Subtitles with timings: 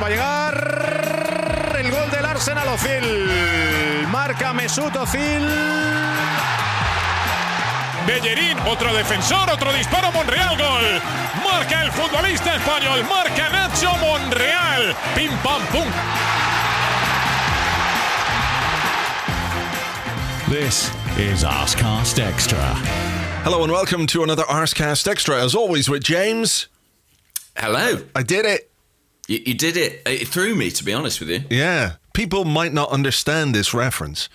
[0.00, 4.06] va a llegar el gol del Arsenal Ozil.
[4.10, 5.46] Marca Mesut Ozil.
[8.06, 11.02] Bellerín, otro defensor, otro disparo, Monreal, gol.
[11.44, 14.96] Marca el futbolista español, marca Nacho Monreal.
[15.14, 15.86] Pim pam pum.
[20.48, 22.74] This is Arscast Extra.
[23.44, 25.42] Hello and welcome to another Arscast Extra.
[25.42, 26.68] As always with James.
[27.54, 28.02] Hello.
[28.14, 28.59] I did it.
[29.30, 30.02] You, you did it.
[30.06, 31.44] It threw me, to be honest with you.
[31.48, 31.92] Yeah.
[32.12, 34.28] People might not understand this reference.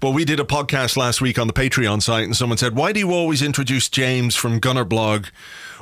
[0.00, 2.92] But we did a podcast last week on the Patreon site and someone said, Why
[2.92, 5.26] do you always introduce James from Gunner Blog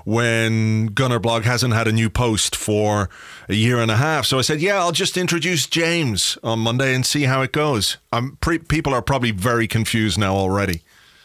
[0.05, 3.09] when Gunner Blog hasn't had a new post for
[3.49, 4.27] a year and a half?
[4.27, 7.99] So I said, Yeah, I'll just introduce James on Monday and see how it goes.
[8.41, 10.83] Pre- people are probably very confused now already.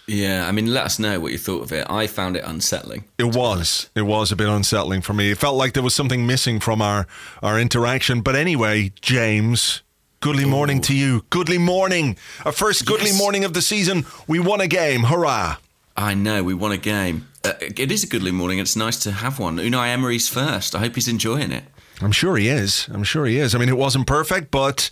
[0.07, 1.87] Yeah, I mean, let us know what you thought of it.
[1.89, 3.05] I found it unsettling.
[3.17, 3.89] It was.
[3.95, 5.31] It was a bit unsettling for me.
[5.31, 7.07] It felt like there was something missing from our,
[7.41, 8.19] our interaction.
[8.21, 9.81] But anyway, James,
[10.19, 11.23] goodly morning to you.
[11.29, 12.17] Goodly morning.
[12.45, 13.17] Our first goodly Yes.
[13.17, 14.05] morning of the season.
[14.27, 15.03] We won a game.
[15.03, 15.57] Hurrah.
[15.95, 17.27] I know, we won a game.
[17.45, 18.59] Uh, it is a goodly morning.
[18.59, 19.57] It's nice to have one.
[19.57, 20.75] Unai Emery's first.
[20.75, 21.63] I hope he's enjoying it.
[22.01, 22.89] I'm sure he is.
[22.91, 23.53] I'm sure he is.
[23.55, 24.89] I mean, it wasn't perfect, but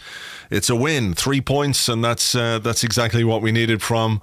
[0.50, 1.14] it's a win.
[1.16, 4.22] Three points, and that's uh, that's exactly what we needed from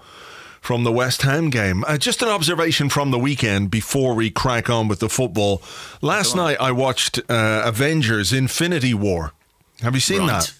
[0.68, 1.82] from the West Ham game.
[1.86, 5.62] Uh, just an observation from the weekend before we crack on with the football.
[6.02, 9.32] Last night I watched uh, Avengers: Infinity War.
[9.80, 10.52] Have you seen that?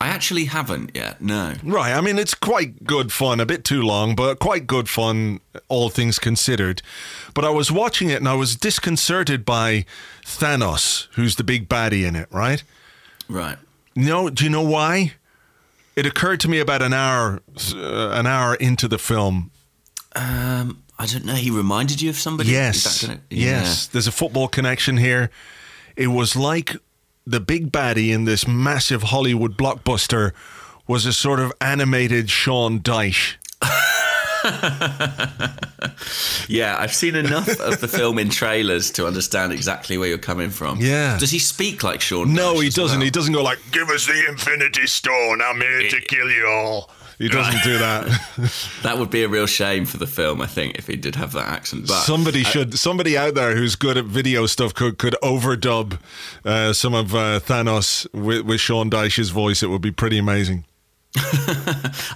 [0.00, 1.54] I actually haven't yet, no.
[1.64, 1.92] Right.
[1.92, 3.40] I mean, it's quite good fun.
[3.40, 6.80] A bit too long, but quite good fun, all things considered.
[7.34, 9.84] But I was watching it and I was disconcerted by
[10.24, 12.62] Thanos, who's the big baddie in it, right?
[13.28, 13.58] Right.
[13.96, 15.14] No, do you know why?
[15.96, 17.40] It occurred to me about an hour,
[17.74, 19.50] uh, an hour into the film.
[20.16, 21.34] Um, I don't know.
[21.34, 22.50] He reminded you of somebody?
[22.50, 23.86] Yes, gonna- yes.
[23.86, 25.30] There's a football connection here.
[25.94, 26.74] It was like
[27.26, 30.32] the big baddie in this massive Hollywood blockbuster
[30.86, 33.36] was a sort of animated Sean Dyche.
[36.48, 40.50] Yeah, I've seen enough of the film in trailers to understand exactly where you're coming
[40.50, 40.78] from.
[40.80, 41.18] Yeah.
[41.18, 42.32] Does he speak like Sean?
[42.32, 42.98] No, Dyche he doesn't.
[42.98, 43.04] well?
[43.04, 45.42] He doesn't go like, "Give us the Infinity Stone.
[45.42, 48.06] I'm here to kill you all." He doesn't do that.
[48.82, 51.32] That would be a real shame for the film, I think, if he did have
[51.32, 51.88] that accent.
[51.88, 55.98] But somebody should, somebody out there who's good at video stuff could could overdub
[56.44, 59.62] uh, some of uh, Thanos with, with Sean Dyche's voice.
[59.62, 60.64] It would be pretty amazing.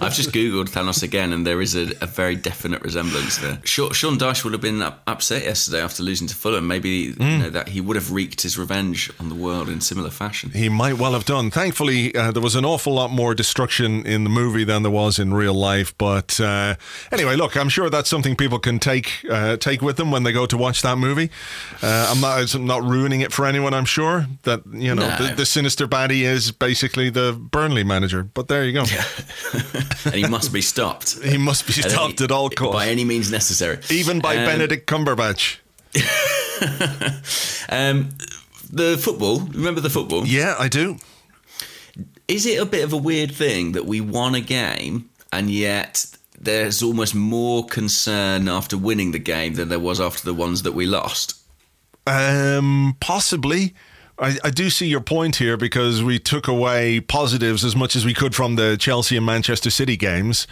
[0.01, 3.59] I've just googled Thanos again, and there is a, a very definite resemblance there.
[3.63, 6.67] Sean, Sean Dyche would have been up, upset yesterday after losing to Fulham.
[6.67, 7.23] Maybe Hmm.
[7.23, 10.51] you know, that he would have wreaked his revenge on the world in similar fashion.
[10.51, 11.49] He might well have done.
[11.51, 15.17] Thankfully, uh, there was an awful lot more destruction in the movie than there was
[15.19, 15.97] in real life.
[15.97, 16.75] But uh,
[17.11, 20.31] anyway, look, I'm sure that's something people can take uh, take with them when they
[20.31, 21.29] go to watch that movie.
[21.81, 23.73] Uh, I'm not I'm not ruining it for anyone.
[23.73, 25.17] I'm sure that you know No.
[25.27, 28.23] the, the sinister baddie is basically the Burnley manager.
[28.23, 28.80] But there you go.
[30.05, 31.17] and he must be stopped.
[31.23, 33.79] He must be stopped he- at all costs, by any means necessary.
[33.89, 35.57] even by Um, Benedict Cumberbatch.
[37.69, 38.09] Um,
[38.71, 39.39] the football.
[39.39, 40.25] Remember the football?
[40.25, 40.97] Yeah, I do.
[42.27, 46.05] Is it a bit of a weird thing that we won a game and yet
[46.39, 50.73] there's almost more concern after winning the game than there was after the ones that
[50.73, 51.35] we lost?
[52.07, 53.73] Um, possibly.
[54.21, 58.05] I, I do see your point here because we took away positives as much as
[58.05, 60.45] we could from the Chelsea and Manchester City games,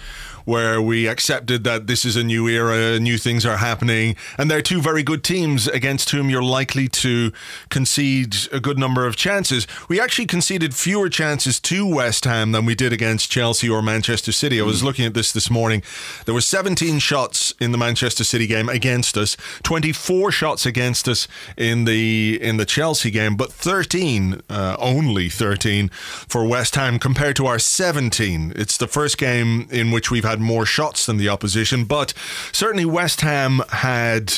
[0.50, 4.64] where we accepted that this is a new era, new things are happening, and they're
[4.64, 7.32] two very good teams against whom you're likely to
[7.70, 9.68] concede a good number of chances.
[9.88, 14.32] We actually conceded fewer chances to West Ham than we did against Chelsea or Manchester
[14.32, 14.60] City.
[14.60, 15.84] I was looking at this this morning.
[16.26, 21.28] There were 17 shots in the Manchester City game against us, 24 shots against us
[21.58, 27.36] in the in the Chelsea game, but 13, uh, only 13 for West Ham compared
[27.36, 28.54] to our 17.
[28.56, 32.14] It's the first game in which we've had more shots than the opposition, but
[32.52, 34.34] certainly West Ham had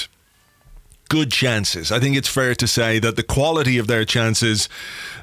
[1.10, 1.92] good chances.
[1.92, 4.70] I think it's fair to say that the quality of their chances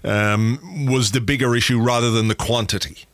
[0.05, 3.07] um, was the bigger issue rather than the quantity.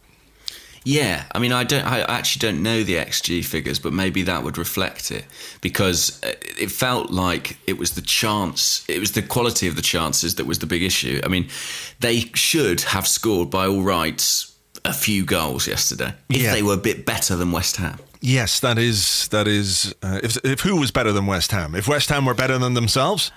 [0.84, 4.42] Yeah, I mean, I don't, I actually don't know the XG figures, but maybe that
[4.42, 5.24] would reflect it
[5.62, 9.82] because uh, it felt like it was the chance, it was the quality of the
[9.82, 11.22] chances that was the big issue.
[11.24, 11.48] I mean,
[12.00, 14.53] they should have scored by all rights
[14.84, 16.52] a few goals yesterday if Yeah.
[16.52, 17.98] they were a bit better than West Ham.
[18.20, 19.94] Yes, that is that is.
[20.02, 21.74] Uh, if if who was better than West Ham?
[21.74, 23.30] If West Ham were better than themselves,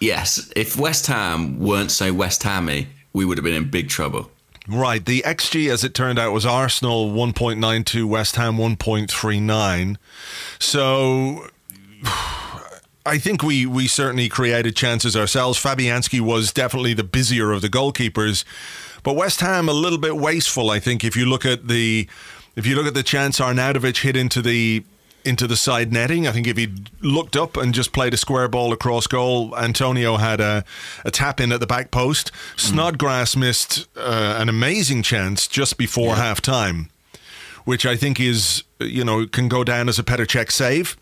[0.00, 4.30] Yes, if West Ham weren't so West Hammy, we would have been in big trouble.
[4.68, 5.04] right?
[5.04, 8.76] The xG, as it turned out, was Arsenal one point nine two, West Ham one
[8.76, 9.98] point three nine.
[10.60, 11.48] So.
[13.06, 15.58] I think we we certainly created chances ourselves.
[15.58, 18.44] Fabianski was definitely the busier of the goalkeepers,
[19.02, 20.70] but West Ham a little bit wasteful.
[20.70, 22.08] I think if you look at the
[22.56, 24.84] if you look at the chance Arnautovic hit into the
[25.24, 26.26] into the side netting.
[26.26, 30.16] I think if he looked up and just played a square ball across goal, Antonio
[30.16, 30.64] had a,
[31.04, 32.32] a tap in at the back post.
[32.32, 32.60] Mm.
[32.60, 36.16] Snodgrass missed uh, an amazing chance just before yeah.
[36.16, 36.90] half time,
[37.64, 40.96] which I think is, you know, can go down as a Petr Cech save.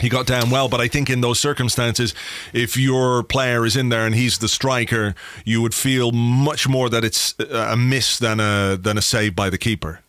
[0.00, 2.14] He got down well, but I think in those circumstances,
[2.52, 5.14] if your player is in there and he's the striker,
[5.44, 9.50] you would feel much more that it's a miss than a than a save by
[9.50, 10.03] the keeper.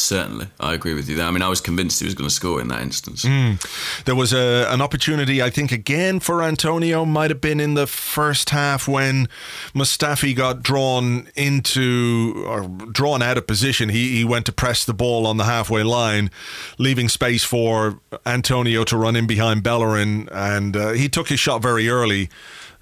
[0.00, 1.26] Certainly, I agree with you there.
[1.26, 3.24] I mean, I was convinced he was going to score in that instance.
[3.24, 4.04] Mm.
[4.04, 7.86] There was a, an opportunity, I think, again for Antonio, might have been in the
[7.86, 9.28] first half when
[9.74, 13.90] Mustafi got drawn into or drawn out of position.
[13.90, 16.30] He, he went to press the ball on the halfway line,
[16.78, 21.60] leaving space for Antonio to run in behind Bellerin, and uh, he took his shot
[21.60, 22.30] very early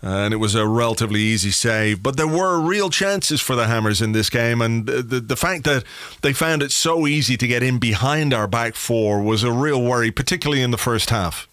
[0.00, 2.02] and it was a relatively easy save.
[2.02, 5.64] But there were real chances for the Hammers in this game, and the, the, fact
[5.64, 5.84] that
[6.22, 9.82] they found it so easy to get in behind our back four was a real
[9.82, 11.48] worry, particularly in the first half.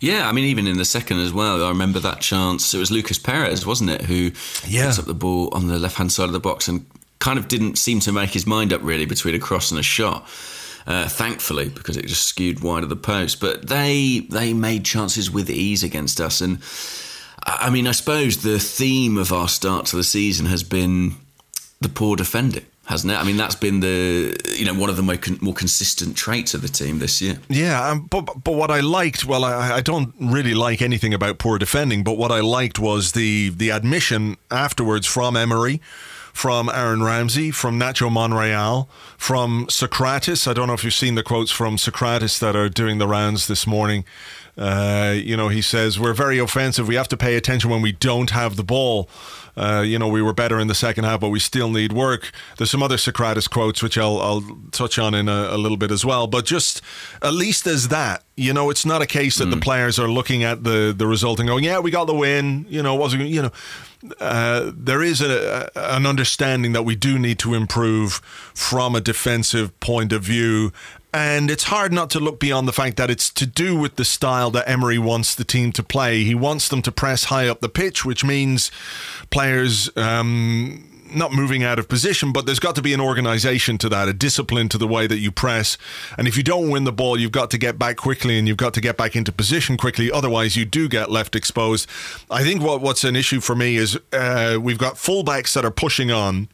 [0.00, 2.74] Yeah, I mean, even in the second as well, I remember that chance.
[2.74, 4.32] It was Lucas Perez, wasn't it, who
[4.66, 4.86] yeah.
[4.86, 6.84] picks up the ball on the left hand side of the box and
[7.20, 9.82] kind of didn't seem to make his mind up really between a cross and a
[9.82, 10.28] shot.
[10.84, 13.38] Uh, thankfully, because it just skewed wide of the post.
[13.40, 16.58] But they they made chances with ease against us, and
[17.44, 21.16] I mean, I suppose the theme of our start to the season has been
[21.80, 23.16] the poor defending hasn't it?
[23.16, 26.54] I mean, that's been the you know one of the more, con- more consistent traits
[26.54, 27.38] of the team this year.
[27.48, 31.38] Yeah, um, but but what I liked, well, I, I don't really like anything about
[31.38, 35.80] poor defending, but what I liked was the the admission afterwards from Emery.
[36.34, 38.88] From Aaron Ramsey, from Nacho Monreal,
[39.18, 40.48] from Sokratis.
[40.48, 43.48] I don't know if you've seen the quotes from Sokratis that are doing the rounds
[43.48, 44.06] this morning.
[44.56, 46.86] Uh, you know, he says, We're very offensive.
[46.86, 49.08] We have to pay attention when we don't have the ball.
[49.56, 52.32] Uh, you know, we were better in the second half, but we still need work.
[52.56, 55.90] There's some other Sokratis quotes, which I'll, I'll touch on in a, a, little bit
[55.90, 56.26] as well.
[56.26, 56.80] But just
[57.20, 59.50] at least as that, you know, it's not a case that mm.
[59.50, 62.64] the players are looking at the, the result and going, yeah, we got the win.
[62.70, 63.52] You know, wasn't, you know,
[64.20, 68.14] uh, there is a, a, an understanding that we do need to improve
[68.54, 70.72] from a defensive point of view
[71.12, 74.04] and it's hard not to look beyond the fact that it's to do with the
[74.04, 76.24] style that Emery wants the team to play.
[76.24, 78.70] He wants them to press high up the pitch, which means
[79.30, 83.88] players um, not moving out of position, but there's got to be an organization to
[83.90, 85.76] that, a discipline to the way that you press.
[86.16, 88.56] And if you don't win the ball, you've got to get back quickly and you've
[88.56, 90.10] got to get back into position quickly.
[90.10, 91.88] Otherwise, you do get left exposed.
[92.30, 95.70] I think what, what's an issue for me is uh, we've got fullbacks that are
[95.70, 96.48] pushing on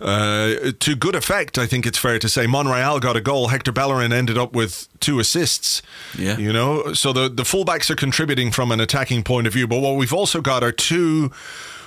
[0.00, 2.46] uh, to good effect, I think it's fair to say.
[2.46, 3.48] Monreal got a goal.
[3.48, 5.82] Hector Bellerin ended up with two assists.
[6.18, 6.38] Yeah.
[6.38, 9.66] You know, so the, the fullbacks are contributing from an attacking point of view.
[9.66, 11.28] But what we've also got are two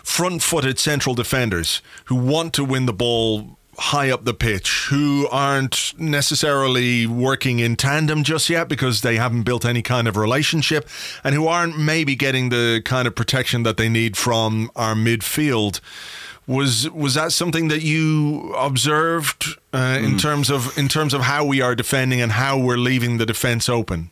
[0.03, 5.27] front footed central defenders who want to win the ball high up the pitch who
[5.31, 10.87] aren't necessarily working in tandem just yet because they haven't built any kind of relationship
[11.23, 15.79] and who aren't maybe getting the kind of protection that they need from our midfield.
[16.45, 20.03] Was was that something that you observed uh, mm.
[20.03, 23.25] in terms of in terms of how we are defending and how we're leaving the
[23.25, 24.09] defence open?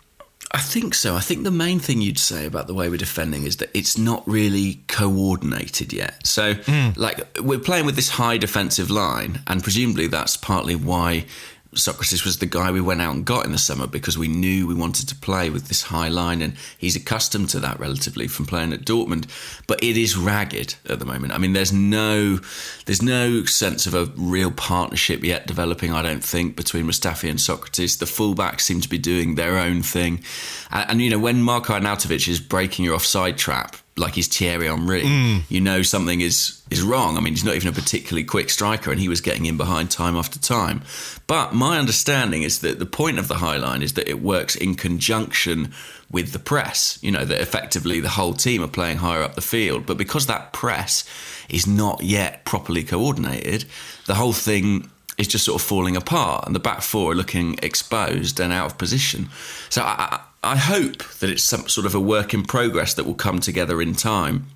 [0.54, 1.16] I think so.
[1.16, 3.97] I think the main thing you'd say about the way we're defending is that it's
[3.97, 6.28] not really coordinated yet.
[6.28, 6.97] So, mm.
[6.97, 11.26] like, we're playing with this high defensive line, and presumably that's partly why
[11.75, 14.68] Sokratis was the guy we went out and got in the summer because we knew
[14.68, 18.45] we wanted to play with this high line, and he's accustomed to that relatively from
[18.45, 19.28] playing at Dortmund.
[19.68, 21.33] But it is ragged at the moment.
[21.33, 22.40] I mean, there's no
[22.85, 25.94] there's no sense of a real partnership yet developing.
[25.94, 27.97] I don't think between Mustafi and Sokratis.
[27.97, 30.23] The fullbacks seem to be doing their own thing,
[30.71, 34.68] and, and you know when Marko Arnautovic is breaking your offside trap like he's Thierry
[34.68, 35.42] Henry, mm.
[35.50, 37.18] you know something is is wrong.
[37.18, 39.92] I mean, he's not even a particularly quick striker, and he was getting in behind
[39.92, 40.81] time after time.
[41.28, 44.56] But my understanding is that the point of the high line is that it works
[44.56, 45.74] in conjunction
[46.10, 47.00] with the press.
[47.02, 50.28] You know that effectively the whole team are playing higher up the field, but because
[50.28, 51.04] that press
[51.50, 53.66] is not yet properly coordinated,
[54.07, 57.60] the whole thing is just sort of falling apart, and the back four are looking
[57.62, 59.30] exposed and out of position.
[59.69, 63.14] So I, I hope that it's some sort of a work in progress that will
[63.14, 64.48] come together in time.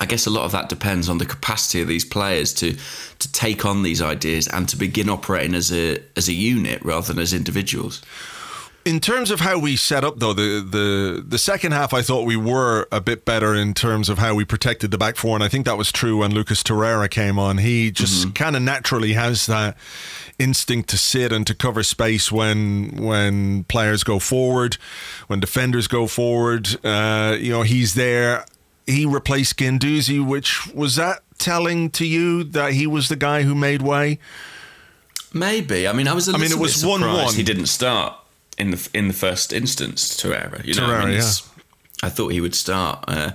[0.00, 2.76] I guess a lot of that depends on the capacity of these players to
[3.18, 7.12] to take on these ideas and to begin operating as a as a unit rather
[7.12, 8.02] than as individuals.
[8.84, 12.26] In terms of how we set up, though, the, the the second half, I thought
[12.26, 15.44] we were a bit better in terms of how we protected the back four, and
[15.44, 17.58] I think that was true when Lucas Torreira came on.
[17.58, 18.32] He just mm-hmm.
[18.32, 19.76] kind of naturally has that
[20.42, 24.76] instinct to sit and to cover space when when players go forward,
[25.28, 26.68] when defenders go forward.
[26.84, 28.44] Uh, you know, he's there.
[28.86, 33.54] He replaced Guendouzi, which was that telling to you that he was the guy who
[33.54, 34.18] made way?
[35.32, 35.88] Maybe.
[35.88, 36.28] I mean, I was.
[36.28, 37.34] I mean, it was one one.
[37.34, 38.14] He didn't start
[38.58, 40.20] in the in the first instance.
[40.20, 41.30] Torreira, you know, Torreira, I, mean, yeah.
[42.02, 43.04] I thought he would start.
[43.08, 43.32] Uh,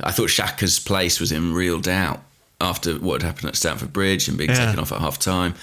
[0.00, 2.22] I thought Xhaka's place was in real doubt
[2.60, 4.66] after what had happened at Stamford Bridge and being yeah.
[4.66, 5.54] taken off at half time.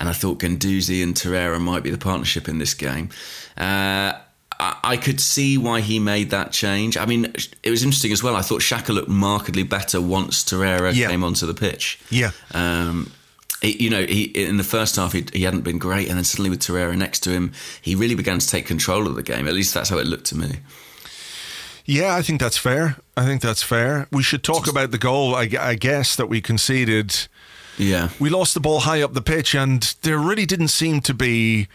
[0.00, 3.10] And I thought Guendouzi and Torreira might be the partnership in this game.
[3.56, 4.14] Uh,
[4.58, 6.96] I, could see why he made that change.
[6.96, 8.36] I mean, it was interesting as well.
[8.36, 11.08] I thought Xhaka looked markedly better once Torreira yeah.
[11.08, 11.98] came onto the pitch.
[12.10, 12.32] Yeah.
[12.52, 13.12] Um,
[13.62, 16.50] you know, he in the first half he, he hadn't been great, and then suddenly
[16.50, 19.46] with Torreira next to him, he really began to take control of the game.
[19.46, 20.60] At least that's how it looked to me.
[21.84, 22.96] Yeah, I think that's fair.
[23.16, 24.06] I think that's fair.
[24.12, 27.28] We should talk about the goal, I, I guess, that we conceded.
[27.80, 28.10] Yeah.
[28.18, 31.68] We lost the ball high up the pitch, and there really didn't seem to be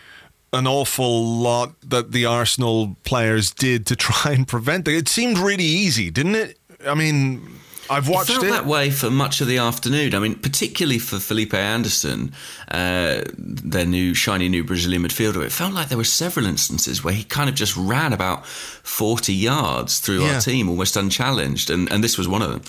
[0.54, 4.96] an awful lot that the Arsenal players did to try and prevent it.
[4.96, 6.60] It seemed really easy, didn't it?
[6.86, 7.42] I mean,
[7.90, 8.34] I've watched it.
[8.34, 8.52] Felt it.
[8.52, 10.14] that way for much of the afternoon.
[10.14, 12.34] I mean, particularly for Felipe Anderson,
[12.70, 15.44] uh, their new shiny new Brazilian midfielder.
[15.44, 19.34] It felt like there were several instances where he kind of just ran about forty
[19.34, 20.36] yards through yeah.
[20.36, 22.62] our team, almost unchallenged, and and this was one of them.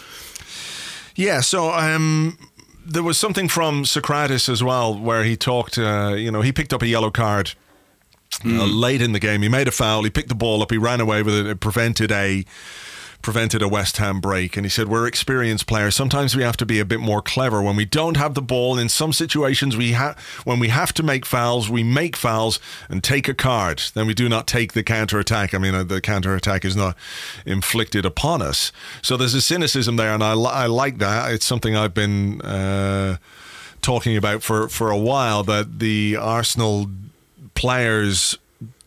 [1.15, 1.41] Yeah.
[1.41, 2.39] So um,
[2.87, 5.79] there was something from Sokratis as well, where he talked.
[5.79, 7.53] Uh, you know, he picked up a yellow card.
[8.41, 8.59] Mm.
[8.59, 10.03] Uh, late in the game, he made a foul.
[10.03, 10.71] He picked the ball up.
[10.71, 11.47] He ran away with it.
[11.47, 12.45] It prevented a
[13.27, 14.57] prevented a West Ham break.
[14.57, 15.97] And he said, We're experienced players.
[15.97, 17.61] Sometimes we have to be a bit more clever.
[17.61, 20.15] When we don't have the ball, in some situations, we ha-
[20.45, 23.83] when we have to make fouls, we make fouls and take a card.
[23.95, 25.55] Then we do not take the counter attack.
[25.55, 26.97] I mean, uh, the counter attack is not
[27.45, 28.71] inflicted upon us.
[29.03, 31.33] So there's a cynicism there, and I, li- I like that.
[31.33, 33.17] It's something I've been uh,
[33.83, 36.89] talking about for, for a while that the Arsenal
[37.55, 38.39] players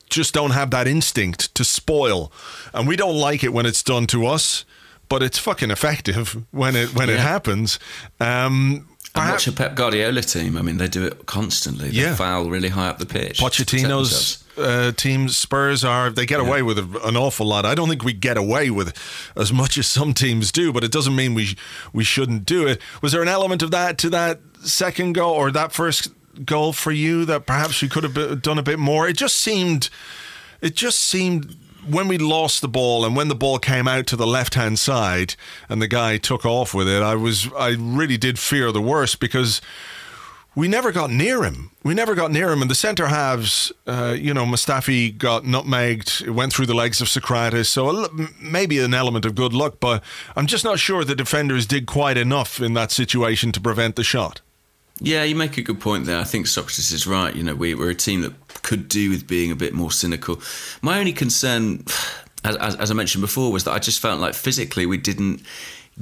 [0.09, 2.31] just don't have that instinct to spoil,
[2.73, 4.65] and we don't like it when it's done to us.
[5.07, 7.15] But it's fucking effective when it when yeah.
[7.15, 7.79] it happens.
[8.19, 10.55] Um, and watch a Pep Guardiola team.
[10.55, 11.89] I mean, they do it constantly.
[11.89, 12.15] They yeah.
[12.15, 13.39] foul really high up the pitch.
[13.39, 16.47] Pochettino's uh, teams, Spurs are they get yeah.
[16.47, 17.65] away with an awful lot.
[17.65, 18.95] I don't think we get away with
[19.35, 21.57] as much as some teams do, but it doesn't mean we
[21.91, 22.79] we shouldn't do it.
[23.01, 26.11] Was there an element of that to that second goal or that first
[26.46, 29.08] goal for you that perhaps you could have done a bit more?
[29.08, 29.89] It just seemed,
[30.62, 31.55] it just seemed
[31.88, 34.79] when we lost the ball and when the ball came out to the left hand
[34.79, 35.36] side
[35.67, 39.19] and the guy took off with it, I was I really did fear the worst
[39.19, 39.62] because
[40.55, 41.72] we never got near him.
[41.84, 42.62] We never got near him.
[42.62, 47.08] And the centre halves, uh, you know, Mustafi got nutmegged, went through the legs of
[47.08, 47.67] Sokratis.
[47.67, 48.10] So
[48.41, 50.03] maybe an element of good luck, but
[50.36, 54.03] I'm just not sure the defenders did quite enough in that situation to prevent the
[54.03, 54.41] shot.
[55.01, 56.19] Yeah, you make a good point there.
[56.19, 57.33] I think Sokratis is right.
[57.35, 60.41] You know, we, are a team that could do with being a bit more cynical.
[60.81, 61.85] My only concern,
[62.43, 65.41] as, as, I mentioned before, was that I just felt like physically we didn't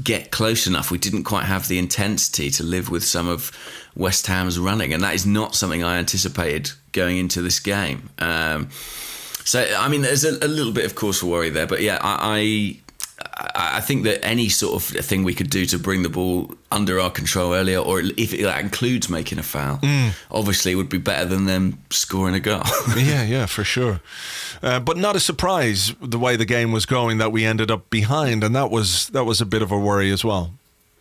[0.03, 0.89] get close enough.
[0.89, 3.51] We didn't quite have the intensity to live with some of
[3.95, 8.09] West Ham's running, and that is not something I anticipated going into this game.
[8.19, 8.69] Um,
[9.43, 11.99] so, I mean, there's a, a, little bit of cause for worry there, but yeah,
[12.01, 12.79] I, I
[13.87, 17.09] think that any sort of thing we could do to bring the ball under our
[17.09, 20.11] control earlier, or if that includes making a foul, mm.
[20.29, 22.63] obviously would be better than them scoring a goal.
[22.97, 24.01] yeah, yeah, for sure.
[24.61, 27.89] Uh, but not a surprise the way the game was going that we ended up
[27.89, 30.51] behind, and that was that was a bit of a worry as well.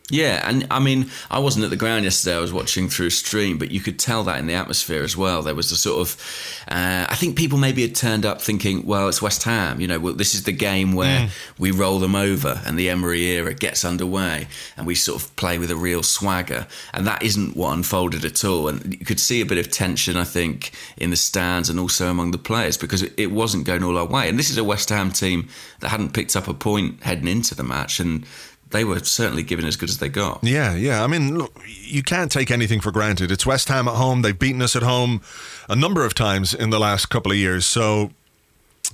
[0.08, 2.36] Yeah, and I mean, I wasn't at the ground yesterday.
[2.36, 5.16] I was watching through a stream, but you could tell that in the atmosphere as
[5.16, 5.42] well.
[5.42, 9.08] There was a sort of, uh, I think people maybe had turned up thinking, well,
[9.08, 9.80] it's West Ham.
[9.80, 11.58] You know, well, this is the game where mm.
[11.58, 14.46] we roll them over, and the Emery era gets underway,
[14.76, 16.68] and we sort of play with a real swagger.
[16.94, 18.68] And that isn't what unfolded at all.
[18.68, 22.08] And you could see a bit of tension, I think, in the stands and also
[22.08, 24.28] among the players because it wasn't going all our way.
[24.28, 25.48] And this is a West Ham team
[25.80, 28.24] that hadn't picked up a point heading into the match, and
[28.70, 30.40] they were certainly given as good as they got.
[30.42, 31.04] Yeah, yeah.
[31.04, 33.30] I mean, look, you can't take anything for granted.
[33.30, 34.22] It's West Ham at home.
[34.22, 35.22] They've beaten us at home
[35.68, 37.64] a number of times in the last couple of years.
[37.64, 38.10] So,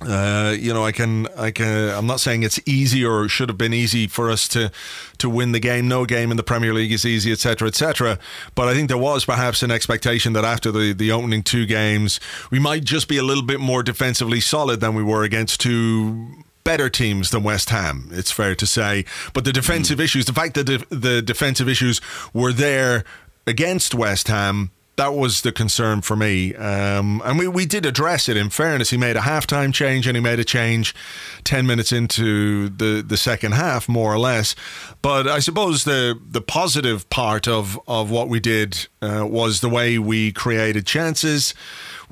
[0.01, 1.89] uh, you know, I can, I can.
[1.89, 4.71] I'm not saying it's easy or should have been easy for us to
[5.17, 5.87] to win the game.
[5.87, 8.19] No game in the Premier League is easy, etc., etc.
[8.55, 12.19] But I think there was perhaps an expectation that after the the opening two games,
[12.51, 16.42] we might just be a little bit more defensively solid than we were against two
[16.63, 19.05] better teams than West Ham, it's fair to say.
[19.33, 20.03] But the defensive mm.
[20.03, 22.01] issues, the fact that the, the defensive issues
[22.33, 23.03] were there
[23.45, 26.53] against West Ham that was the concern for me.
[26.53, 28.91] Um, and we, we did address it in fairness.
[28.91, 30.93] He made a halftime change and he made a change
[31.45, 34.55] 10 minutes into the, the second half, more or less.
[35.01, 39.69] But I suppose the, the positive part of, of what we did uh, was the
[39.69, 41.55] way we created chances.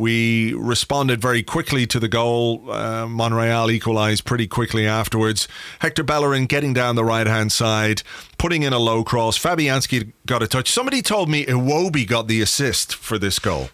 [0.01, 2.71] We responded very quickly to the goal.
[2.71, 5.47] Uh, Monreal equalised pretty quickly afterwards.
[5.77, 8.01] Hector Bellerin getting down the right hand side,
[8.39, 9.37] putting in a low cross.
[9.37, 10.71] Fabianski got a touch.
[10.71, 13.69] Somebody told me Iwobi got the assist for this goal.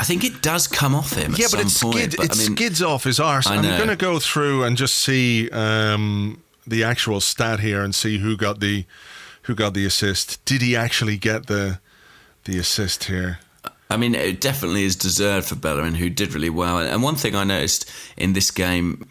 [0.00, 1.36] I think it does come off him.
[1.38, 3.46] Yeah, but it, point, but it I mean, skids off his arse.
[3.46, 8.18] I'm going to go through and just see um, the actual stat here and see
[8.18, 8.84] who got the
[9.42, 10.44] who got the assist.
[10.44, 11.78] Did he actually get the
[12.46, 13.38] the assist here?
[13.90, 16.78] I mean, it definitely is deserved for Bellerin, who did really well.
[16.78, 19.06] And one thing I noticed in this game,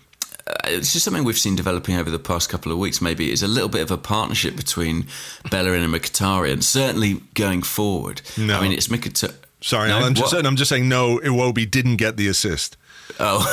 [0.47, 3.01] uh, it's just something we've seen developing over the past couple of weeks.
[3.01, 5.07] Maybe is a little bit of a partnership between
[5.51, 6.63] Bellerin and Mkhitaryan.
[6.63, 8.21] Certainly going forward.
[8.37, 8.57] No.
[8.57, 9.35] I mean, it's Mkhitaryan.
[9.61, 9.97] Sorry, No?
[9.99, 10.45] I'm just What?
[10.45, 11.17] I'm just saying no.
[11.19, 12.77] Iwobi didn't get the assist.
[13.19, 13.43] Oh,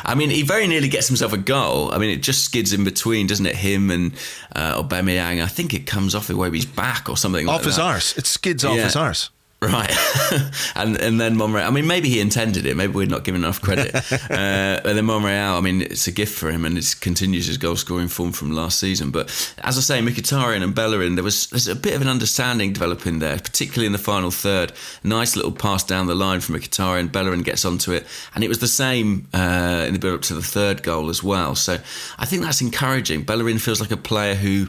[0.04, 1.92] I mean, he very nearly gets himself a goal.
[1.92, 3.56] I mean, it just skids in between, doesn't it?
[3.56, 4.12] Him and
[4.54, 5.42] uh, Aubameyang.
[5.42, 7.48] I think it comes off Iwobi's back or something.
[7.48, 7.82] Off like his that.
[7.82, 8.16] arse.
[8.16, 8.84] It skids off Yeah.
[8.84, 9.30] his arse.
[9.62, 9.96] Right,
[10.74, 11.64] and and then Monreal.
[11.64, 12.76] I mean, maybe he intended it.
[12.76, 13.94] Maybe we're not giving enough credit.
[14.12, 15.56] uh, and then Monreal.
[15.56, 18.50] I mean, it's a gift for him, and it continues his goal scoring form from
[18.50, 19.12] last season.
[19.12, 19.28] But
[19.58, 23.20] as I say, Mkhitaryan and Bellerin, there was there's a bit of an understanding developing
[23.20, 24.72] there, particularly in the final third.
[25.04, 27.12] Nice little pass down the line from Mkhitaryan.
[27.12, 28.04] Bellerin gets onto it,
[28.34, 31.22] and it was the same uh, in the build up to the third goal as
[31.22, 31.54] well.
[31.54, 31.78] So
[32.18, 33.22] I think that's encouraging.
[33.22, 34.66] Bellerin feels like a player who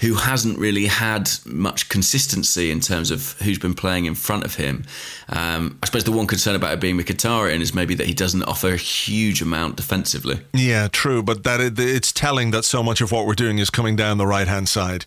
[0.00, 4.56] who hasn't really had much consistency in terms of who's been playing in front of
[4.56, 4.84] him.
[5.28, 8.42] Um, I suppose the one concern about it being Mkhitaryan is maybe that he doesn't
[8.44, 10.40] offer a huge amount defensively.
[10.52, 11.22] Yeah, true.
[11.22, 14.18] But that it, it's telling that so much of what we're doing is coming down
[14.18, 15.06] the right hand side,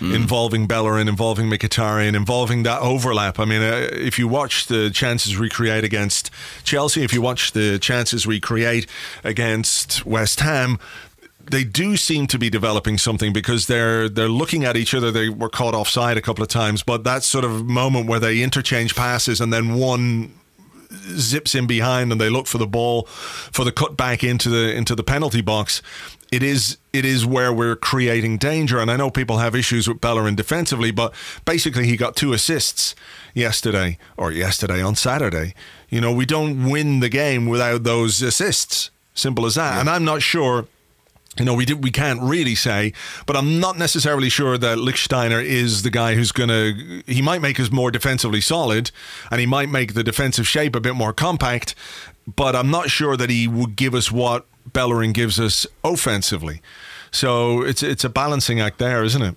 [0.00, 3.38] involving Bellerin, involving Mkhitaryan, involving that overlap.
[3.38, 6.30] I mean, uh, if you watch the chances we create against
[6.64, 8.86] Chelsea, if you watch the chances we create
[9.22, 10.78] against West Ham.
[11.50, 15.10] They do seem to be developing something because they're they're looking at each other.
[15.10, 18.42] They were caught offside a couple of times, but that sort of moment where they
[18.42, 20.34] interchange passes and then one
[21.16, 24.74] zips in behind and they look for the ball for the cut back into the
[24.74, 25.82] into the penalty box
[26.34, 28.80] it is it is where we're creating danger.
[28.80, 32.94] And I know people have issues with Bellerin defensively but basically he got two assists
[33.34, 35.54] yesterday or yesterday on Saturday.
[35.88, 38.90] You know we don't win the game without those assists.
[39.14, 39.78] Simple as that.
[39.78, 40.66] And I'm not sure
[41.38, 42.92] you know, we did, we can't really say,
[43.26, 47.02] but I'm not necessarily sure that Lichtsteiner is the guy who's going to.
[47.06, 48.90] He might make us more defensively solid,
[49.30, 51.74] and he might make the defensive shape a bit more compact,
[52.36, 56.62] but I'm not sure that he would give us what Bellerin gives us offensively.
[57.10, 59.36] So it's it's a balancing act there, isn't it?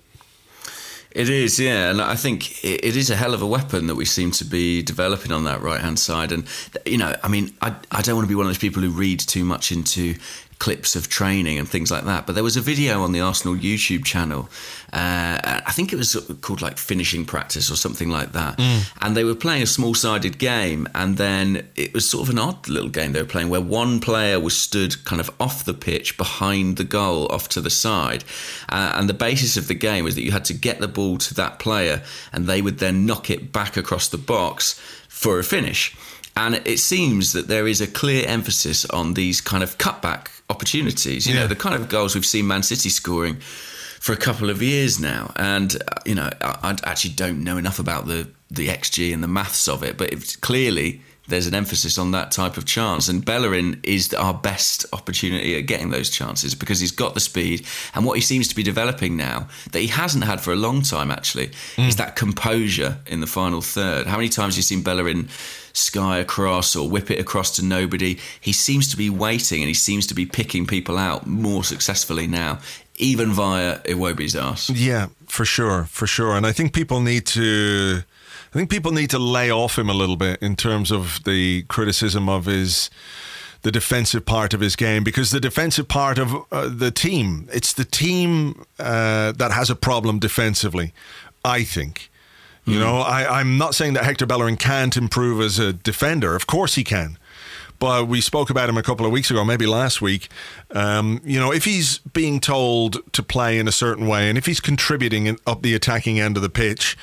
[1.10, 3.94] It is, yeah, and I think it, it is a hell of a weapon that
[3.94, 6.32] we seem to be developing on that right hand side.
[6.32, 6.46] And
[6.84, 8.90] you know, I mean, I, I don't want to be one of those people who
[8.90, 10.16] read too much into
[10.58, 12.26] clips of training and things like that.
[12.26, 14.48] But there was a video on the Arsenal YouTube channel.
[14.92, 18.58] Uh, I think it was called like finishing practice or something like that.
[19.00, 20.88] And they were playing a small sided game.
[20.94, 24.00] And then it was sort of an odd little game they were playing where one
[24.00, 28.24] player was stood kind of off the pitch behind the goal off to the side.
[28.68, 31.18] Uh, and the basis of the game was that you had to get the ball
[31.18, 35.44] to that player and they would then knock it back across the box for a
[35.44, 35.96] finish.
[36.38, 41.26] And it seems that there is a clear emphasis on these kind of cutback opportunities.
[41.26, 41.40] You Yeah.
[41.40, 43.36] know, the kind of goals we've seen Man City scoring
[44.00, 45.32] for a couple of years now.
[45.36, 49.22] And, uh, you know, I, I actually don't know enough about the, the XG and
[49.22, 53.08] the maths of it, but it's clearly there's an emphasis on that type of chance.
[53.08, 57.66] And Bellerin is our best opportunity at getting those chances because he's got the speed.
[57.94, 60.82] And what he seems to be developing now, that he hasn't had for a long
[60.82, 61.98] time actually, is hmm.
[61.98, 64.06] that composure in the final third.
[64.06, 65.28] How many times have you seen Bellerin
[65.74, 68.18] sky across or whip it across to nobody?
[68.40, 72.26] He seems to be waiting and he seems to be picking people out more successfully
[72.26, 72.58] now,
[72.96, 74.70] even via Iwobi's arse.
[74.70, 76.36] Yeah, for sure, for sure.
[76.36, 78.02] And I think people need to
[78.50, 81.62] I think people need to lay off him a little bit in terms of the
[81.68, 82.90] criticism of his
[83.62, 87.72] the defensive part of his game because the defensive part of uh, the team it's
[87.72, 90.92] the team uh, that has a problem defensively
[91.44, 92.10] I think.
[92.64, 96.36] You know I, I'm not saying that Hector Bellerin can't improve as a defender.
[96.36, 97.18] Of course he can.
[97.78, 100.28] But we spoke about him a couple of weeks ago, maybe last week.
[100.72, 104.46] Um, you know, if he's being told to play in a certain way, and if
[104.46, 106.96] he's contributing in, up the attacking end of the pitch,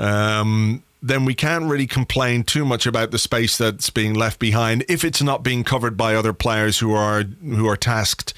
[0.00, 4.84] um, then we can't really complain too much about the space that's being left behind
[4.88, 8.34] if it's not being covered by other players who are who are tasked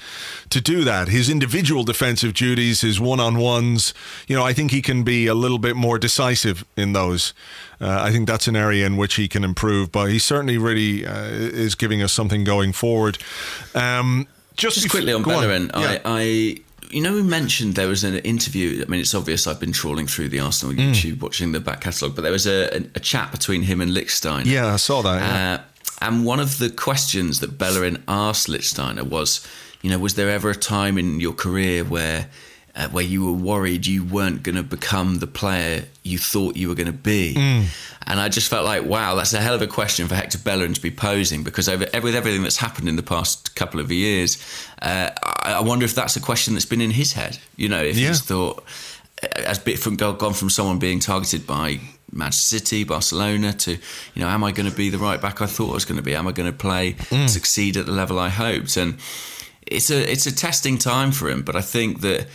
[0.49, 1.09] to do that.
[1.09, 3.93] His individual defensive duties, his one-on-ones,
[4.27, 7.33] you know, I think he can be a little bit more decisive in those.
[7.81, 11.05] Uh, I think that's an area in which he can improve, but he certainly really
[11.05, 13.17] uh, is giving us something going forward.
[13.75, 15.81] Um, just, just quickly on Bellerin, on.
[15.81, 15.89] Yeah.
[15.89, 16.57] I, I
[16.93, 18.83] you know, we mentioned there was an interview.
[18.85, 20.91] I mean, it's obvious I've been trawling through the Arsenal mm.
[20.91, 23.91] YouTube, watching the back catalogue, but there was a, a, a, chat between him and
[23.91, 24.45] Lichtsteiner.
[24.45, 25.21] Yeah, I saw that.
[25.21, 25.53] Yeah.
[25.53, 25.61] Uh,
[26.01, 29.45] and one of the questions that Bellerin asked Lichtsteiner was,
[29.81, 32.29] you know, was there ever a time in your career where
[32.75, 36.67] uh, where you were worried you weren't going to become the player you thought you
[36.67, 37.35] were going to be.
[37.35, 37.65] Mm.
[38.07, 40.73] And I just felt like, wow, that's a hell of a question for Hector Bellerin
[40.73, 44.43] to be posing because over, with everything that's happened in the past couple of years,
[44.81, 45.11] uh,
[45.43, 47.37] I, wonder if that's a question that's been in his head.
[47.55, 48.09] You know, if yeah.
[48.09, 48.63] he's thought,
[49.21, 51.79] uh, as bit from gone from someone being targeted by
[52.11, 55.45] Manchester City, Barcelona, to you know, am I going to be the right back I
[55.45, 56.15] thought I was going to be?
[56.15, 57.29] Am I going to play, mm.
[57.29, 58.77] succeed at the level I hoped?
[58.77, 58.97] And
[59.65, 62.27] it's a it's a testing time for him, but I think that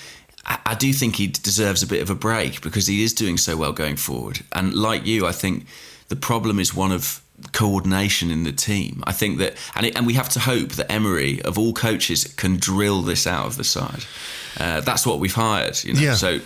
[0.48, 3.56] I, do think he deserves a bit of a break because he is doing so
[3.56, 4.40] well going forward.
[4.52, 5.66] And like you, I think
[6.08, 9.02] the problem is one of coordination in the team.
[9.06, 12.24] I think that, and, it, and we have to hope that Emery, of all coaches,
[12.24, 14.04] can drill this out of the side.
[14.58, 16.00] Uh, that's what we've hired, you know.
[16.00, 16.14] Yeah.
[16.14, 16.40] So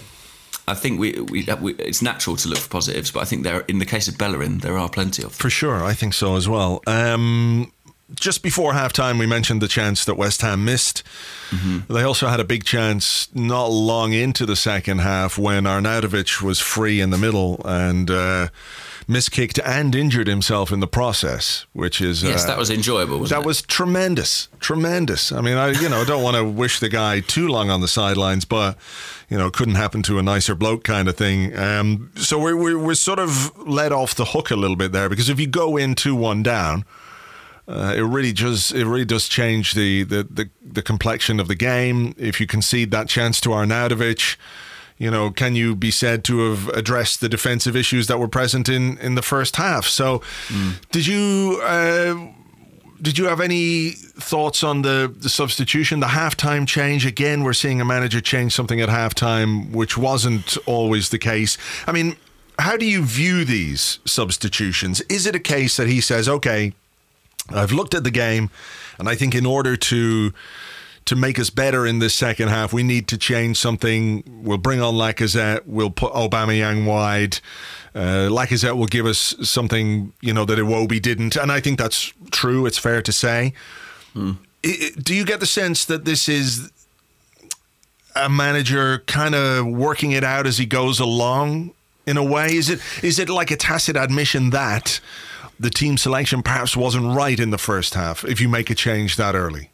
[0.68, 3.60] I think we, we, we, it's natural to look for positives, but I think there,
[3.62, 5.38] in the case of Bellerin, there are plenty of them.
[5.38, 6.82] For sure, I think so as well.
[6.86, 7.72] Um,
[8.14, 11.02] just before halftime, we mentioned the chance that West Ham missed.
[11.50, 11.92] Mm-hmm.
[11.92, 16.60] They also had a big chance not long into the second half when Arnautovic was
[16.60, 18.48] free in the middle and uh,
[19.08, 23.18] miskicked and injured himself in the process, which is yes, uh, that was enjoyable.
[23.24, 23.46] that it?
[23.46, 25.32] was tremendous, tremendous.
[25.32, 27.88] I mean, I you know don't want to wish the guy too long on the
[27.88, 28.78] sidelines, but
[29.28, 31.56] you know, couldn't happen to a nicer bloke kind of thing.
[31.56, 35.08] Um, so we're, we're we're sort of let off the hook a little bit there
[35.08, 36.84] because if you go in two one down
[37.68, 38.72] uh, it really does.
[38.72, 42.14] It really does change the, the, the, the, complexion of the game.
[42.18, 44.36] If you concede that chance to Arnautovic,
[44.98, 48.68] you know, can you be said to have addressed the defensive issues that were present
[48.68, 49.86] in, in the first half?
[49.86, 50.74] So, mm.
[50.90, 52.32] did you uh,
[53.00, 57.04] did you have any thoughts on the, the substitution, the halftime change?
[57.04, 61.58] Again, we're seeing a manager change something at halftime, which wasn't always the case.
[61.86, 62.16] I mean,
[62.60, 65.00] how do you view these substitutions?
[65.02, 66.74] Is it a case that he says, okay,
[67.54, 68.50] I've looked at the game,
[68.98, 70.32] and I think in order to
[71.04, 74.22] to make us better in this second half, we need to change something.
[74.44, 75.62] We'll bring on Lacazette.
[75.66, 77.40] We'll put Aubameyang wide.
[77.94, 82.12] Uh, Lacazette will give us something, you know, that Iwobi didn't, and I think that's
[82.30, 82.66] true.
[82.66, 83.52] It's fair to say.
[84.12, 84.32] Hmm.
[84.62, 86.70] do you get the sense that this is
[88.14, 91.72] a manager kind of working it out as he goes along?
[92.06, 95.00] In a way, is it is it like a tacit admission that?
[95.58, 99.16] The team selection perhaps wasn't right in the first half if you make a change
[99.16, 99.70] that early?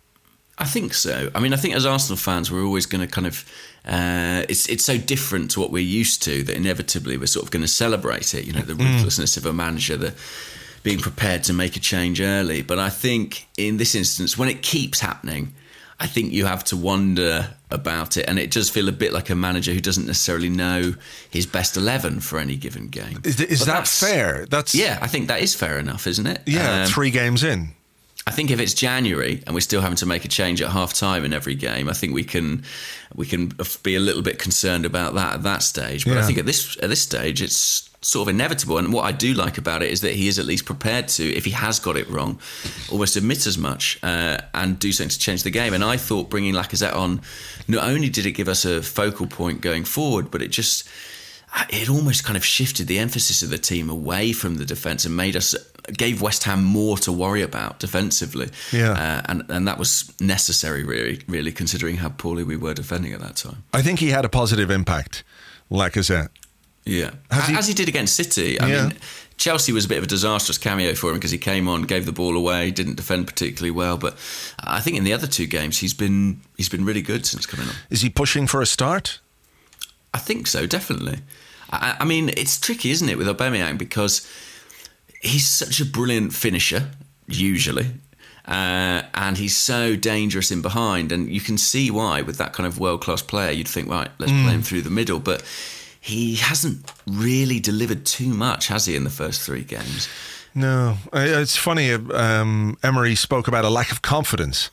[0.59, 1.31] I think so.
[1.35, 3.45] I mean, I think as Arsenal fans, we're always going to kind of.
[3.87, 7.51] Uh, it's it's so different to what we're used to that inevitably we're sort of
[7.51, 8.45] going to celebrate it.
[8.45, 8.81] You know, the mm.
[8.81, 10.15] ruthlessness of a manager, the
[10.83, 12.63] being prepared to make a change early.
[12.63, 15.55] But I think in this instance, when it keeps happening,
[16.01, 19.31] I think you have to wonder about it, and it does feel a bit like
[19.31, 20.95] a manager who doesn't necessarily know
[21.29, 23.21] his best eleven for any given game.
[23.25, 24.47] Is, is that fair?
[24.47, 26.43] That's yeah, I think that is fair enough, isn't it?
[26.47, 27.71] Yeah, um, three games in.
[28.29, 30.93] I think if it's January and we're still having to make a change at half
[30.93, 32.63] time in every game, I think we can
[33.15, 36.05] we can be a little bit concerned about that at that stage.
[36.05, 36.21] But yeah.
[36.21, 38.79] I think at this at this stage, it's sort of inevitable.
[38.79, 41.25] And what I do like about it is that he is at least prepared to,
[41.37, 42.41] if he has got it wrong,
[42.91, 45.75] almost admit as much uh, and do something to change the game.
[45.75, 47.21] And I thought bringing Lacazette on,
[47.69, 50.89] not only did it give us a focal point going forward, but it just
[51.71, 55.17] it almost kind of shifted the emphasis of the team away from the defence and
[55.17, 55.55] made us
[55.97, 58.49] gave West Ham more to worry about defensively.
[58.73, 63.13] Yeah, uh, and and that was necessary, really, really considering how poorly we were defending
[63.13, 63.65] at that time.
[63.73, 65.25] I think he had a positive impact,
[65.71, 66.29] Lacazette.
[66.89, 67.11] Yeah,
[67.47, 68.59] he, as he did against City.
[68.59, 68.87] I yeah.
[68.89, 68.97] mean,
[69.37, 72.07] Chelsea was a bit of a disastrous cameo for him because he came on, gave
[72.07, 73.97] the ball away, didn't defend particularly well.
[73.97, 74.15] But
[74.59, 77.69] I think in the other two games, he's been he's been really good since coming
[77.69, 77.75] on.
[77.91, 79.21] Is he pushing for a start?
[80.13, 81.19] I think so, definitely.
[81.71, 84.27] I, I mean, it's tricky, isn't it, with Aubameyang because
[85.21, 86.91] he's such a brilliant finisher
[87.27, 87.87] usually.
[88.47, 92.67] Uh, and he's so dangerous in behind, and you can see why with that kind
[92.67, 94.43] of world class player, you'd think, right, let's mm.
[94.45, 95.19] play him through the middle.
[95.19, 95.43] But
[96.01, 100.09] he hasn't really delivered too much, has he, in the first three games?
[100.55, 101.93] No, it's funny.
[101.93, 104.71] Um, Emery spoke about a lack of confidence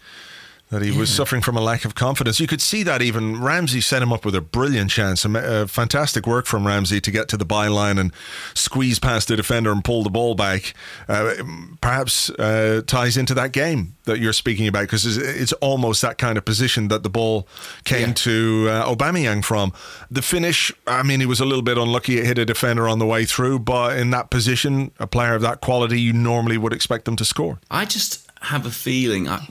[0.69, 2.39] that he was suffering from a lack of confidence.
[2.39, 5.23] You could see that even Ramsey set him up with a brilliant chance.
[5.23, 8.11] A, a fantastic work from Ramsey to get to the byline and
[8.55, 10.73] squeeze past the defender and pull the ball back.
[11.07, 11.35] Uh,
[11.81, 16.17] perhaps uh, ties into that game that you're speaking about because it's, it's, almost that
[16.17, 17.47] kind of position that the ball
[17.85, 18.13] came yeah.
[18.13, 19.71] to uh, Aubameyang from.
[20.11, 22.17] The finish, I mean, he was a little bit unlucky.
[22.17, 25.41] It hit a defender on the way through, but in that position, a player of
[25.43, 27.59] that quality, you normally would expect them to score.
[27.71, 29.45] I just have a feeling, I,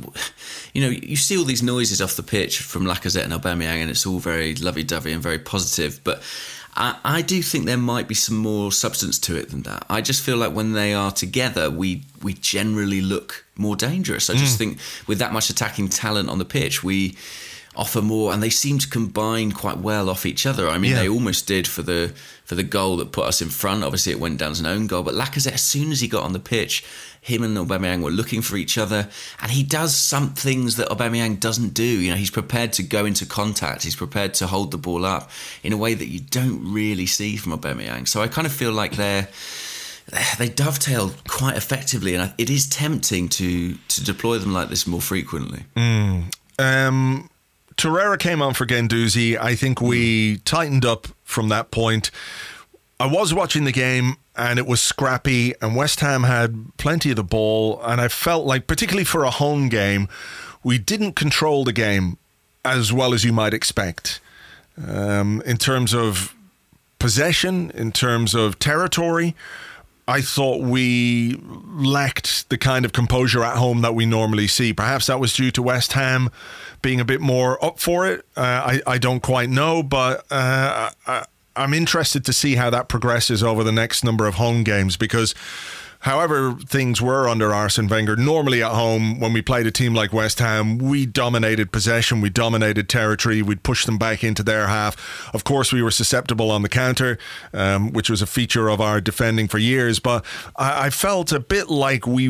[0.73, 3.91] you know, you see all these noises off the pitch from Lacazette and Aubameyang, and
[3.91, 6.01] it's all very lovey-dovey and very positive.
[6.05, 6.23] But
[6.77, 9.87] I, I, do think there might be some more substance to it than that.
[9.89, 14.29] I just feel like when they are together, we we generally look more dangerous.
[14.29, 14.59] I just mm.
[14.59, 17.17] think with that much attacking talent on the pitch, we
[17.77, 20.69] offer more, and they seem to combine quite well off each other.
[20.69, 21.01] I mean, yeah.
[21.01, 22.13] they almost did for the
[22.45, 23.85] for the goal that put us in front.
[23.85, 26.25] Obviously, it went down as an own goal, but Lacazette, as soon as he got
[26.25, 26.85] on the pitch,
[27.25, 29.09] him and Aubameyang were looking for each other,
[29.41, 31.83] and he does some things that Aubameyang doesn't do.
[31.83, 33.83] You know, he's prepared to go into contact.
[33.83, 35.31] He's prepared to hold the ball up
[35.63, 38.07] in a way that you don't really see from Aubameyang.
[38.07, 39.29] So I kind of feel like they're
[40.39, 45.01] they dovetail quite effectively, and it is tempting to to deploy them like this more
[45.01, 45.65] frequently.
[45.77, 46.31] Mm.
[46.59, 47.31] Um,
[47.77, 49.39] Torreira came on for Guendouzi.
[49.41, 52.11] I think we tightened up from that point.
[53.01, 57.17] I was watching the game and it was scrappy, and West Ham had plenty of
[57.17, 57.81] the ball.
[57.83, 60.09] And I felt like, particularly for a home game,
[60.63, 62.19] we didn't control the game
[62.65, 64.21] as well as you might expect
[64.89, 66.35] um, in terms of
[66.99, 69.35] possession, in terms of territory.
[70.07, 74.73] I thought we lacked the kind of composure at home that we normally see.
[74.73, 76.31] Perhaps that was due to West Ham
[76.83, 78.27] being a bit more up for it.
[78.37, 81.25] Uh, I, I don't quite know, but uh, I,
[81.57, 85.35] I'm interested to see how that progresses over the next number of home games because
[86.01, 90.13] however things were under Arsene Wenger, normally at home, when we played a team like
[90.13, 94.97] West Ham, we dominated possession, we dominated territory, we'd push them back into their half.
[95.35, 97.19] Of course, we were susceptible on the counter,
[97.53, 99.99] um, which was a feature of our defending for years.
[99.99, 100.25] But
[100.57, 102.29] I, I felt a bit like we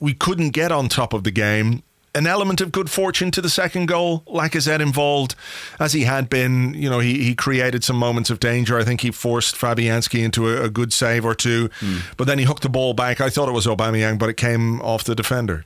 [0.00, 1.82] we couldn't get on top of the game
[2.18, 4.24] an element of good fortune to the second goal.
[4.26, 5.36] Lacazette involved,
[5.78, 6.74] as he had been.
[6.74, 8.76] You know, he, he created some moments of danger.
[8.78, 12.02] I think he forced Fabianski into a, a good save or two, mm.
[12.16, 13.20] but then he hooked the ball back.
[13.20, 15.64] I thought it was Aubameyang, but it came off the defender.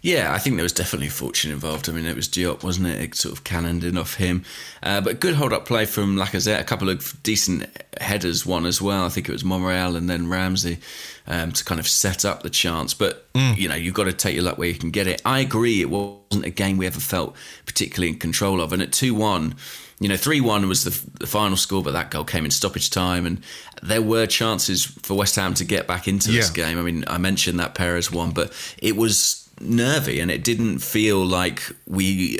[0.00, 1.88] Yeah, I think there was definitely fortune involved.
[1.88, 3.00] I mean, it was Diop, wasn't it?
[3.00, 4.44] It sort of cannoned in off him.
[4.80, 6.60] Uh, but good hold up play from Lacazette.
[6.60, 7.66] A couple of decent
[8.00, 9.04] headers, one as well.
[9.04, 10.78] I think it was Monreal and then Ramsey
[11.26, 12.94] um, to kind of set up the chance.
[12.94, 13.56] But, mm.
[13.56, 15.20] you know, you've got to take your luck where you can get it.
[15.24, 17.34] I agree, it wasn't a game we ever felt
[17.66, 18.72] particularly in control of.
[18.72, 19.56] And at 2 1,
[19.98, 22.90] you know, 3 1 was the, the, final score, but that goal came in stoppage
[22.90, 23.26] time.
[23.26, 23.40] And
[23.82, 26.78] there were chances for West Ham to get back into this game.
[26.78, 31.24] I mean, I mentioned that Perez one, but it was nervy and it didn't feel
[31.24, 32.38] like we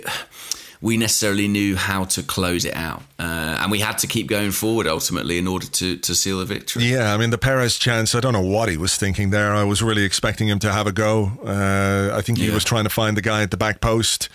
[0.81, 3.03] we necessarily knew how to close it out.
[3.19, 6.45] Uh, and we had to keep going forward ultimately in order to, to seal the
[6.45, 6.85] victory.
[6.85, 9.55] Yeah, I mean, the Perez chance, I don't know what he was thinking there.
[9.55, 11.33] I was really expecting him to have a go.
[11.45, 12.55] Uh, I think he yeah.
[12.55, 14.29] was trying to find the guy at the back post.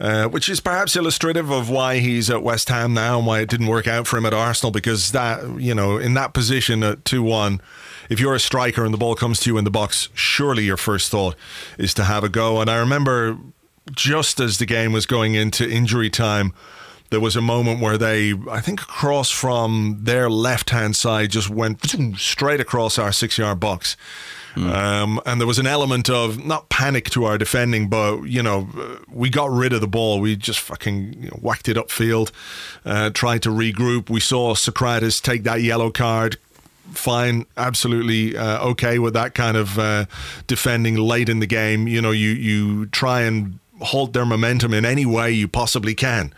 [0.00, 3.48] Uh, which is perhaps illustrative of why he's at West Ham now and why it
[3.48, 7.04] didn't work out for him at Arsenal because that, you know, in that position at
[7.04, 7.60] 2 1,
[8.08, 10.76] if you're a striker and the ball comes to you in the box, surely your
[10.76, 11.34] first thought
[11.78, 12.60] is to have a go.
[12.60, 13.38] And I remember
[13.92, 16.52] just as the game was going into injury time,
[17.10, 21.48] there was a moment where they, I think, across from their left hand side just
[21.48, 21.80] went
[22.18, 23.96] straight across our six yard box.
[24.54, 24.74] Mm.
[24.74, 28.68] Um, and there was an element of not panic to our defending, but you know,
[29.08, 30.20] we got rid of the ball.
[30.20, 32.30] We just fucking you know, whacked it upfield,
[32.84, 34.10] uh, tried to regroup.
[34.10, 36.38] We saw Sokratis take that yellow card,
[36.92, 40.06] fine, absolutely uh, okay with that kind of uh,
[40.46, 41.88] defending late in the game.
[41.88, 46.32] You know, you you try and halt their momentum in any way you possibly can.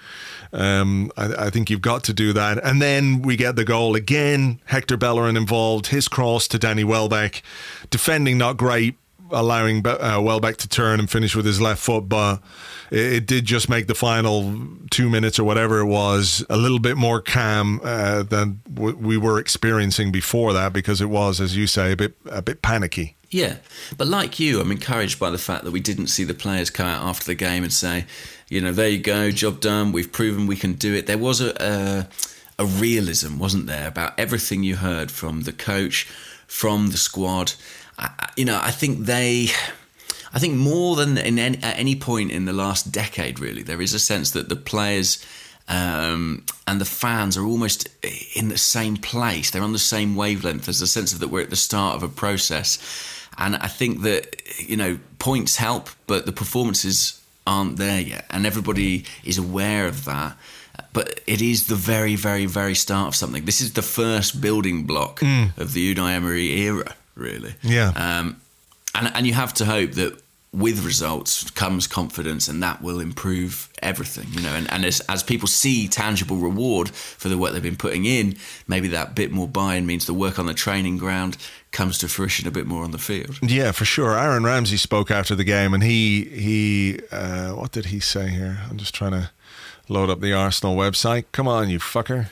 [0.52, 2.58] Um, I, I, think you've got to do that.
[2.64, 4.60] And then we get the goal again.
[4.66, 5.88] Hector Bellerin involved.
[5.88, 7.42] His cross to Danny Welbeck,
[7.88, 8.96] defending not great,
[9.32, 12.42] allowing uh, Welbeck to turn and finish with his left foot, but
[12.90, 14.56] it, it, did just make the final
[14.90, 19.16] two minutes or whatever it was a little bit more calm uh, than w- we
[19.16, 23.16] were experiencing before that because it was, as you say, a bit a bit panicky.
[23.30, 23.58] Yeah,
[23.96, 26.86] but like you, I'm encouraged by the fact that we didn't see the players come
[26.86, 28.06] out after the game and say,
[28.48, 29.92] you know, there you go, job done.
[29.92, 31.06] We've proven we can do it.
[31.06, 32.08] There was a, a,
[32.62, 36.08] a realism, wasn't there, about everything you heard from the coach,
[36.50, 37.54] from the squad.
[37.96, 39.48] I, you know, I think they.
[40.32, 43.82] I think more than in any, at any point in the last decade, really, there
[43.82, 45.24] is a sense that the players
[45.66, 47.88] um, and the fans are almost
[48.36, 49.50] in the same place.
[49.50, 50.66] They're on the same wavelength.
[50.66, 52.78] There's a sense of that we're at the start of a process,
[53.38, 58.46] and I think that you know points help, but the performances aren't there yet, and
[58.46, 60.36] everybody is aware of that.
[60.92, 63.44] But it is the very, very, very start of something.
[63.44, 65.22] This is the first building block
[65.56, 67.54] of the Unai Emery era, really.
[67.62, 67.92] Yeah.
[67.94, 68.40] Um,
[68.94, 70.20] and and you have to hope that
[70.52, 74.26] with results comes confidence, and that will improve everything.
[74.32, 77.76] You know, and, and as as people see tangible reward for the work they've been
[77.76, 81.36] putting in, maybe that bit more buy-in means the work on the training ground
[81.70, 83.38] comes to fruition a bit more on the field.
[83.42, 84.18] Yeah, for sure.
[84.18, 88.58] Aaron Ramsey spoke after the game, and he he uh, what did he say here?
[88.68, 89.30] I'm just trying to
[89.90, 91.24] load up the Arsenal website.
[91.32, 92.28] Come on, you fucker.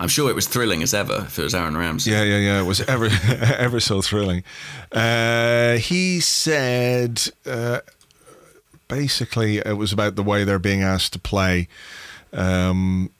[0.00, 2.10] I'm sure it was thrilling as ever if it was Aaron Ramsey.
[2.10, 2.60] Yeah, yeah, yeah.
[2.60, 3.08] It was ever
[3.58, 4.44] ever so thrilling.
[4.92, 7.80] Uh, he said uh,
[8.86, 11.68] basically it was about the way they're being asked to play.
[12.32, 13.10] Um,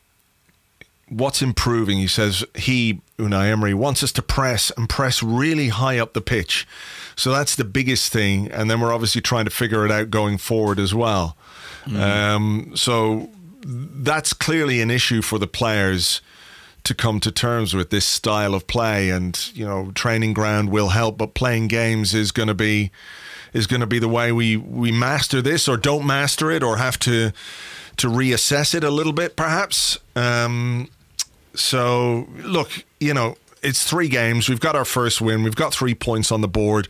[1.09, 1.99] what's improving?
[1.99, 6.21] He says he Unai Emery wants us to press and press really high up the
[6.21, 6.67] pitch.
[7.17, 10.39] So that's the biggest thing, and then we're obviously trying to figure it out going
[10.39, 11.37] forward as well.
[11.97, 13.31] Um, so
[13.65, 16.21] that's clearly an issue for the players
[16.85, 19.11] to come to terms with this style of play.
[19.11, 22.91] And you know training ground will help but playing games is going to be
[23.53, 26.77] is going to be the way we we master this or don't master it or
[26.77, 27.33] have to
[27.97, 29.99] to reassess it a little bit perhaps.
[30.17, 30.89] Um
[31.55, 32.71] so look
[33.01, 34.49] you know it's three games.
[34.49, 35.43] We've got our first win.
[35.43, 36.89] We've got 3 points on the board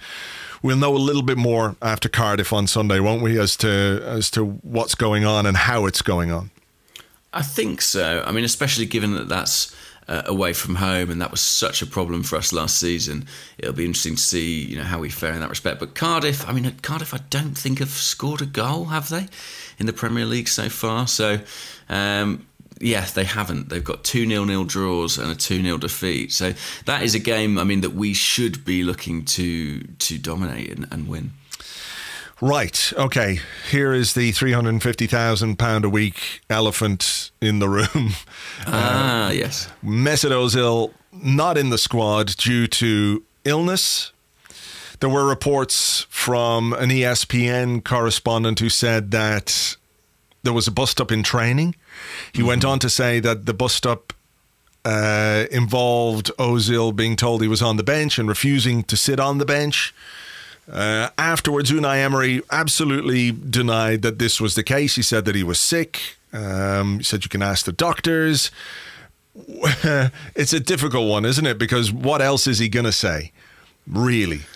[0.63, 4.31] We'll know a little bit more after Cardiff on Sunday, won't we, as to as
[4.33, 6.51] to what's going on and how it's going on.
[7.33, 8.23] I think so.
[8.27, 9.75] I mean, especially given that that's
[10.09, 13.27] uh, away from home, and that was such a problem for us last season.
[13.59, 15.79] It'll be interesting to see, you know, how we fare in that respect.
[15.79, 19.29] But Cardiff, I mean, Cardiff, I don't think have scored a goal, have they,
[19.79, 21.07] in the Premier League so far?
[21.07, 21.41] So,
[21.89, 22.48] um,
[22.81, 23.69] yeah, they haven't.
[23.69, 26.33] They've got two nil nil draws and a two 0 defeat.
[26.33, 26.55] So
[26.87, 27.59] that is a game.
[27.59, 31.33] I mean, that we should be looking to to dominate and, and win.
[32.41, 32.93] Right.
[32.97, 33.41] Okay.
[33.71, 38.15] Here is the three hundred and fifty thousand pound a week elephant in the room.
[38.67, 39.69] Ah, yes.
[39.85, 44.13] Mesut Ozil not in the squad due to illness.
[45.01, 49.77] There were reports from an ESPN correspondent who said that
[50.49, 51.75] there was a bust up in training.
[52.33, 54.15] He went on to say that the bust up
[54.83, 59.37] uh, involved Ozil being told he was on the bench and refusing to sit on
[59.37, 59.95] the bench.
[60.73, 64.97] Uh, afterwards, Unai Emery absolutely denied that this was the case.
[64.97, 66.17] He said that he was sick.
[66.33, 68.51] Um, he said you can ask the doctors.
[70.35, 71.59] it's a difficult one, isn't it?
[71.59, 73.33] Because what else is he going to say?
[73.87, 74.47] Really?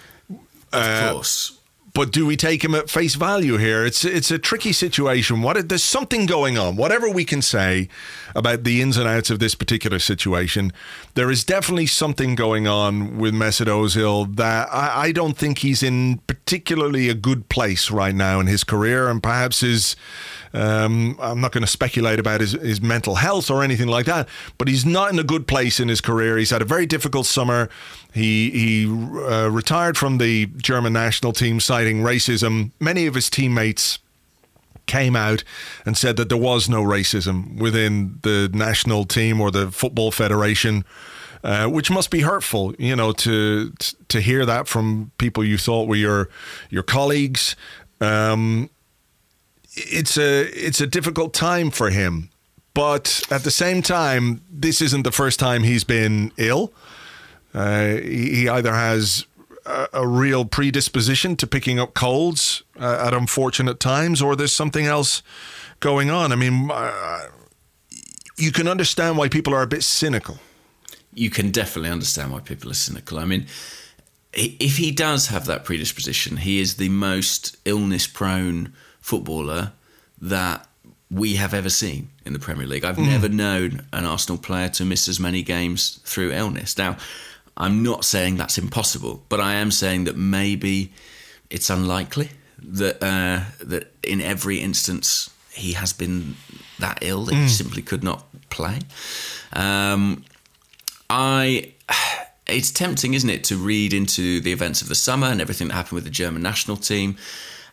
[0.73, 1.59] Of course.
[1.95, 3.85] But do we take him at face value here?
[3.85, 5.43] It's it's a tricky situation.
[5.43, 6.77] What there's something going on.
[6.77, 7.89] Whatever we can say
[8.35, 10.73] about the ins and outs of this particular situation,
[11.15, 15.83] there is definitely something going on with Mesut Ozil that I, I don't think he's
[15.83, 19.95] in particularly a good place right now in his career, and perhaps his.
[20.55, 24.29] Um, I'm not going to speculate about his, his mental health or anything like that,
[24.59, 26.37] but he's not in a good place in his career.
[26.37, 27.69] He's had a very difficult summer.
[28.13, 32.73] He he uh, retired from the German national team, citing racism.
[32.79, 33.99] Many of his teammates
[34.87, 35.45] came out
[35.87, 40.85] and said that there was no racism within the national team or the football federation.
[41.45, 43.73] Uh, which must be hurtful, you know, to
[44.07, 46.29] to hear that from people you thought were your
[46.71, 47.57] your colleagues.
[48.01, 48.71] Um,
[49.75, 52.31] it's a it's a difficult time for him,
[52.75, 56.73] but at the same time, this isn't the first time he's been ill.
[57.55, 59.27] Uh, he, he either has
[59.67, 64.87] a, a real predisposition to picking up colds uh, at unfortunate times, or there's something
[64.87, 65.23] else
[65.81, 66.33] going on.
[66.33, 67.21] I mean, uh,
[68.37, 70.39] you can understand why people are a bit cynical.
[71.15, 73.19] you can definitely understand why people are cynical.
[73.19, 73.47] I mean,
[74.33, 78.73] if he does have that predisposition, he is the most illness prone
[79.03, 79.73] footballer
[80.21, 80.67] that
[81.11, 82.85] we have ever seen in the Premier League.
[82.85, 86.79] I've never known an Arsenal player to miss as many games through illness.
[86.79, 86.97] Now,
[87.57, 90.91] I'm not saying that's impossible, but I am saying that maybe
[91.51, 92.31] it's unlikely
[92.63, 96.37] that uh, that in every instance he has been
[96.79, 98.79] that ill that he simply could not play.
[99.53, 100.25] Um,
[101.11, 101.73] I.
[102.45, 105.75] It's tempting, isn't it, to read into the events of the summer and everything that
[105.75, 107.17] happened with the German national team,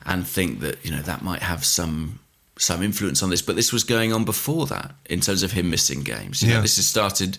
[0.06, 2.20] and think that you know that might have some
[2.58, 3.42] some influence on this.
[3.42, 6.42] But this was going on before that in terms of him missing games.
[6.42, 6.56] You Yeah.
[6.56, 7.38] know, this has started.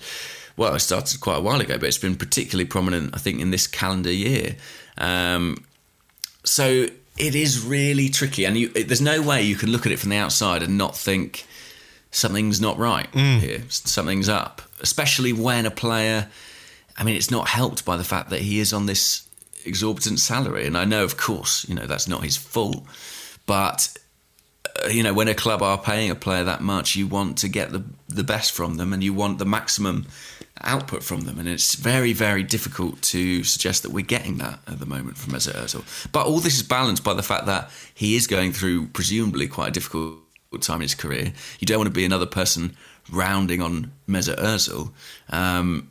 [0.57, 3.51] Well, it started quite a while ago, but it's been particularly prominent, I think, in
[3.51, 4.57] this calendar year.
[4.99, 5.65] Um,
[6.45, 9.99] so it is really tricky, and you, there's no way you can look at it
[9.99, 11.45] from the outside and not think
[12.11, 14.63] something's not right here, something's up.
[14.81, 16.29] Especially when a player,
[16.97, 19.23] I mean, it's not helped by the fact that he is on this
[19.65, 22.85] exorbitant salary, and I know, of course, you know that's not his fault,
[23.47, 23.97] but
[24.85, 27.49] uh, you know, when a club are paying a player that much, you want to
[27.49, 30.07] get the the best from them, and you want the maximum
[30.63, 31.39] output from them.
[31.39, 35.33] And it's very, very difficult to suggest that we're getting that at the moment from
[35.33, 35.85] Mesut Ozil.
[36.13, 39.69] But all this is balanced by the fact that he is going through, presumably, quite
[39.69, 40.19] a difficult
[40.61, 41.33] time in his career.
[41.59, 42.77] You don't want to be another person
[43.11, 44.93] rounding on Mesut Ozil.
[45.29, 45.91] Um,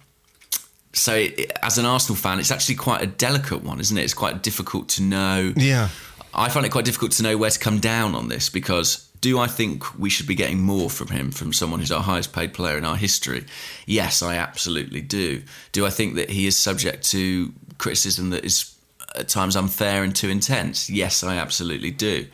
[0.93, 4.03] so, it, as an Arsenal fan, it's actually quite a delicate one, isn't it?
[4.03, 5.53] It's quite difficult to know.
[5.55, 5.89] Yeah.
[6.33, 9.39] I find it quite difficult to know where to come down on this because do
[9.39, 12.53] I think we should be getting more from him, from someone who's our highest paid
[12.53, 13.45] player in our history?
[13.85, 15.43] Yes, I absolutely do.
[15.71, 18.73] Do I think that he is subject to criticism that is
[19.15, 20.89] at times unfair and too intense?
[20.89, 22.27] Yes, I absolutely do.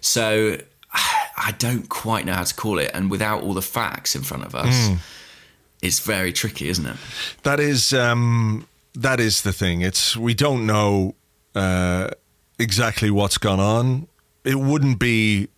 [0.00, 0.58] So
[0.92, 2.90] I don't quite know how to call it.
[2.94, 4.98] And without all the facts in front of us, mm.
[5.82, 6.96] It's very tricky, isn't it?
[7.42, 9.80] That is um, that is the thing.
[9.80, 11.14] It's we don't know
[11.54, 12.08] uh,
[12.58, 14.08] exactly what's gone on.
[14.44, 15.48] It wouldn't be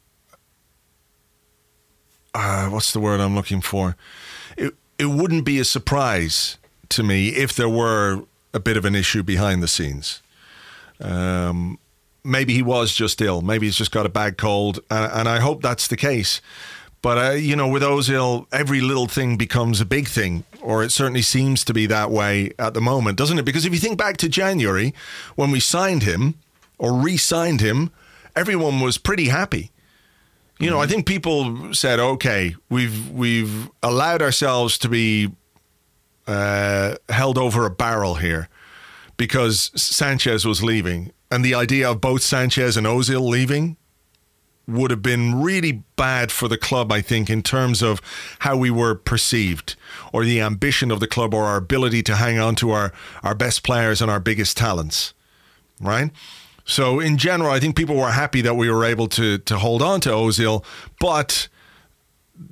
[2.35, 3.97] uh, what's the word I'm looking for?
[4.57, 6.59] It it wouldn't be a surprise
[6.91, 10.23] to me if there were a bit of an issue behind the scenes.
[11.01, 11.79] Um,
[12.25, 13.41] maybe he was just ill.
[13.41, 16.41] Maybe he's just got a bad cold, and, and I hope that's the case.
[17.03, 20.91] But uh, you know, with Ozil, every little thing becomes a big thing, or it
[20.91, 23.45] certainly seems to be that way at the moment, doesn't it?
[23.45, 24.95] Because if you think back to January
[25.35, 26.35] when we signed him
[26.79, 27.91] or re-signed him,
[28.37, 29.71] everyone was pretty happy.
[30.59, 35.33] You know, I think people said, okay, we've we've allowed ourselves to be
[36.27, 38.49] uh, held over a barrel here
[39.17, 43.79] because Sanchez was leaving, and the idea of both Sanchez and Ozil leaving
[44.67, 48.01] would have been really bad for the club, I think, in terms of
[48.41, 49.77] how we were perceived
[50.13, 52.93] or the ambition of the club or our ability to hang on to our,
[53.23, 55.13] our best players and our biggest talents,
[55.81, 56.11] right?
[56.65, 59.83] So in general, I think people were happy that we were able to to hold
[59.83, 60.65] on to Ozil,
[61.01, 61.49] but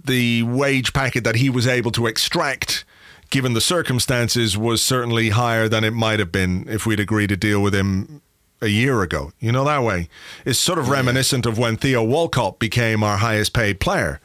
[0.04, 2.84] the wage packet that he was able to extract
[3.30, 7.36] given the circumstances was certainly higher than it might have been if we'd agreed to
[7.36, 8.22] deal with him
[8.60, 9.32] a year ago.
[9.38, 10.08] You know that way.
[10.44, 14.20] It's sort of reminiscent of when Theo Walcott became our highest paid player.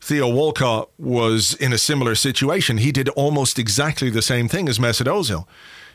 [0.00, 2.78] Theo Walcott was in a similar situation.
[2.78, 5.46] He did almost exactly the same thing as Mesut Ozil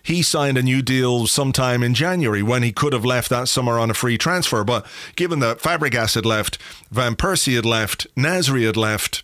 [0.03, 3.79] he signed a new deal sometime in January when he could have left that summer
[3.79, 4.63] on a free transfer.
[4.65, 4.85] But
[5.15, 6.57] given that Fabregas had left,
[6.91, 9.23] Van Persie had left, Nasri had left,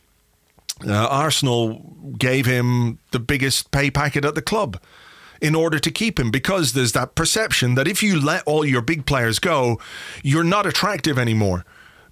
[0.87, 4.79] uh, Arsenal gave him the biggest pay packet at the club
[5.41, 8.81] in order to keep him because there's that perception that if you let all your
[8.81, 9.79] big players go,
[10.23, 11.65] you're not attractive anymore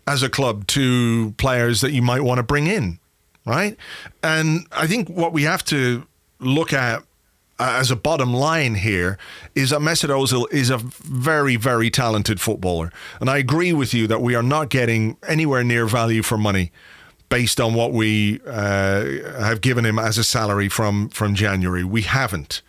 [0.07, 2.99] as a club to players that you might want to bring in,
[3.45, 3.75] right?
[4.23, 6.07] And I think what we have to
[6.39, 7.03] look at
[7.59, 9.17] uh, as a bottom line here
[9.55, 12.91] is that Mesut Ozil is a very, very talented footballer.
[13.19, 16.71] And I agree with you that we are not getting anywhere near value for money
[17.29, 19.03] based on what we uh,
[19.39, 21.83] have given him as a salary from, from January.
[21.83, 22.61] We haven't.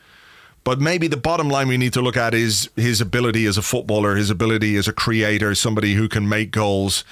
[0.68, 3.62] But maybe the bottom line we need to look at is his ability as a
[3.62, 7.04] footballer, his ability as a creator, somebody who can make goals,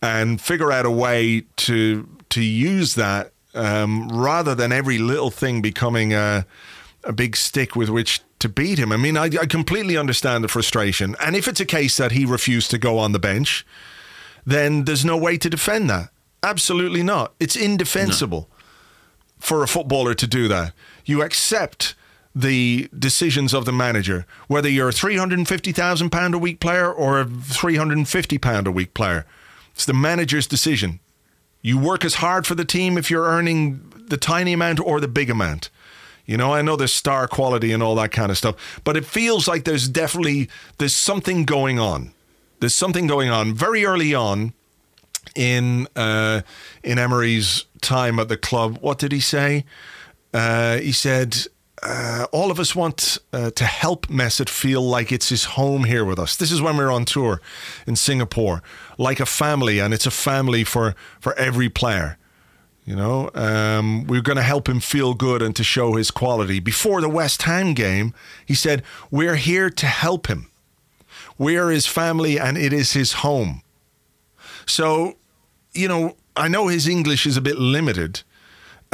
[0.00, 5.60] and figure out a way to to use that um, rather than every little thing
[5.60, 6.46] becoming a
[7.02, 8.92] a big stick with which to beat him.
[8.92, 11.16] I mean, I, I completely understand the frustration.
[11.18, 13.66] And if it's a case that he refused to go on the bench,
[14.46, 16.10] then there's no way to defend that.
[16.44, 17.34] Absolutely not.
[17.40, 18.56] It's indefensible no.
[19.40, 20.74] for a footballer to do that.
[21.04, 21.96] You accept
[22.34, 28.66] the decisions of the manager, whether you're a £350,000 a week player or a £350
[28.66, 29.24] a week player.
[29.72, 31.00] It's the manager's decision.
[31.62, 35.08] You work as hard for the team if you're earning the tiny amount or the
[35.08, 35.70] big amount.
[36.26, 39.04] You know, I know there's star quality and all that kind of stuff, but it
[39.04, 42.12] feels like there's definitely there's something going on.
[42.60, 44.54] There's something going on very early on
[45.34, 46.42] in uh,
[46.82, 48.78] in Emery's time at the club.
[48.80, 49.64] What did he say?
[50.32, 51.46] Uh, he said,
[51.84, 56.04] uh, "All of us want uh, to help Mesut feel like it's his home here
[56.04, 57.40] with us." This is when we we're on tour
[57.86, 58.62] in Singapore,
[58.98, 62.18] like a family, and it's a family for for every player.
[62.84, 66.60] You know, um, we're going to help him feel good and to show his quality.
[66.60, 68.12] Before the West Ham game,
[68.44, 70.50] he said, We're here to help him.
[71.38, 73.62] We are his family and it is his home.
[74.66, 75.16] So,
[75.72, 78.22] you know, I know his English is a bit limited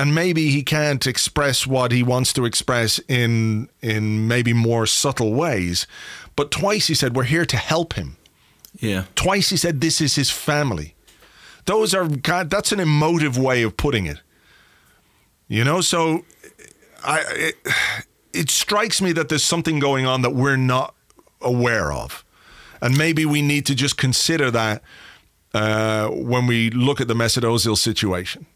[0.01, 5.35] and maybe he can't express what he wants to express in in maybe more subtle
[5.35, 5.87] ways.
[6.37, 8.17] But twice he said, We're here to help him.
[8.79, 9.05] Yeah.
[9.15, 10.95] Twice he said, This is his family.
[11.67, 14.23] Those are that's an emotive way of putting it.
[15.49, 16.25] You know, so
[17.05, 17.55] I it,
[18.33, 20.95] it strikes me that there's something going on that we're not
[21.43, 22.25] aware of.
[22.81, 24.83] And maybe we need to just consider that
[25.53, 28.47] uh, when we look at the Mesut Ozil situation.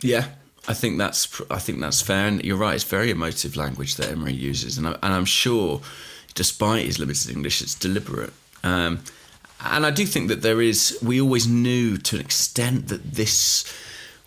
[0.00, 0.26] Yeah,
[0.68, 2.74] I think that's I think that's fair, and you're right.
[2.74, 5.80] It's very emotive language that Emery uses, and, I, and I'm sure,
[6.34, 8.32] despite his limited English, it's deliberate.
[8.62, 9.00] Um,
[9.64, 10.98] and I do think that there is.
[11.02, 13.64] We always knew to an extent that this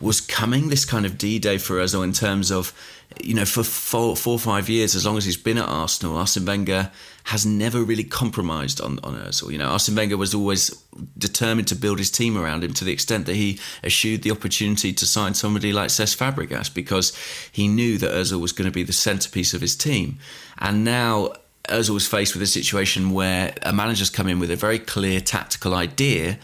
[0.02, 0.70] was coming.
[0.70, 2.74] This kind of D-Day for us, or in terms of,
[3.24, 6.18] you know, for four, four or five years, as long as he's been at Arsenal,
[6.18, 6.92] Arsene Wenger
[7.26, 9.52] has never really compromised on on Ozil.
[9.52, 10.70] You know, Arsene Wenger was always
[11.18, 14.94] determined to build his team around him to the extent that he eschewed the opportunity
[14.94, 17.18] to sign somebody like Cesc Fabregas because
[17.52, 20.20] he knew that Ozil was going to be the centerpiece of his team,
[20.60, 21.34] and now
[21.70, 25.20] Ozil was faced with a situation where a manager's come in with a very clear
[25.20, 26.38] tactical idea,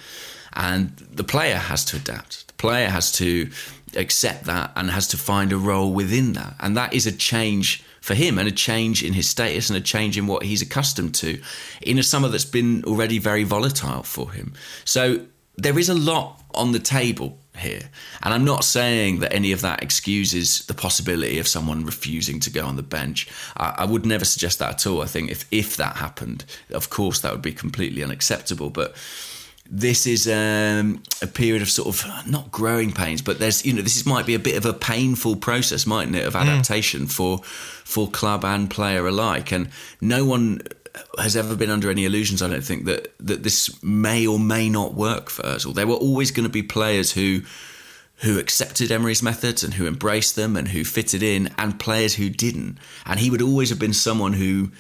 [0.54, 2.48] and the player has to adapt.
[2.48, 3.50] The player has to
[3.96, 7.84] accept that and has to find a role within that, and that is a change
[8.02, 11.14] for him and a change in his status and a change in what he's accustomed
[11.14, 11.40] to
[11.82, 14.54] in a summer that's been already very volatile for him.
[14.86, 15.26] So
[15.56, 17.90] there is a lot on the table here.
[18.24, 22.50] And I'm not saying that any of that excuses the possibility of someone refusing to
[22.50, 23.28] go on the bench.
[23.58, 25.02] I, I, would never suggest that at all.
[25.02, 28.70] I think if, if that happened, of course, that would be completely unacceptable.
[28.70, 28.96] But
[29.74, 33.82] this is um, a period of sort of not growing pains, but there's you know
[33.82, 36.40] this is, might be a bit of a painful process, mightn't it, of hmm.
[36.40, 37.12] adaptation mm.
[37.12, 39.52] for for club and player alike.
[39.52, 39.70] And
[40.02, 40.62] no one
[41.18, 44.70] has ever been under any illusions, I don't think, that that this may or may
[44.70, 45.66] not work for us.
[45.66, 45.74] Ozil.
[45.74, 47.42] There were always going to be players who
[48.18, 52.30] who accepted Emery's methods and who embraced them and who fitted in, and players who
[52.30, 52.78] didn't.
[53.06, 54.72] And he would always have been someone who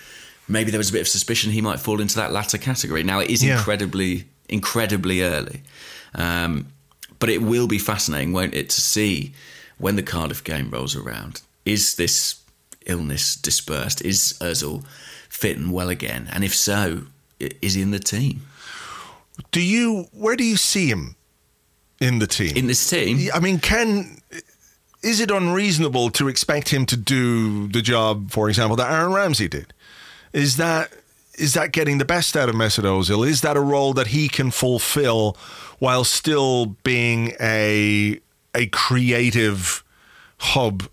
[0.47, 3.03] maybe there was a bit of suspicion he might fall into that latter category.
[3.03, 3.57] Now it is yeah.
[3.57, 5.63] incredibly, incredibly early,
[6.13, 6.67] um,
[7.19, 9.33] but it will be fascinating, won't it, to see
[9.77, 11.41] when the Cardiff game rolls around.
[11.65, 12.41] Is this
[12.85, 14.01] illness dispersed?
[14.03, 14.85] Is Ozil
[15.29, 16.29] fit and well again?
[16.31, 17.03] And if so,
[17.39, 18.41] is he in the team?
[19.51, 20.07] Do you?
[20.11, 21.15] Where do you see him
[21.99, 22.55] in the team?
[22.55, 23.29] In this team?
[23.33, 24.21] I mean, can
[25.01, 29.47] is it unreasonable to expect him to do the job, for example, that Aaron Ramsey
[29.47, 29.73] did?
[30.33, 30.91] Is that
[31.41, 33.27] is that getting the best out of Mesut Ozil?
[33.27, 35.35] Is that a role that he can fulfill
[35.79, 38.19] while still being a
[38.53, 39.83] a creative
[40.37, 40.83] hub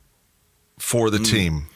[0.78, 1.30] for the mm.
[1.30, 1.66] team?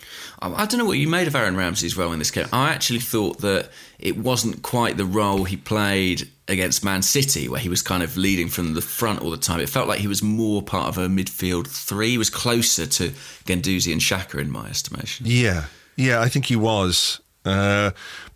[0.41, 2.49] I don't know what you made of Aaron Ramsey's role in this game.
[2.53, 3.70] I actually thought that
[4.01, 8.16] it wasn't quite the role he played against Man City, where he was kind of
[8.16, 9.61] leading from the front all the time.
[9.61, 12.11] It felt like he was more part of a midfield three.
[12.11, 13.11] He was closer to
[13.45, 15.27] Guendouzi and Xhaka, in my estimation.
[15.29, 17.20] Yeah, yeah, I think he was.
[17.45, 17.93] Uh,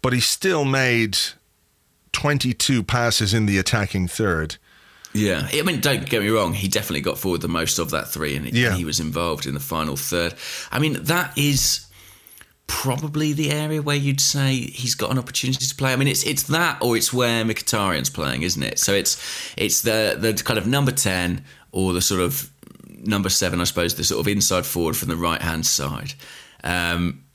[0.07, 1.19] but he still made
[2.13, 4.57] 22 passes in the attacking third.
[5.13, 6.53] Yeah, I mean, don't get me wrong.
[6.53, 8.77] He definitely got forward the most of that three, and yeah.
[8.77, 10.35] he was involved in the final third.
[10.71, 11.89] I mean, that is
[12.69, 15.93] probably the area where you'd say he's got an opportunity to play.
[15.93, 18.79] I mean, it's it's that or it's where Mkhitaryan's playing, isn't it?
[18.79, 19.21] So it's
[19.57, 22.49] it's the the kind of number ten or the sort of
[22.89, 26.15] number seven, I suppose, the sort of inside forward from the right hand side.
[26.63, 27.26] Um,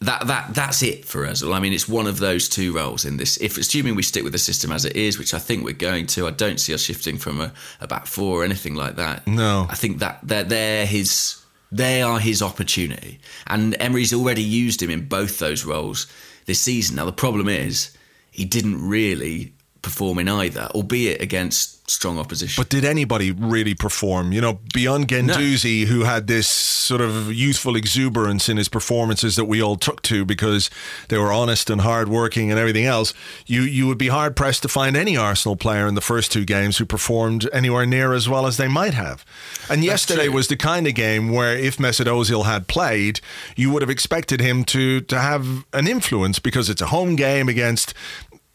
[0.00, 1.42] that that that's it for us.
[1.42, 3.36] I mean, it's one of those two roles in this.
[3.36, 6.06] If assuming we stick with the system as it is, which I think we're going
[6.08, 9.26] to, I don't see us shifting from a, a back four or anything like that.
[9.26, 11.40] No, I think that they're, they're his
[11.70, 13.20] they are his opportunity.
[13.46, 16.06] And Emery's already used him in both those roles
[16.46, 16.96] this season.
[16.96, 17.96] Now, the problem is
[18.30, 22.60] he didn't really perform in either, albeit against strong opposition.
[22.60, 24.32] But did anybody really perform?
[24.32, 25.86] You know, beyond Guendouzi, no.
[25.92, 30.24] who had this sort of youthful exuberance in his performances that we all took to
[30.24, 30.70] because
[31.08, 33.12] they were honest and hardworking and everything else,
[33.46, 36.44] you you would be hard pressed to find any Arsenal player in the first two
[36.44, 39.24] games who performed anywhere near as well as they might have.
[39.68, 43.20] And yesterday was the kind of game where if Mesut Ozil had played,
[43.56, 47.48] you would have expected him to to have an influence because it's a home game
[47.48, 47.94] against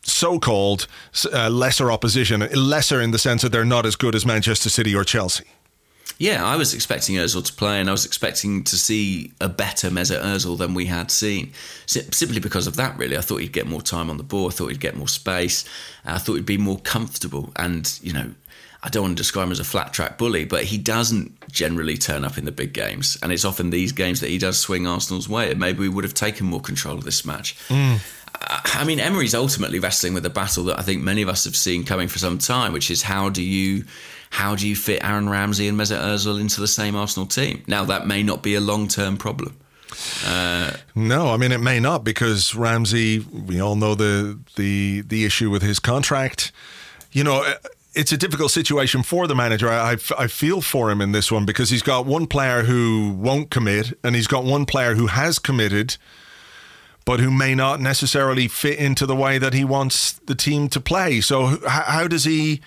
[0.05, 0.87] so-called
[1.33, 4.95] uh, lesser opposition, lesser in the sense that they're not as good as Manchester City
[4.95, 5.45] or Chelsea.
[6.17, 9.89] Yeah, I was expecting Ozil to play, and I was expecting to see a better
[9.89, 11.51] Mesut Ozil than we had seen.
[11.87, 14.47] Simply because of that, really, I thought he'd get more time on the ball.
[14.47, 15.65] I thought he'd get more space.
[16.05, 17.51] I thought he'd be more comfortable.
[17.57, 18.31] And you know,
[18.86, 21.97] I don't want to describe him as a flat track bully, but he doesn't generally
[21.97, 24.86] turn up in the big games, and it's often these games that he does swing
[24.86, 25.49] Arsenal's way.
[25.49, 27.57] And maybe we would have taken more control of this match.
[27.69, 27.99] Mm.
[28.39, 31.55] I mean, Emery's ultimately wrestling with a battle that I think many of us have
[31.55, 33.86] seen coming for some time, which is how do you
[34.29, 37.63] how do you fit Aaron Ramsey and Mesut Ozil into the same Arsenal team?
[37.65, 39.57] Now, that may not be a long term problem.
[40.27, 43.19] Uh, no, I mean it may not because Ramsey.
[43.19, 46.51] We all know the the the issue with his contract.
[47.11, 47.51] You know,
[47.95, 49.69] it's a difficult situation for the manager.
[49.69, 53.15] I, I, I, feel for him in this one because he's got one player who
[53.17, 55.97] won't commit, and he's got one player who has committed
[57.05, 60.81] but who may not necessarily fit into the way that he wants the team to
[60.81, 61.21] play.
[61.21, 62.61] So h- how does he?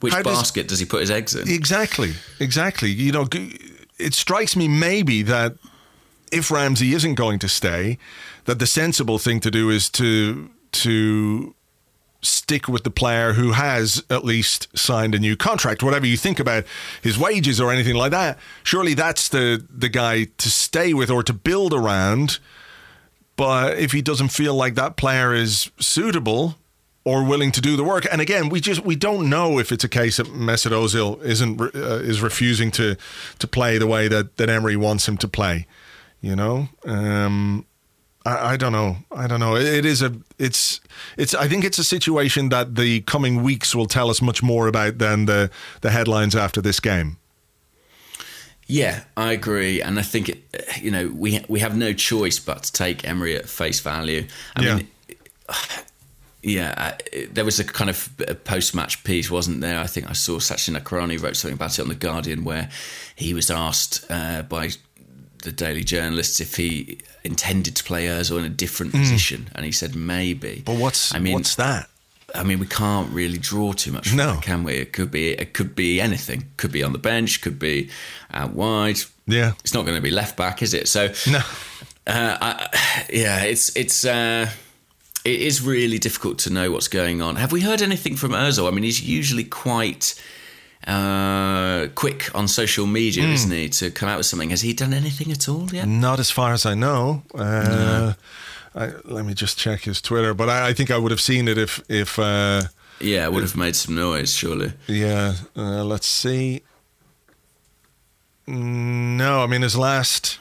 [0.00, 1.48] Which How does- basket does he put his eggs in?
[1.48, 2.90] Exactly, exactly.
[2.90, 3.28] You know,
[3.98, 5.56] it strikes me maybe that
[6.32, 7.98] if Ramsey isn't going to stay,
[8.46, 11.54] that the sensible thing to do is to to
[12.22, 15.82] stick with the player who has at least signed a new contract.
[15.82, 16.64] Whatever you think about
[17.02, 21.22] his wages or anything like that, surely that's the the guy to stay with or
[21.22, 22.38] to build around.
[23.36, 26.56] But if he doesn't feel like that player is suitable
[27.04, 29.84] or willing to do the work, and again, we just we don't know if it's
[29.84, 32.96] a case that Mesut Ozil isn't uh, is refusing to
[33.38, 35.66] to play the way that that Emery wants him to play.
[36.20, 37.64] You know, um,
[38.26, 38.96] I, I don't know.
[39.10, 39.56] I don't know.
[39.56, 40.80] It, it is a it's
[41.16, 41.34] it's.
[41.34, 44.98] I think it's a situation that the coming weeks will tell us much more about
[44.98, 45.50] than the
[45.80, 47.16] the headlines after this game.
[48.66, 50.44] Yeah, I agree, and I think it,
[50.80, 54.26] you know we we have no choice but to take Emery at face value.
[54.54, 54.76] I Yeah.
[54.76, 54.88] mean,
[56.42, 56.96] yeah,
[57.32, 58.08] there was a kind of
[58.44, 59.78] post match piece, wasn't there?
[59.80, 62.70] I think I saw Sachin Nakrani wrote something about it on the Guardian, where
[63.16, 64.70] he was asked uh, by
[65.42, 69.72] the Daily journalists if he intended to play Özil in a different position, and he
[69.72, 70.62] said maybe.
[70.64, 71.88] But what's I mean, what's that?
[72.34, 74.34] I mean, we can't really draw too much from No.
[74.34, 74.74] it, can we?
[74.74, 76.44] It could be it could be anything.
[76.56, 77.40] Could be on the bench.
[77.40, 77.90] Could be
[78.32, 78.98] out wide.
[79.26, 79.52] Yeah.
[79.64, 80.88] It's not going to be left back, is it?
[80.88, 81.38] So, No.
[82.06, 82.68] uh, I,
[83.12, 84.48] yeah, it's it's uh,
[85.24, 87.36] it is really difficult to know what's going on.
[87.36, 88.66] Have we heard anything from Özil?
[88.68, 90.14] I mean, he's usually quite
[90.86, 93.32] uh, quick on social media, Hmm.
[93.32, 94.50] isn't he, to come out with something?
[94.50, 95.86] Has he done anything at all yet?
[95.86, 97.22] Not as far as I know.
[97.34, 98.14] Uh,
[98.74, 101.48] I, let me just check his Twitter, but I, I think I would have seen
[101.48, 102.18] it if if.
[102.18, 102.62] Uh,
[103.00, 104.72] Yeah, it would have made some noise, surely.
[104.86, 106.62] Yeah, uh, let's see.
[108.46, 110.38] No, I mean his last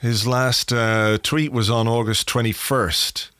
[0.00, 3.30] his last uh, tweet was on August twenty first,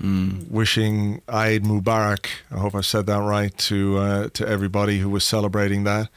[0.00, 2.26] wishing Eid Mubarak.
[2.50, 6.08] I hope I said that right to uh, to everybody who was celebrating that.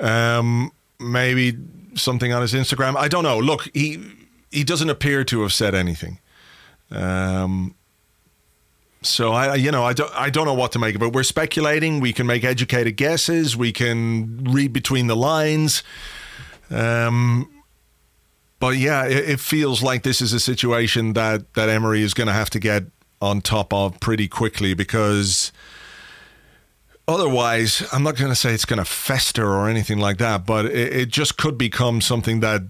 [0.00, 1.56] Um, maybe
[1.94, 2.96] something on his Instagram.
[2.96, 3.38] I don't know.
[3.38, 4.02] Look, he
[4.50, 6.18] he doesn't appear to have said anything.
[6.90, 7.74] Um,
[9.02, 11.12] so I, you know, I don't, I don't know what to make of it.
[11.12, 12.00] We're speculating.
[12.00, 13.56] We can make educated guesses.
[13.56, 15.82] We can read between the lines.
[16.70, 17.50] Um,
[18.60, 22.28] but yeah, it, it feels like this is a situation that that Emery is going
[22.28, 22.84] to have to get
[23.22, 25.52] on top of pretty quickly because
[27.08, 30.66] otherwise, I'm not going to say it's going to fester or anything like that, but
[30.66, 32.62] it, it just could become something that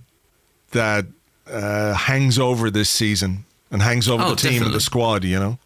[0.73, 1.07] that
[1.51, 5.25] uh, hangs over this season and hangs over Oh, the team and the squad.
[5.25, 5.59] You know.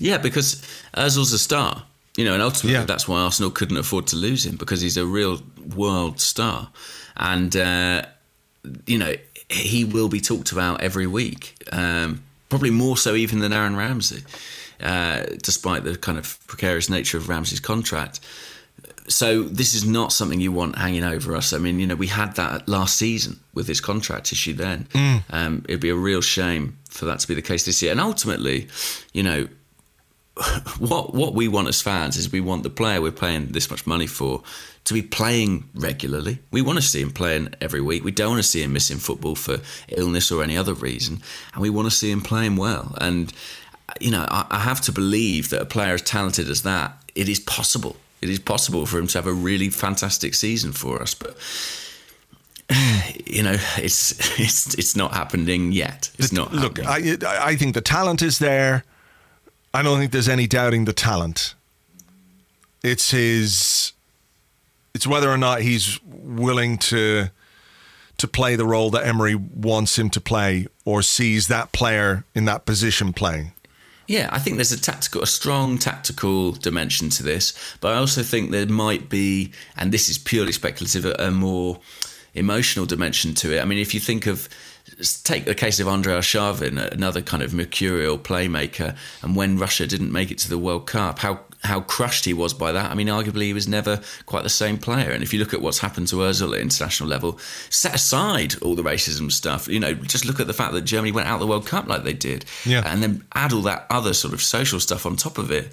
[0.00, 0.62] Yeah, because
[0.96, 1.82] Özil's a star,
[2.16, 2.84] you know, and ultimately Yeah.
[2.84, 5.40] that's why Arsenal couldn't afford to lose him because he's a real
[5.74, 6.70] world star,
[7.16, 8.02] and uh,
[8.86, 9.14] you know
[9.50, 14.22] he will be talked about every week, um, probably more so even than Aaron Ramsey,
[14.80, 18.20] uh, despite the kind of precarious nature of Ramsey's contract.
[19.08, 21.52] So this is not something you want hanging over us.
[21.54, 24.52] I mean, you know, we had that last season with his contract issue.
[24.52, 24.86] Then
[25.30, 27.92] um, it'd be a real shame for that to be the case this year.
[27.92, 28.68] And ultimately,
[29.14, 29.48] you know,
[30.78, 33.86] what what we want as fans is we want the player we're paying this much
[33.86, 34.42] money for
[34.88, 36.38] to be playing regularly.
[36.50, 38.04] We want to see him playing every week.
[38.04, 41.20] We don't want to see him missing football for illness or any other reason,
[41.52, 42.94] and we want to see him playing well.
[43.00, 43.32] And
[44.00, 47.28] you know, I, I have to believe that a player as talented as that, it
[47.28, 47.96] is possible.
[48.22, 51.36] It is possible for him to have a really fantastic season for us, but.
[53.30, 56.10] You know, it's it's it's not happening yet.
[56.18, 56.50] It's not.
[56.50, 57.22] Look, happening.
[57.26, 58.84] I I think the talent is there.
[59.74, 61.54] I don't think there's any doubting the talent.
[62.82, 63.92] It's his.
[64.98, 67.30] It's whether or not he's willing to
[68.16, 72.46] to play the role that Emery wants him to play, or sees that player in
[72.46, 73.52] that position playing.
[74.08, 78.24] Yeah, I think there's a tactical, a strong tactical dimension to this, but I also
[78.24, 81.78] think there might be, and this is purely speculative, a, more
[82.34, 83.60] emotional dimension to it.
[83.60, 84.48] I mean, if you think of,
[85.22, 90.10] take the case of Andrei Arshavin, another kind of mercurial playmaker, and when Russia didn't
[90.10, 92.90] make it to the World Cup, how how crushed he was by that.
[92.90, 95.10] I mean, arguably he was never quite the same player.
[95.10, 97.38] And if you look at what's happened to Özil at international level,
[97.68, 101.10] set aside all the racism stuff, you know, just look at the fact that Germany
[101.12, 102.82] went out of the World Cup like they did, Yeah.
[102.86, 105.72] and then add all that other sort of social stuff on top of it.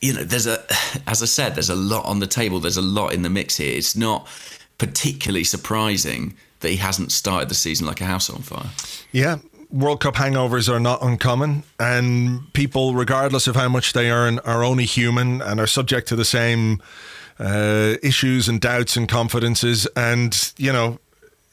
[0.00, 0.62] You know, there's a,
[1.06, 2.60] as I said, there's a lot on the table.
[2.60, 3.76] There's a lot in the mix here.
[3.76, 4.28] It's not
[4.78, 8.70] particularly surprising that he hasn't started the season like a house on fire.
[9.12, 9.38] Yeah,
[9.72, 14.64] World Cup hangovers are not uncommon, and people, regardless of how much they earn, are
[14.64, 16.82] only human and are subject to the same
[17.38, 19.86] uh, issues and doubts and confidences.
[19.96, 20.98] And you know,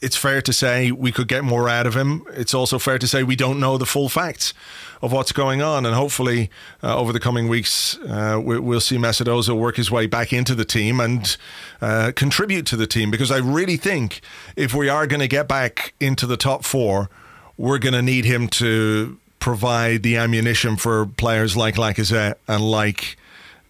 [0.01, 2.24] it's fair to say we could get more out of him.
[2.34, 4.53] It's also fair to say we don't know the full facts
[5.01, 5.86] of what's going on.
[5.86, 6.49] And hopefully,
[6.84, 10.53] uh, over the coming weeks, uh, we, will see Ozil work his way back into
[10.53, 11.38] the team and
[11.82, 13.09] uh, contribute to the team.
[13.09, 14.22] Because I really think
[14.55, 17.09] if we are going to get back into the top four,
[17.58, 23.18] we're going to need him to provide the ammunition for players like Lacazette and like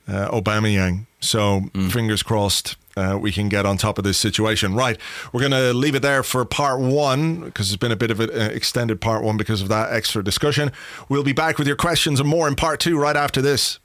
[0.07, 1.05] uh, Aubameyang.
[1.19, 1.91] So mm.
[1.91, 4.73] fingers crossed uh, we can get on top of this situation.
[4.73, 4.97] Right,
[5.31, 8.19] we're going to leave it there for part one because it's been a bit of
[8.19, 10.71] an extended part one because of that extra discussion.
[11.07, 13.79] We'll be back with your questions and more in part two right after this.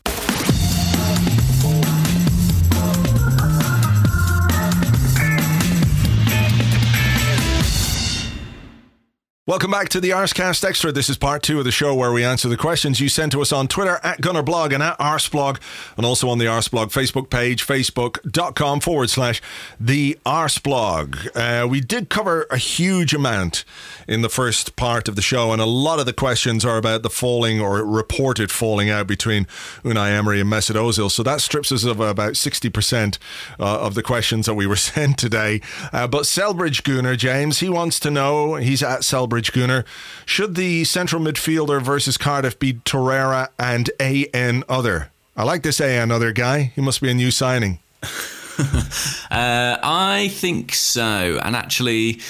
[9.52, 10.92] Welcome back to the Arscast Extra.
[10.92, 13.42] This is part two of the show where we answer the questions you sent to
[13.42, 15.60] us on Twitter at Gunnerblog and at Arseblog,
[15.98, 19.42] and also on the Arseblog Facebook page, facebook.com forward slash
[19.78, 21.36] the Arseblog.
[21.36, 23.66] Uh, we did cover a huge amount
[24.08, 27.02] in the first part of the show, and a lot of the questions are about
[27.02, 29.44] the falling or reported falling out between
[29.84, 31.10] Unai Emery and Mesut Ozil.
[31.10, 33.18] So that strips us of about 60%
[33.60, 35.60] uh, of the questions that we were sent today.
[35.92, 39.84] Uh, but Selbridge Gunner, James, he wants to know, he's at Selbridge Bridge Gunner.
[40.24, 45.10] Should the central midfielder versus Cardiff be Torreira and AN Other?
[45.36, 46.72] I like this AN Other guy.
[46.76, 47.80] He must be a new signing.
[48.02, 51.40] uh, I think so.
[51.42, 52.20] And actually,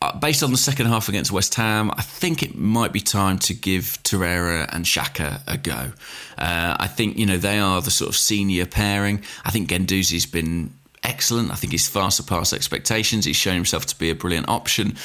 [0.00, 3.38] uh, based on the second half against West Ham, I think it might be time
[3.40, 5.92] to give Torreira and Xhaka a go.
[6.38, 9.22] Uh, I think, you know, they are the sort of senior pairing.
[9.44, 10.72] I think Guendouzi's been
[11.04, 11.52] excellent.
[11.52, 13.24] I think he's far surpassed expectations.
[13.26, 14.96] He's shown himself to be a brilliant option.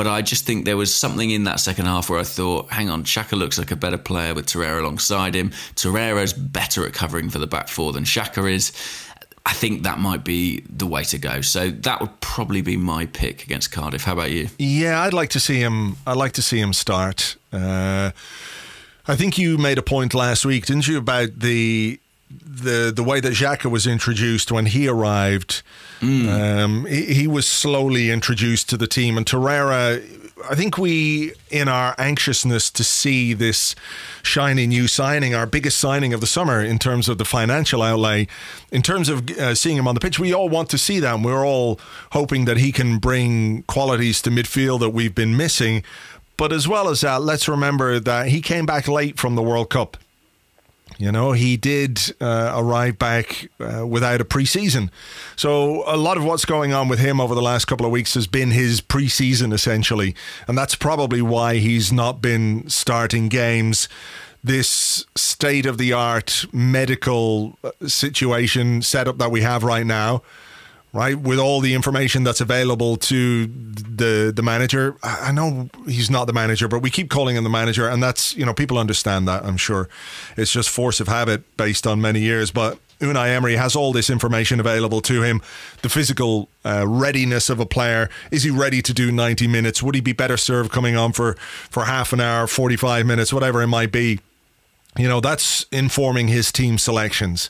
[0.00, 2.88] But I just think there was something in that second half where I thought, hang
[2.88, 5.50] on, Xhaka looks like a better player with Torreira alongside him.
[5.74, 8.72] Torreira's better at covering for the back four than Xhaka is.
[9.44, 11.42] I think that might be the way to go.
[11.42, 14.04] So that would probably be my pick against Cardiff.
[14.04, 14.48] How about you?
[14.58, 15.98] Yeah, I'd like to see him.
[16.06, 17.36] I'd like to see him start.
[17.52, 18.12] Uh,
[19.06, 23.20] I think you made a point last week, didn't you, about the the the way
[23.20, 25.62] that Xhaka was introduced when he arrived
[26.00, 26.28] Mm.
[26.28, 30.02] Um, he, he, was slowly introduced to the team, and Torreira.
[30.50, 33.74] I think we, in our anxiousness to see this
[34.22, 38.26] shiny new signing, our biggest signing of the summer in terms of the financial outlay,
[38.72, 41.16] in terms of uh, seeing him on the pitch, we all want to see that.
[41.16, 41.78] And we're all
[42.12, 45.82] hoping that he can bring qualities to midfield that we've been missing.
[46.38, 49.68] But as well as that, let's remember that he came back late from the World
[49.68, 49.98] Cup.
[51.00, 54.90] You know, he did uh, arrive back uh, without a preseason.
[55.34, 58.12] So a lot of what's going on with him over the last couple of weeks
[58.12, 60.14] has been his preseason, essentially.
[60.46, 63.88] And that's probably why he's not been starting games.
[64.44, 70.22] This state of the art medical uh, situation setup that we have right now
[70.92, 71.18] right?
[71.18, 74.96] With all the information that's available to the the manager.
[75.02, 78.34] I know he's not the manager, but we keep calling him the manager, and that's
[78.36, 79.44] you know people understand that.
[79.44, 79.88] I'm sure
[80.36, 82.78] it's just force of habit based on many years, but.
[83.00, 85.40] Unai Emery has all this information available to him.
[85.80, 88.10] The physical uh, readiness of a player.
[88.30, 89.82] Is he ready to do 90 minutes?
[89.82, 91.32] Would he be better served coming on for,
[91.70, 94.20] for half an hour, 45 minutes, whatever it might be?
[94.98, 97.48] You know, that's informing his team selections.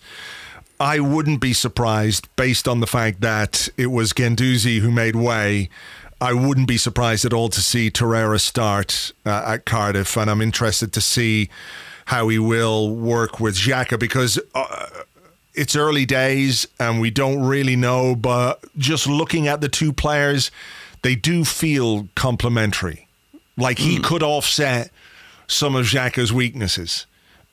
[0.81, 5.68] I wouldn't be surprised based on the fact that it was Guendouzi who made way.
[6.22, 10.41] I wouldn't be surprised at all to see Torreira start uh, at Cardiff, and I'm
[10.41, 11.51] interested to see
[12.07, 14.87] how he will work with Xhaka because uh,
[15.55, 18.16] it's early days and we don't really know.
[18.16, 20.51] But just looking at the two players,
[21.03, 23.07] they do feel complementary.
[23.57, 24.05] Like he mm.
[24.05, 24.91] could offset
[25.47, 27.07] some of Xhaka's weaknesses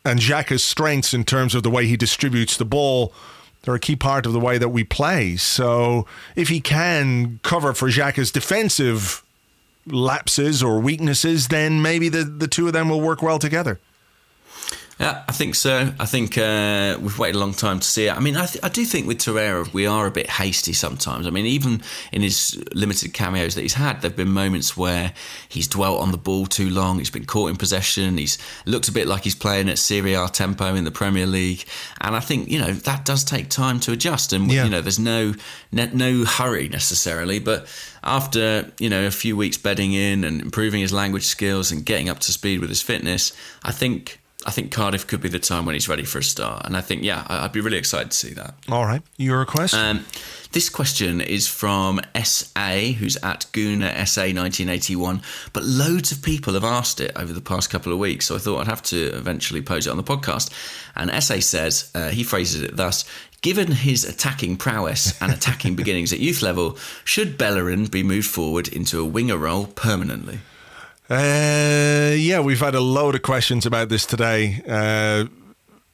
[0.06, 3.14] and Xhaka's strengths in terms of the way he distributes the ball
[3.68, 5.36] they're a key part of the way that we play.
[5.36, 6.06] So
[6.38, 9.24] if he can cover for Xhaka's defensive
[9.86, 13.78] lapses or weaknesses, then maybe the, the two of them will work well together.
[15.00, 15.94] Yeah, I think so.
[16.00, 18.18] I think uh, we've waited a long time to see it.
[18.18, 21.28] I mean, I, th- I, do think with Torreira, we are a bit hasty sometimes.
[21.28, 25.14] I mean, even in his limited cameos that he's had, there have been moments where
[25.48, 26.98] he's dwelt on the ball too long.
[26.98, 28.18] He's been caught in possession.
[28.18, 31.64] He's looked a bit like he's playing at Serie A tempo in the Premier League.
[32.02, 34.34] And I think, you know, that does take time to adjust.
[34.34, 34.64] And, yeah.
[34.64, 35.36] you know, there's no,
[35.72, 37.38] no hurry necessarily.
[37.38, 37.68] But
[38.04, 42.10] after, you know, a few weeks bedding in and improving his language skills and getting
[42.10, 43.32] up to speed with his fitness,
[43.64, 46.66] I think I think Cardiff could be the time when he's ready for a start.
[46.66, 48.56] And I think, yeah, I'd be really excited to see that.
[48.70, 49.02] All right.
[49.18, 49.74] Your request?
[49.74, 50.06] Um,
[50.54, 55.22] this question is from SA, who's at Guna SA 1981.
[55.52, 58.28] But loads of people have asked it over the past couple of weeks.
[58.28, 60.50] So I thought I'd have to eventually pose it on the podcast.
[60.96, 63.04] And SA says, uh, he phrases it thus
[63.42, 68.68] Given his attacking prowess and attacking beginnings at youth level, should Bellerin be moved forward
[68.68, 70.40] into a winger role permanently?
[71.10, 74.62] Uh, yeah, we've had a load of questions about this today.
[74.68, 75.26] Uh,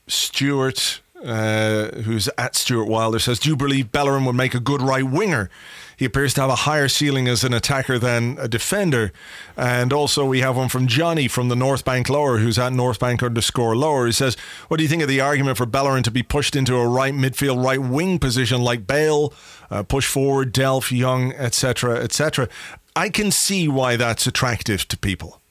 [0.07, 4.81] Stuart, uh, who's at Stuart Wilder, says, Do you believe Bellerin would make a good
[4.81, 5.51] right winger?
[5.95, 9.13] He appears to have a higher ceiling as an attacker than a defender.
[9.55, 12.99] And also, we have one from Johnny from the North Bank Lower, who's at North
[12.99, 14.07] Bank underscore Lower.
[14.07, 14.35] He says,
[14.67, 17.13] What do you think of the argument for Bellerin to be pushed into a right
[17.13, 19.31] midfield, right wing position like Bale,
[19.69, 22.49] uh, push forward, Delph, Young, etc., etc.?
[22.95, 25.41] I can see why that's attractive to people.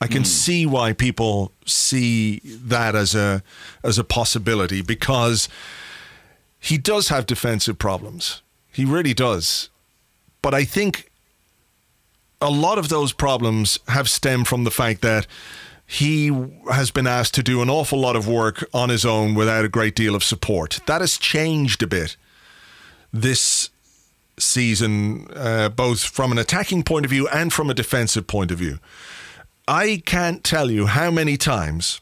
[0.00, 0.26] I can mm.
[0.26, 3.42] see why people see that as a
[3.82, 5.48] as a possibility because
[6.60, 8.42] he does have defensive problems.
[8.72, 9.70] He really does.
[10.42, 11.10] But I think
[12.40, 15.26] a lot of those problems have stemmed from the fact that
[15.84, 16.30] he
[16.70, 19.68] has been asked to do an awful lot of work on his own without a
[19.68, 20.80] great deal of support.
[20.86, 22.16] That has changed a bit
[23.12, 23.70] this
[24.42, 28.58] season, uh, both from an attacking point of view and from a defensive point of
[28.58, 28.78] view.
[29.66, 32.00] I can't tell you how many times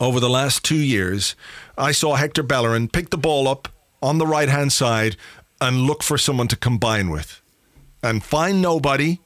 [0.00, 1.36] over the last two years
[1.76, 3.68] I saw Hector Bellerin pick the ball up
[4.02, 5.16] on the right hand side
[5.60, 7.40] and look for someone to combine with
[8.02, 9.20] and find nobody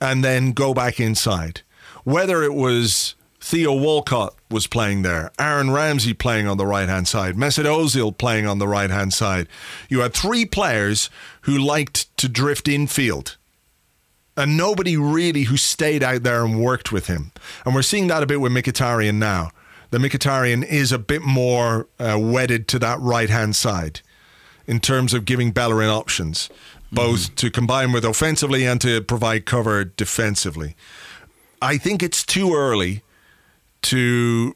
[0.00, 1.62] and then go back inside.
[2.04, 5.32] Whether it was Theo Walcott was playing there.
[5.36, 7.34] Aaron Ramsey playing on the right hand side.
[7.34, 9.48] Mesut Ozil playing on the right hand side.
[9.88, 11.10] You had three players
[11.42, 13.36] who liked to drift infield.
[14.36, 17.32] And nobody really who stayed out there and worked with him.
[17.66, 19.50] And we're seeing that a bit with Mkhitaryan now.
[19.90, 24.02] The Mkhitaryan is a bit more uh, wedded to that right hand side
[24.68, 26.48] in terms of giving Bellerin options,
[26.92, 27.34] both mm.
[27.34, 30.76] to combine with offensively and to provide cover defensively.
[31.60, 33.02] I think it's too early
[33.82, 34.54] to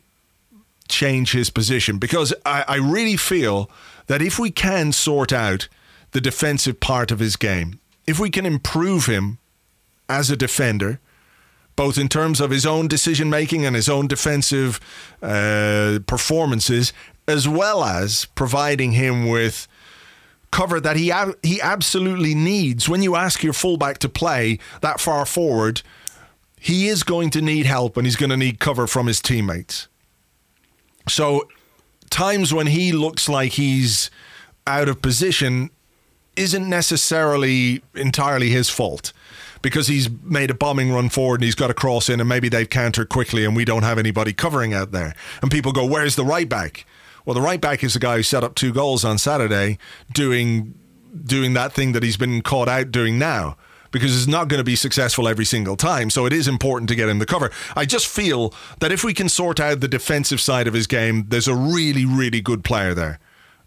[0.88, 3.70] change his position because I, I really feel
[4.06, 5.68] that if we can sort out
[6.12, 9.38] the defensive part of his game, if we can improve him
[10.08, 11.00] as a defender,
[11.74, 14.80] both in terms of his own decision making and his own defensive
[15.22, 16.92] uh, performances,
[17.28, 19.68] as well as providing him with
[20.50, 22.88] cover that he ab- he absolutely needs.
[22.88, 25.82] When you ask your fullback to play that far forward,
[26.60, 29.88] he is going to need help and he's going to need cover from his teammates.
[31.08, 31.48] So,
[32.10, 34.10] times when he looks like he's
[34.66, 35.70] out of position
[36.36, 39.12] isn't necessarily entirely his fault
[39.62, 42.48] because he's made a bombing run forward and he's got a cross in and maybe
[42.48, 45.14] they've countered quickly and we don't have anybody covering out there.
[45.42, 46.84] And people go, Where's the right back?
[47.24, 49.78] Well, the right back is the guy who set up two goals on Saturday
[50.12, 50.74] doing
[51.24, 53.56] doing that thing that he's been caught out doing now
[53.90, 56.10] because it's not going to be successful every single time.
[56.10, 57.50] So it is important to get him the cover.
[57.74, 61.26] I just feel that if we can sort out the defensive side of his game,
[61.28, 63.18] there's a really, really good player there,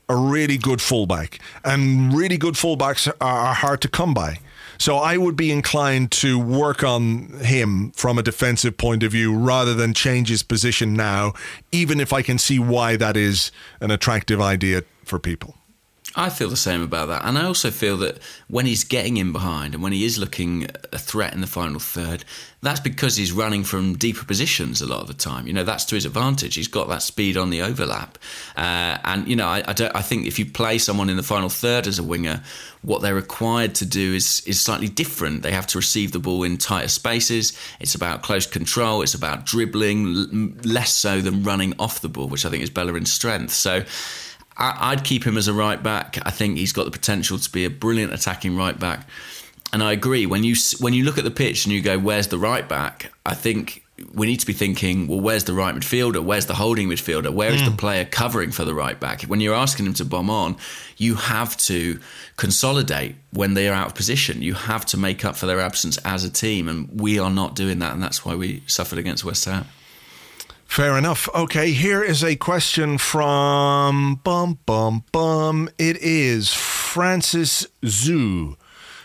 [0.07, 4.39] a really good fullback, and really good fullbacks are hard to come by.
[4.80, 9.38] So I would be inclined to work on him from a defensive point of view
[9.38, 11.34] rather than change his position now,
[11.74, 13.51] even if I can see why that is
[13.82, 15.59] an attractive idea for people.
[16.16, 17.24] I feel the same about that.
[17.24, 20.68] And I also feel that when he's getting in behind and when he is looking
[20.91, 22.26] a threat in the final third,
[22.62, 25.45] that's because he's running from deeper positions a lot of the time.
[25.45, 26.55] You know, that's to his advantage.
[26.55, 28.18] He's got that speed on the overlap.
[28.57, 31.47] Uh, and, you know, I, I, I, think if you play someone in the final
[31.47, 32.41] third as a winger,
[32.82, 35.43] what they're required to do is, is slightly different.
[35.43, 37.57] They have to receive the ball in tighter spaces.
[37.80, 39.03] It's about close control.
[39.03, 43.14] It's about dribbling, less so than running off the ball, which I think is Bellerin's
[43.14, 43.53] strength.
[43.53, 43.86] So,
[44.60, 46.18] I'd keep him as a right back.
[46.24, 49.07] I think he's got the potential to be a brilliant attacking right back.
[49.72, 52.28] And I agree when you when you look at the pitch and you go, "Where's
[52.28, 53.84] the right back?" I think
[54.14, 56.24] we need to be thinking, well, where's the right midfielder?
[56.24, 57.34] Where's the holding midfielder?
[57.34, 57.72] Where is mm.
[57.72, 59.24] the player covering for the right back?
[59.24, 60.57] When you're asking him to bomb on,
[60.97, 61.99] you have to
[62.38, 64.41] consolidate when they are out of position.
[64.41, 67.55] You have to make up for their absence as a team, and we are not
[67.55, 69.66] doing that, and that's why we suffered against West Ham.
[70.70, 71.28] Fair enough.
[71.34, 75.67] Okay, here is a question from Bum Bum Bum.
[75.80, 78.55] It is Francis Zoo,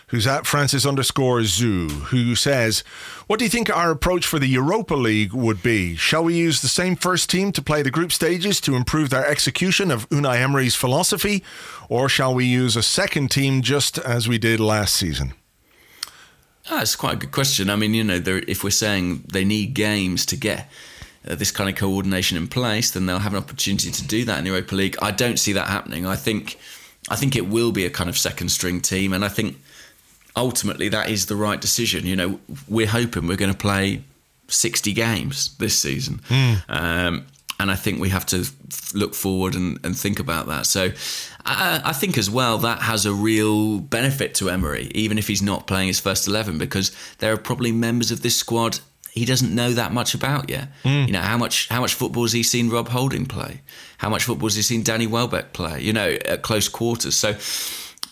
[0.07, 2.83] who's at Francis underscore Zoo, who says,
[3.25, 5.95] What do you think our approach for the Europa League would be?
[5.95, 9.25] Shall we use the same first team to play the group stages to improve their
[9.25, 11.43] execution of Unai Emery's philosophy,
[11.89, 15.33] or shall we use a second team just as we did last season?
[16.69, 17.71] That's ah, quite a good question.
[17.71, 20.69] I mean, you know, if we're saying they need games to get
[21.27, 24.37] uh, this kind of coordination in place, then they'll have an opportunity to do that
[24.37, 24.95] in the Europa League.
[25.01, 26.05] I don't see that happening.
[26.05, 26.57] I think
[27.09, 29.57] I think it will be a kind of second string team, and I think
[30.35, 32.05] ultimately that is the right decision.
[32.05, 34.01] You know, we're hoping we're going to play
[34.47, 36.21] 60 games this season.
[36.29, 36.63] Mm.
[36.69, 37.25] Um,
[37.59, 38.45] and I think we have to
[38.93, 40.65] look forward and, and think about that.
[40.65, 40.91] So
[41.45, 45.41] I, I, think as well that has a real benefit to Emery, even if he's
[45.41, 48.79] not playing his first 11, because there are probably members of this squad
[49.15, 50.67] he doesn't know that much about yet.
[50.83, 51.07] Mm.
[51.07, 53.61] You know, how much how much football has he seen Rob Holding play?
[53.97, 55.81] How much football has he seen Danny Welbeck play?
[55.81, 57.15] You know, at close quarters.
[57.15, 57.33] So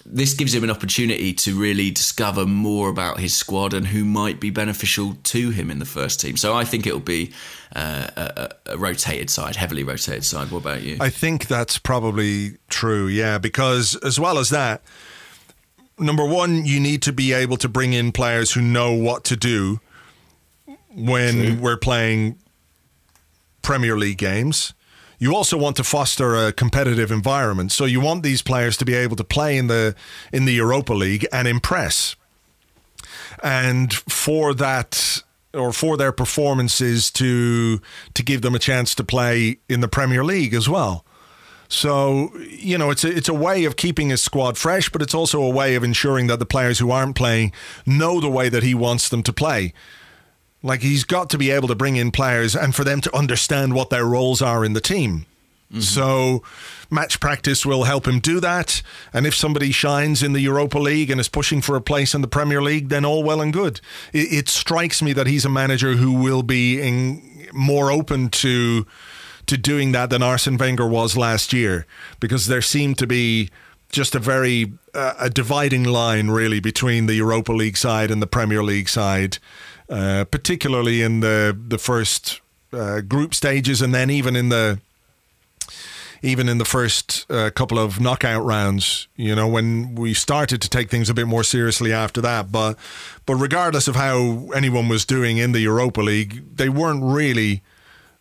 [0.05, 4.39] this gives him an opportunity to really discover more about his squad and who might
[4.39, 6.37] be beneficial to him in the first team.
[6.37, 7.31] So I think it'll be
[7.75, 10.51] uh, a, a, rotated side, heavily rotated side.
[10.51, 10.97] What about you?
[10.99, 14.81] I think that's probably true, yeah, because as well as that,
[15.97, 19.37] number one, you need to be able to bring in players who know what to
[19.37, 19.79] do
[20.95, 21.57] when true.
[21.61, 22.37] we're playing
[23.61, 24.73] Premier League games
[25.23, 27.71] you also want to foster a competitive environment.
[27.71, 29.95] So you want these players to be able to play in the
[30.33, 32.17] in the Europa League and impress.
[33.41, 35.23] And for that
[35.53, 37.79] or for their performances to
[38.15, 41.05] to give them a chance to play in the Premier League as well.
[41.69, 45.15] So you know, it's a, it's a way of keeping his squad fresh, but it's
[45.15, 47.53] also a way of ensuring that the players who aren't playing
[47.85, 49.73] know the way that he wants them to play.
[50.63, 53.73] Like he's got to be able to bring in players and for them to understand
[53.73, 55.25] what their roles are in the team.
[55.69, 55.81] Mm-hmm.
[55.81, 56.43] So
[56.89, 58.81] match practice will help him do that.
[59.11, 62.21] And if somebody shines in the Europa League and is pushing for a place in
[62.21, 63.81] the Premier League, then all well and good.
[64.13, 68.85] It, it strikes me that he's a manager who will be in, more open to
[69.45, 71.85] to doing that than Arsene Wenger was last year,
[72.21, 73.49] because there seemed to be
[73.91, 78.27] just a very uh, a dividing line really between the Europa League side and the
[78.27, 79.39] Premier League side.
[79.93, 82.41] Uh, particularly in the the first
[82.71, 84.79] uh, group stages, and then even in the
[86.23, 89.07] even in the first uh, couple of knockout rounds.
[89.15, 92.75] You know, when we started to take things a bit more seriously after that, but
[93.27, 97.61] but regardless of how anyone was doing in the Europa League, they weren't really.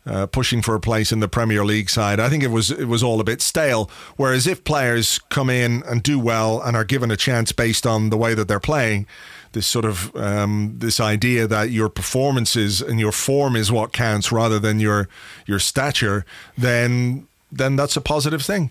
[0.04, 2.18] Uh, pushing for a place in the Premier League side.
[2.18, 3.88] I think it was it was all a bit stale.
[4.16, 8.10] Whereas if players come in and do well and are given a chance based on
[8.10, 9.06] the way that they're playing,
[9.52, 14.32] this sort of um, this idea that your performances and your form is what counts
[14.32, 15.08] rather than your
[15.46, 16.24] your stature,
[16.56, 18.70] then then that's a positive thing.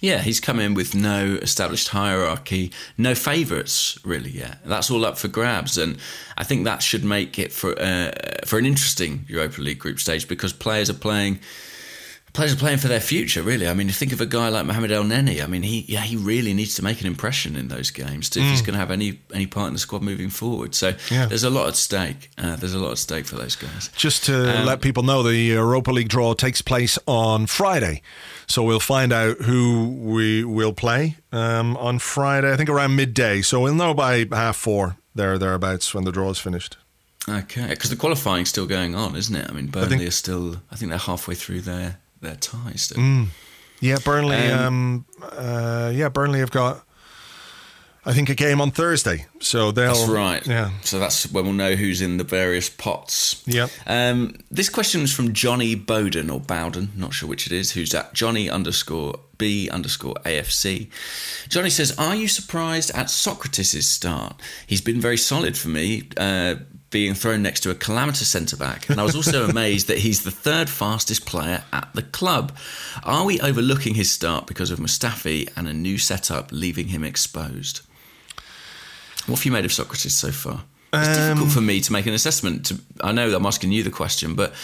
[0.00, 4.58] Yeah, he's come in with no established hierarchy, no favourites really yet.
[4.64, 5.96] That's all up for grabs, and
[6.36, 8.12] I think that should make it for uh,
[8.44, 11.40] for an interesting Europa League group stage because players are playing
[12.36, 13.66] players are playing for their future, really.
[13.66, 15.42] I mean, think of a guy like Mohamed Elneny.
[15.42, 18.38] I mean, he yeah, he really needs to make an impression in those games to,
[18.38, 18.44] mm.
[18.44, 18.66] if he's mm.
[18.66, 20.74] going to have any any part in the squad moving forward.
[20.74, 21.26] So yeah.
[21.26, 22.30] there's a lot at stake.
[22.38, 23.90] Uh, there's a lot at stake for those guys.
[23.96, 28.02] Just to um, let people know, the Europa League draw takes place on Friday,
[28.46, 32.52] so we'll find out who we will play um, on Friday.
[32.52, 33.40] I think around midday.
[33.42, 36.76] So we'll know by half four there thereabouts when the draw is finished.
[37.28, 39.50] Okay, because the qualifying's still going on, isn't it?
[39.50, 40.62] I mean, Burnley I think, are still.
[40.70, 42.92] I think they're halfway through their their ties.
[42.94, 43.28] Mm.
[43.80, 44.36] Yeah, Burnley.
[44.36, 46.82] Um, um, uh, yeah, Burnley have got.
[48.08, 49.92] I think a game on Thursday, so they'll.
[49.92, 50.46] That's right.
[50.46, 50.70] Yeah.
[50.82, 53.42] So that's when we'll know who's in the various pots.
[53.46, 53.66] Yeah.
[53.84, 57.72] Um, this question is from Johnny Bowden or Bowden, not sure which it is.
[57.72, 60.88] Who's at Johnny underscore B underscore AFC.
[61.48, 64.40] Johnny says, "Are you surprised at Sokratis' start?
[64.66, 66.56] He's been very solid for me." Uh,
[66.96, 68.88] being thrown next to a calamitous centre back.
[68.88, 72.56] And I was also amazed that he's the third fastest player at the club.
[73.04, 77.82] Are we overlooking his start because of Mustafi and a new setup leaving him exposed?
[79.26, 80.64] What have you made of Sokratis so far?
[80.94, 82.64] It's um, difficult for me to make an assessment.
[82.64, 84.54] To, I know I'm asking you the question, but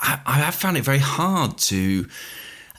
[0.00, 2.08] I, I have found it very hard to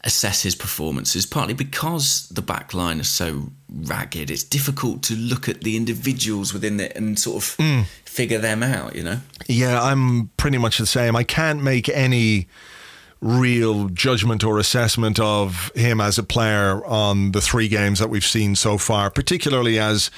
[0.03, 4.31] assess his performances, partly because the back line is so ragged.
[4.31, 7.85] It's difficult to look at the individuals within it and sort of mm.
[8.05, 9.19] figure them out, you know?
[9.47, 11.15] Yeah, I'm pretty much the same.
[11.15, 12.47] I can't make any
[13.19, 18.25] real judgment or assessment of him as a player on the three games that we've
[18.25, 20.11] seen so far, particularly as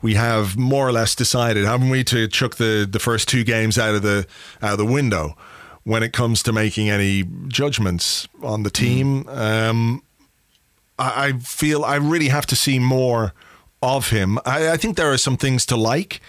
[0.00, 3.78] we have more or less decided, haven't we, to chuck the, the first two games
[3.78, 4.26] out of the
[4.62, 5.36] out of the window
[5.86, 9.22] when it comes to making any judgments on the team.
[9.22, 9.38] Mm.
[9.38, 10.02] Um,
[10.98, 13.32] I, I, feel I really have to see more
[13.80, 14.40] of him.
[14.44, 16.20] I, I think there are some things to like.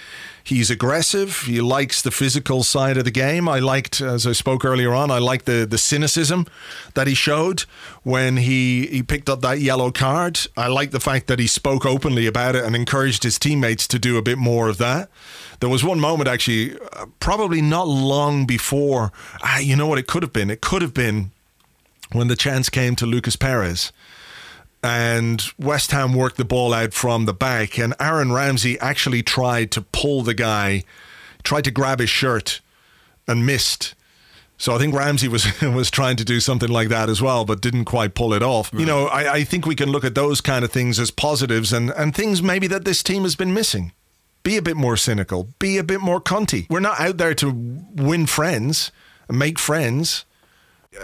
[0.48, 1.42] He's aggressive.
[1.42, 3.50] He likes the physical side of the game.
[3.50, 6.48] I liked, as I spoke earlier on, I liked the, the cynicism
[6.94, 7.66] that he showed
[8.04, 10.40] when he, he picked up that yellow card.
[10.56, 14.00] I like the fact that he spoke openly about it and encouraged his teammates to
[14.00, 15.10] do a bit more of that.
[15.60, 19.12] There was one moment, actually, uh, probably not long before.
[19.44, 20.50] Ah, you know what it could have been?
[20.50, 21.32] It could have been
[22.14, 23.92] when the chance came to Lucas Perez
[24.84, 29.72] and West Ham worked the ball out from the back, and Aaron Ramsey actually tried
[29.72, 30.84] to pull the guy,
[31.44, 32.62] tried to grab his shirt,
[33.28, 33.96] and missed.
[34.58, 37.62] So I think Ramsey was was trying to do something like that as well, but
[37.62, 38.74] didn't quite pull it off.
[38.74, 38.80] Right.
[38.82, 41.72] You know, I, I think we can look at those kind of things as positives
[41.72, 43.92] and, and things maybe that this team has been missing.
[44.44, 45.50] Be a bit more cynical.
[45.60, 46.70] Be a bit more cunty.
[46.70, 47.52] We're not out there to
[47.96, 48.92] win friends
[49.28, 50.26] and make friends.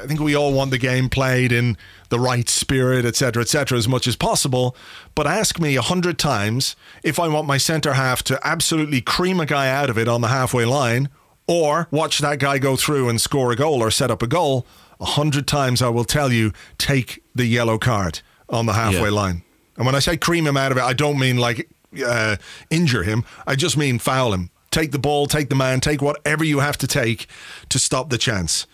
[0.01, 1.77] I think we all want the game played in
[2.09, 4.75] the right spirit, etc., etc., as much as possible.
[5.15, 9.39] But ask me a hundred times if I want my centre half to absolutely cream
[9.39, 11.09] a guy out of it on the halfway line,
[11.47, 14.65] or watch that guy go through and score a goal or set up a goal.
[14.99, 19.15] A hundred times I will tell you, take the yellow card on the halfway yeah.
[19.15, 19.43] line.
[19.75, 21.69] And when I say cream him out of it, I don't mean like
[22.05, 22.37] uh,
[22.69, 23.25] injure him.
[23.45, 24.49] I just mean foul him.
[24.71, 27.27] Take the ball, take the man, take whatever you have to take
[27.69, 28.65] to stop the chance.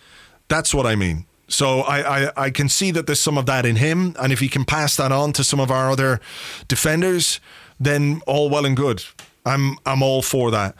[0.50, 1.26] That's what I mean.
[1.48, 4.14] So I, I, I, can see that there's some of that in him.
[4.20, 6.20] And if he can pass that on to some of our other
[6.68, 7.40] defenders,
[7.78, 9.02] then all well and good.
[9.46, 10.74] I'm I'm all for that.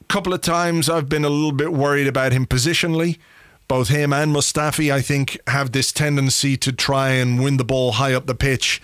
[0.00, 3.18] A couple of times I've been a little bit worried about him positionally.
[3.68, 7.92] Both him and Mustafi, I think, have this tendency to try and win the ball
[7.92, 8.82] high up the pitch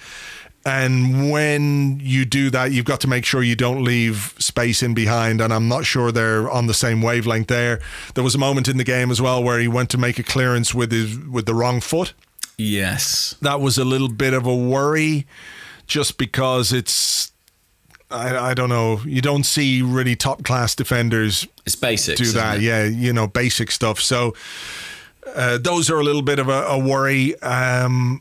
[0.68, 4.92] and when you do that, you've got to make sure you don't leave space in
[4.92, 5.40] behind.
[5.40, 7.80] And I'm not sure they're on the same wavelength there.
[8.14, 10.22] There was a moment in the game as well where he went to make a
[10.22, 12.12] clearance with his with the wrong foot.
[12.58, 15.26] Yes, that was a little bit of a worry,
[15.86, 17.32] just because it's.
[18.10, 19.00] I, I don't know.
[19.06, 21.48] You don't see really top class defenders.
[21.64, 22.20] It's basics.
[22.20, 22.84] Do that, yeah.
[22.84, 24.00] You know, basic stuff.
[24.00, 24.34] So
[25.34, 27.40] uh, those are a little bit of a, a worry.
[27.40, 28.20] Um,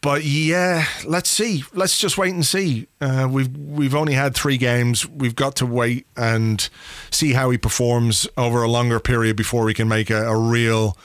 [0.00, 1.64] but yeah, let's see.
[1.72, 2.86] Let's just wait and see.
[3.00, 5.08] Uh, we've we've only had three games.
[5.08, 6.68] We've got to wait and
[7.10, 10.96] see how he performs over a longer period before we can make a, a real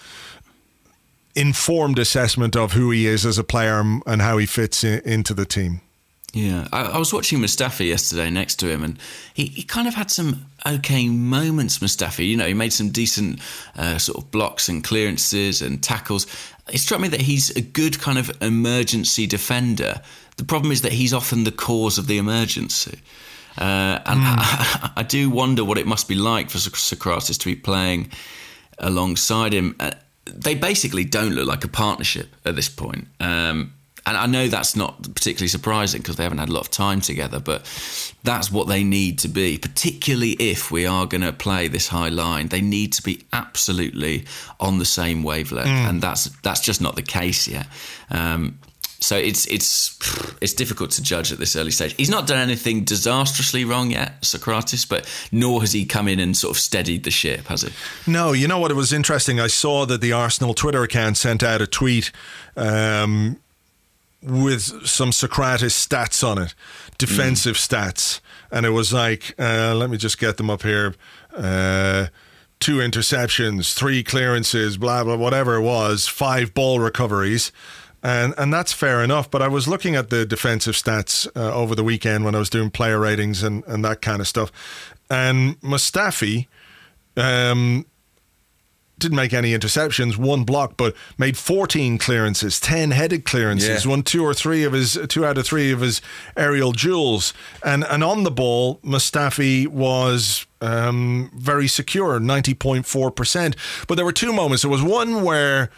[1.36, 5.34] informed assessment of who he is as a player and how he fits in, into
[5.34, 5.82] the team.
[6.34, 8.98] Yeah, I, I, was watching Mustafi yesterday next to him, and
[9.36, 11.78] he, he kind of had some okay moments.
[11.78, 13.40] Mustafi, you know, he made some decent
[13.78, 16.26] uh, sort of blocks and clearances and tackles.
[16.72, 20.02] It struck me that he's a good kind of emergency defender.
[20.38, 23.00] The problem is that he's often the cause of the emergency.
[23.56, 24.36] Uh, and mm.
[24.40, 28.12] I, I, do wonder what it must be like for Sokratis to be playing
[28.80, 29.76] alongside him.
[29.80, 29.92] Uh,
[30.26, 33.08] they basically don't look like a partnership at this point.
[33.20, 33.74] Um,
[34.06, 37.00] and I know that's not particularly surprising because they haven't had a lot of time
[37.00, 37.62] together, but
[38.24, 42.10] that's what they need to be, particularly if we are going to play this high
[42.10, 42.50] line.
[42.50, 44.26] They need to be absolutely
[44.60, 45.90] on the same wavelength, mm.
[45.90, 47.68] and that's that's just not the case yet.
[48.10, 48.60] Um,
[49.04, 50.00] so it's it's
[50.42, 51.94] it's difficult to judge at this early stage.
[51.96, 56.36] He's not done anything disastrously wrong yet, Sokratis, but nor has he come in and
[56.36, 57.74] sort of steadied the ship, has he?
[58.10, 58.32] No.
[58.32, 58.72] You know what?
[58.72, 59.40] It was interesting.
[59.42, 62.12] I saw that the Arsenal Twitter account sent out a tweet.
[62.56, 63.40] Um,
[64.24, 66.56] with some Sokratis stats on it,
[66.98, 67.68] defensive mm.
[67.68, 68.20] stats,
[68.52, 70.96] and it was like, uh, let me just get them up here.
[71.36, 72.08] Uh,
[72.60, 77.52] two interceptions, three clearances, blah blah, whatever it was, five ball recoveries.
[78.06, 79.32] And, and that's fair enough.
[79.32, 82.50] But I was looking at the defensive stats uh, over the weekend when I was
[82.50, 84.52] doing player ratings and, and that kind of stuff.
[85.10, 86.48] And Mustafi,
[87.16, 87.86] um,
[89.00, 93.90] didn't make any interceptions, one block, but made 14 clearances, 10 headed clearances, yeah.
[93.90, 96.02] won two or three of his two out of three of his
[96.38, 97.34] aerial duels.
[97.64, 103.56] And and on the ball, Mustafi was um, very secure, 90.4%.
[103.88, 104.64] But there were two moments.
[104.64, 105.70] There was one where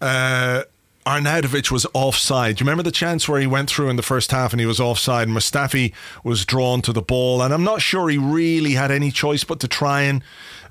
[0.00, 0.62] uh,
[1.06, 2.60] Arnautovic was offside.
[2.60, 4.80] You remember the chance where he went through in the first half and he was
[4.80, 5.28] offside?
[5.28, 5.92] Mustafi
[6.22, 9.60] was drawn to the ball, and I'm not sure he really had any choice but
[9.60, 10.22] to try and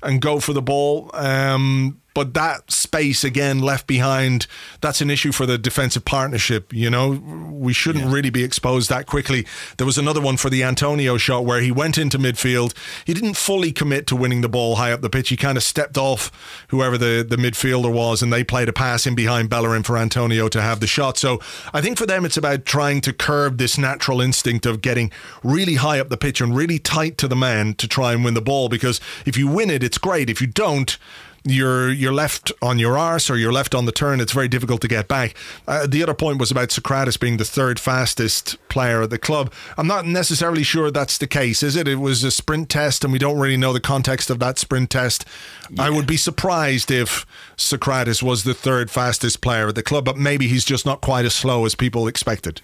[0.02, 1.10] and go for the ball.
[1.14, 4.46] Um, but that space again left behind,
[4.80, 6.72] that's an issue for the defensive partnership.
[6.72, 7.10] You know,
[7.50, 8.12] we shouldn't yeah.
[8.12, 9.46] really be exposed that quickly.
[9.78, 12.74] There was another one for the Antonio shot where he went into midfield.
[13.06, 15.30] He didn't fully commit to winning the ball high up the pitch.
[15.30, 16.30] He kind of stepped off
[16.68, 20.48] whoever the, the midfielder was, and they played a pass in behind Bellerin for Antonio
[20.48, 21.16] to have the shot.
[21.16, 21.40] So
[21.72, 25.10] I think for them, it's about trying to curb this natural instinct of getting
[25.42, 28.34] really high up the pitch and really tight to the man to try and win
[28.34, 28.68] the ball.
[28.68, 30.28] Because if you win it, it's great.
[30.28, 30.98] If you don't,
[31.44, 34.20] you're you're left on your arse or you're left on the turn.
[34.20, 35.34] It's very difficult to get back.
[35.66, 39.52] Uh, the other point was about Sokratis being the third fastest player at the club.
[39.76, 41.88] I'm not necessarily sure that's the case, is it?
[41.88, 44.90] It was a sprint test, and we don't really know the context of that sprint
[44.90, 45.24] test.
[45.70, 45.84] Yeah.
[45.84, 47.26] I would be surprised if
[47.56, 51.24] Sokratis was the third fastest player at the club, but maybe he's just not quite
[51.24, 52.60] as slow as people expected.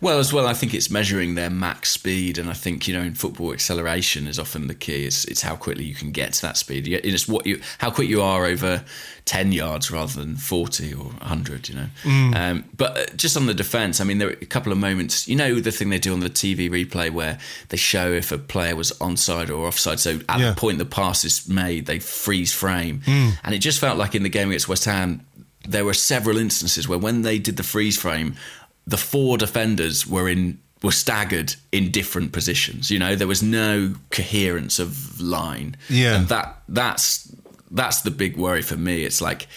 [0.00, 3.02] Well, as well, I think it's measuring their max speed, and I think you know
[3.02, 5.04] in football, acceleration is often the key.
[5.04, 6.86] It's it's how quickly you can get to that speed.
[6.88, 8.84] It's what you how quick you are over
[9.24, 11.68] ten yards rather than forty or hundred.
[11.68, 12.36] You know, mm.
[12.36, 15.26] um, but uh, just on the defence, I mean, there are a couple of moments.
[15.26, 17.38] You know, the thing they do on the TV replay where
[17.68, 20.00] they show if a player was onside or offside.
[20.00, 20.50] So at yeah.
[20.50, 23.32] the point the pass is made, they freeze frame, mm.
[23.42, 25.26] and it just felt like in the game against West Ham,
[25.66, 28.36] there were several instances where when they did the freeze frame
[28.86, 32.90] the four defenders were in were staggered in different positions.
[32.90, 35.76] You know, there was no coherence of line.
[35.88, 37.34] Yeah, and that that's
[37.70, 39.04] that's the big worry for me.
[39.04, 39.48] It's like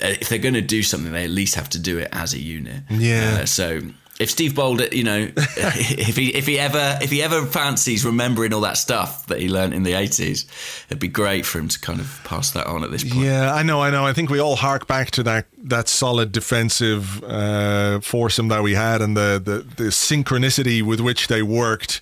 [0.00, 2.38] if they're going to do something, they at least have to do it as a
[2.38, 2.84] unit.
[2.90, 3.40] Yeah.
[3.42, 3.80] Uh, so
[4.18, 8.52] if Steve Bould, you know, if he if he ever if he ever fancies remembering
[8.52, 10.46] all that stuff that he learned in the eighties,
[10.88, 13.24] it'd be great for him to kind of pass that on at this point.
[13.24, 14.04] Yeah, I know, I know.
[14.04, 18.74] I think we all hark back to that that solid defensive uh, foursome that we
[18.74, 22.00] had and the, the the synchronicity with which they worked.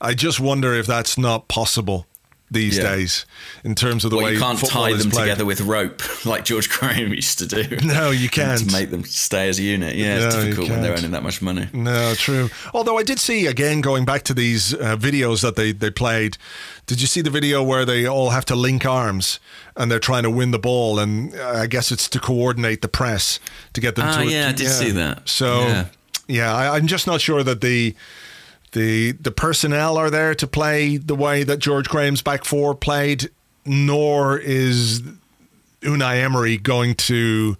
[0.00, 2.06] I just wonder if that's not possible
[2.50, 2.94] these yeah.
[2.94, 3.26] days
[3.62, 6.68] in terms of the well, way you can't tie them together with rope like George
[6.78, 7.76] Graham used to do.
[7.88, 9.94] No, you can't to make them stay as a unit.
[9.94, 11.68] Yeah, no, it's difficult when they're earning that much money.
[11.72, 12.50] No, true.
[12.74, 16.36] Although I did see again going back to these uh, videos that they they played.
[16.86, 19.40] Did you see the video where they all have to link arms
[19.76, 20.98] and they're trying to win the ball?
[20.98, 23.40] And uh, I guess it's to coordinate the press
[23.74, 24.06] to get them.
[24.08, 24.70] Ah, to yeah, I did yeah.
[24.70, 25.28] see that.
[25.28, 25.86] So yeah,
[26.26, 27.94] yeah I, I'm just not sure that the
[28.72, 33.30] the the personnel are there to play the way that George Graham's back four played,
[33.64, 35.02] nor is
[35.82, 37.56] Unai Emery going to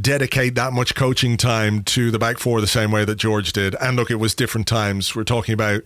[0.00, 3.74] dedicate that much coaching time to the back four the same way that George did.
[3.80, 5.14] And look, it was different times.
[5.14, 5.82] We're talking about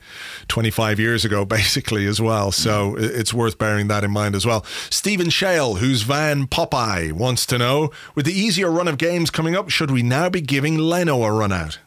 [0.49, 2.53] 25 years ago, basically, as well.
[2.53, 4.65] So it's worth bearing that in mind as well.
[4.91, 9.57] Stephen Shale, who's Van Popeye, wants to know with the easier run of games coming
[9.57, 11.79] up, should we now be giving Leno a run out?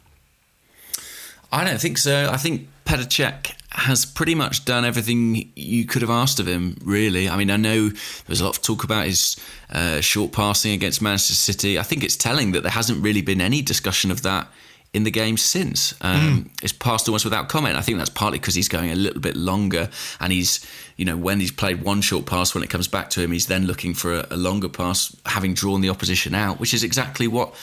[1.51, 2.29] I don't think so.
[2.31, 6.77] I think Petr Cech has pretty much done everything you could have asked of him,
[6.83, 7.29] really.
[7.29, 9.35] I mean, I know there was a lot of talk about his
[9.69, 11.77] uh, short passing against Manchester City.
[11.77, 14.47] I think it's telling that there hasn't really been any discussion of that
[14.93, 15.93] in the game since.
[16.01, 16.63] Um, mm.
[16.63, 17.77] It's passed almost without comment.
[17.77, 19.89] I think that's partly because he's going a little bit longer
[20.19, 20.65] and he's,
[20.97, 23.47] you know, when he's played one short pass, when it comes back to him, he's
[23.47, 27.27] then looking for a, a longer pass, having drawn the opposition out, which is exactly
[27.27, 27.53] what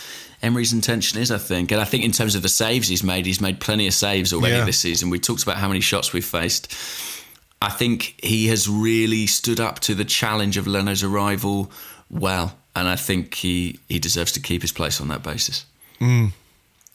[0.42, 1.72] Emery's intention is, I think.
[1.72, 4.32] And I think in terms of the saves he's made, he's made plenty of saves
[4.32, 4.64] already yeah.
[4.64, 5.10] this season.
[5.10, 6.72] We talked about how many shots we've faced.
[7.60, 11.72] I think he has really stood up to the challenge of Leno's arrival
[12.08, 15.64] well, and I think he, he deserves to keep his place on that basis.
[16.00, 16.32] Mm.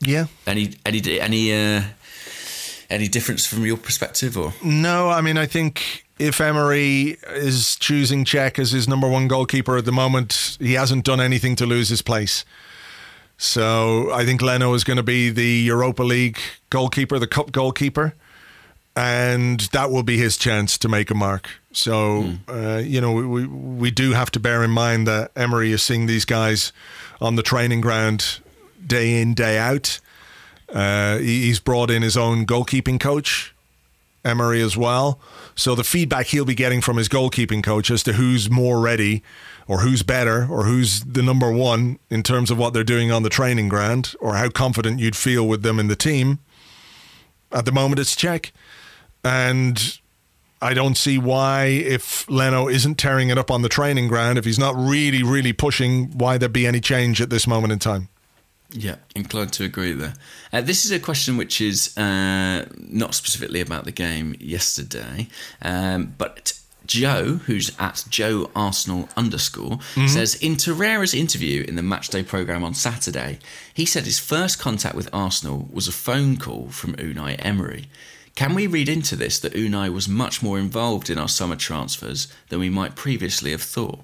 [0.02, 0.26] Yeah.
[0.48, 1.84] Any any any uh,
[2.90, 5.10] any difference from your perspective, or no?
[5.10, 9.86] I mean, I think if Emery is choosing Cech as his number one goalkeeper at
[9.86, 12.46] the moment, he hasn't done anything to lose his place.
[13.38, 16.38] So I think Leno is going to be the Europa League
[16.70, 18.14] goalkeeper, the cup goalkeeper,
[18.96, 21.50] and that will be his chance to make a mark.
[21.72, 22.40] So mm.
[22.48, 26.06] uh, you know we we do have to bear in mind that Emery is seeing
[26.06, 26.72] these guys
[27.20, 28.40] on the training ground
[28.86, 30.00] day in day out.
[30.74, 33.54] Uh, he's brought in his own goalkeeping coach,
[34.24, 35.20] Emery as well.
[35.56, 39.22] So the feedback he'll be getting from his goalkeeping coach as to who's more ready
[39.68, 43.24] or who's better or who's the number one in terms of what they're doing on
[43.24, 46.40] the training ground or how confident you'd feel with them in the team.
[47.52, 48.52] At the moment, it's Cech.
[49.24, 50.00] And
[50.62, 54.46] I don't see why, if Leno isn't tearing it up on the training ground, if
[54.46, 58.10] he's not really, really pushing, why there'd be any change at this moment in time.
[58.74, 60.14] Yeah, inclined to agree there.
[60.54, 65.28] Uh, this is a question which is uh, not specifically about the game yesterday,
[65.62, 66.54] um, but
[66.86, 70.08] Joe, who's at Joe Arsenal underscore, mm-hmm.
[70.08, 73.40] says in Torreira's interview in the Matchday programme on Saturday,
[73.74, 77.90] he said his first contact with Arsenal was a phone call from Unai Emery.
[78.36, 82.28] Can we read into this that Unai was much more involved in our summer transfers
[82.50, 84.00] than we might previously have thought?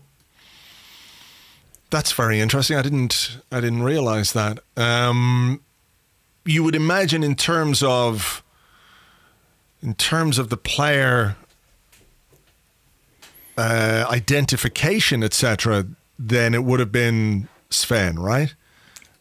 [1.90, 2.78] That's very interesting.
[2.78, 4.60] I didn't I didn't realise that.
[4.76, 5.62] Um,
[6.46, 8.44] you would imagine in terms of
[9.82, 11.36] in terms of the player
[13.58, 15.86] uh, identification, etc.,
[16.20, 18.54] then it would have been Sven, right?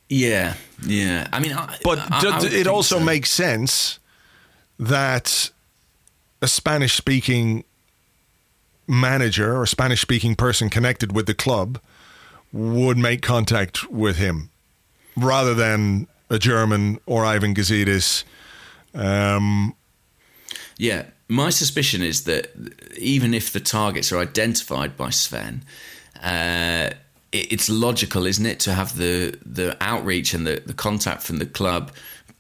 [0.09, 1.27] Yeah, yeah.
[1.33, 3.05] I mean, I, but I, I it also so.
[3.05, 3.99] makes sense
[4.79, 5.51] that
[6.43, 7.65] a Spanish speaking
[8.87, 11.81] manager or Spanish speaking person connected with the club
[12.53, 14.51] would make contact with him
[15.17, 18.25] rather than a German or Ivan Gazidis.
[18.95, 19.75] Um,
[20.79, 22.51] yeah, my suspicion is that
[22.97, 25.63] even if the targets are identified by Sven,
[26.23, 26.91] uh,
[27.33, 31.39] it, it's logical, isn't it, to have the the outreach and the, the contact from
[31.39, 31.93] the club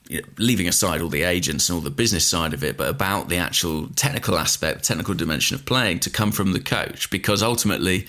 [0.08, 2.88] you know, leaving aside all the agents and all the business side of it, but
[2.88, 7.42] about the actual technical aspect, technical dimension of playing to come from the coach, because
[7.42, 8.06] ultimately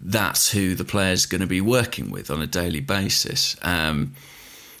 [0.00, 3.56] that's who the player's going to be working with on a daily basis.
[3.62, 4.14] Um,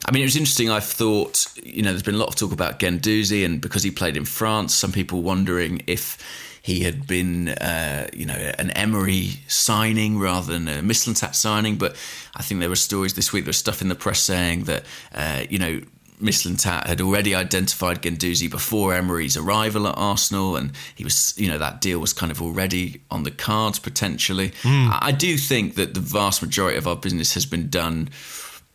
[0.06, 0.70] I mean, it was interesting.
[0.70, 3.90] I've thought, you know, there's been a lot of talk about Guendouzi, and because he
[3.90, 6.18] played in France, some people wondering if
[6.62, 11.76] he had been, uh, you know, an Emery signing rather than a Mislintat signing.
[11.76, 11.96] But
[12.36, 14.84] I think there were stories this week, there was stuff in the press saying that,
[15.14, 15.80] uh, you know,
[16.20, 21.58] Mislintat had already identified Guendouzi before Emery's arrival at Arsenal, and he was, you know,
[21.58, 24.50] that deal was kind of already on the cards potentially.
[24.62, 24.98] Mm.
[25.00, 28.10] I do think that the vast majority of our business has been done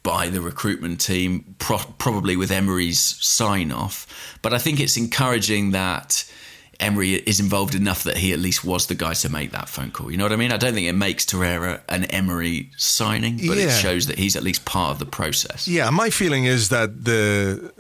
[0.04, 4.38] by the recruitment team, pro- probably with Emery's sign off.
[4.42, 6.30] But I think it's encouraging that
[6.84, 9.90] Emery is involved enough that he at least was the guy to make that phone
[9.90, 10.12] call.
[10.12, 10.52] You know what I mean?
[10.52, 13.66] I don't think it makes Torreira an Emery signing, but yeah.
[13.66, 15.68] it shows that he's at least part of the process.
[15.68, 17.72] Yeah, my feeling is that the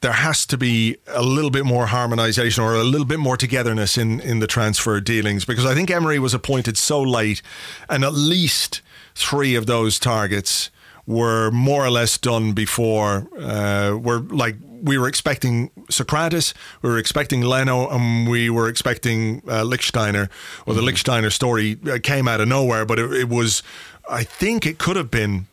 [0.00, 3.98] there has to be a little bit more harmonization or a little bit more togetherness
[3.98, 7.42] in in the transfer dealings because I think Emery was appointed so late
[7.88, 8.80] and at least
[9.14, 10.70] three of those targets
[11.06, 16.98] were more or less done before uh, were like we were expecting Sokratis, we were
[16.98, 20.28] expecting Leno, and we were expecting uh, Lichtsteiner.
[20.66, 20.90] Well, the mm-hmm.
[20.90, 23.62] Lichtsteiner story uh, came out of nowhere, but it, it, was,
[24.08, 25.46] I think it could have been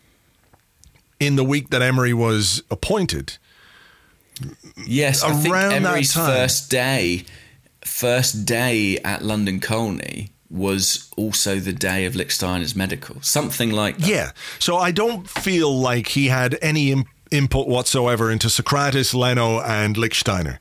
[1.20, 3.38] in the week that Emery was appointed.
[4.86, 7.26] Yes, around I think Emery's first day,
[7.82, 14.08] first day at London Colney was also the day of Lichtsteiner's medical, something like that.
[14.08, 14.32] Yeah.
[14.60, 19.96] So I don't feel like he had any imp- input whatsoever into Sokratis, Leno, and
[19.96, 20.58] Lichtsteiner.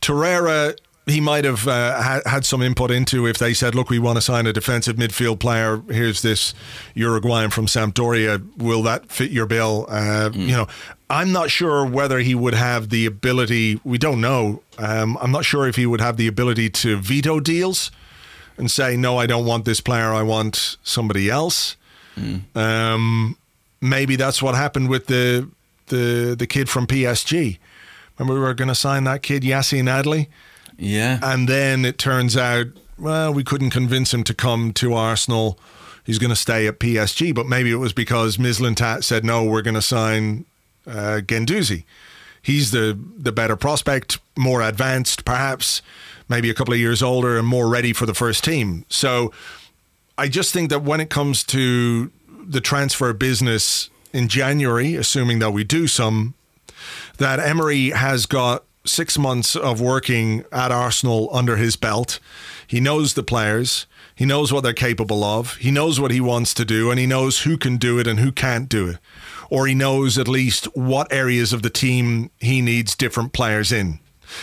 [0.00, 0.76] Torreira,
[1.06, 4.16] he might have uh, ha- had some input into if they said, look, we want
[4.16, 5.82] to sign a defensive midfield player.
[5.90, 6.54] Here's this
[6.94, 8.42] Uruguayan from Sampdoria.
[8.56, 9.86] Will that fit your bill?
[9.88, 10.46] Uh, mm.
[10.46, 10.66] You know,
[11.10, 13.80] I'm not sure whether he would have the ability.
[13.84, 14.62] We don't know.
[14.78, 17.90] Um, I'm not sure if he would have the ability to veto deals
[18.56, 20.12] and say, no, I don't want this player.
[20.12, 21.76] I want somebody else.
[22.16, 22.56] Mm.
[22.56, 23.36] Um,
[23.80, 25.48] maybe that's what happened with the
[25.86, 27.58] the the kid from PSG.
[28.18, 30.28] Remember, we were going to sign that kid Yacine Adli.
[30.78, 32.66] Yeah, and then it turns out,
[32.98, 35.58] well, we couldn't convince him to come to Arsenal.
[36.04, 39.44] He's going to stay at PSG, but maybe it was because Mislintat said no.
[39.44, 40.44] We're going to sign
[40.86, 41.84] uh, Guendouzi.
[42.42, 45.80] He's the the better prospect, more advanced, perhaps,
[46.28, 48.84] maybe a couple of years older, and more ready for the first team.
[48.88, 49.32] So,
[50.18, 52.10] I just think that when it comes to
[52.46, 56.34] the transfer business in January, assuming that we do some,
[57.18, 62.20] that Emery has got six months of working at Arsenal under his belt.
[62.66, 63.86] He knows the players.
[64.14, 65.56] He knows what they're capable of.
[65.56, 68.20] He knows what he wants to do, and he knows who can do it and
[68.20, 68.98] who can't do it.
[69.50, 73.98] Or he knows at least what areas of the team he needs different players in.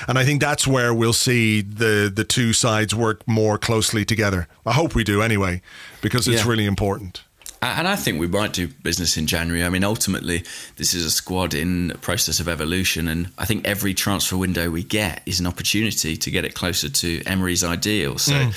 [0.08, 4.48] And I think that's where we'll see the the two sides work more closely together.
[4.66, 5.62] I hope we do anyway,
[6.02, 6.50] because it's yeah.
[6.50, 7.24] really important.
[7.64, 9.64] And I think we might do business in January.
[9.64, 10.44] I mean, ultimately,
[10.78, 14.72] this is a squad in a process of evolution, and I think every transfer window
[14.72, 18.18] we get is an opportunity to get it closer to Emery's ideal.
[18.18, 18.56] So, mm.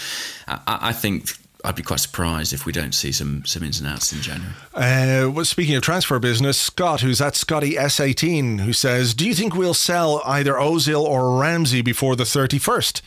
[0.48, 3.88] I, I think I'd be quite surprised if we don't see some some ins and
[3.88, 4.52] outs in January.
[4.74, 9.34] Uh, well, speaking of transfer business, Scott, who's at Scotty S18, who says, "Do you
[9.34, 13.00] think we'll sell either Ozil or Ramsey before the 31st?"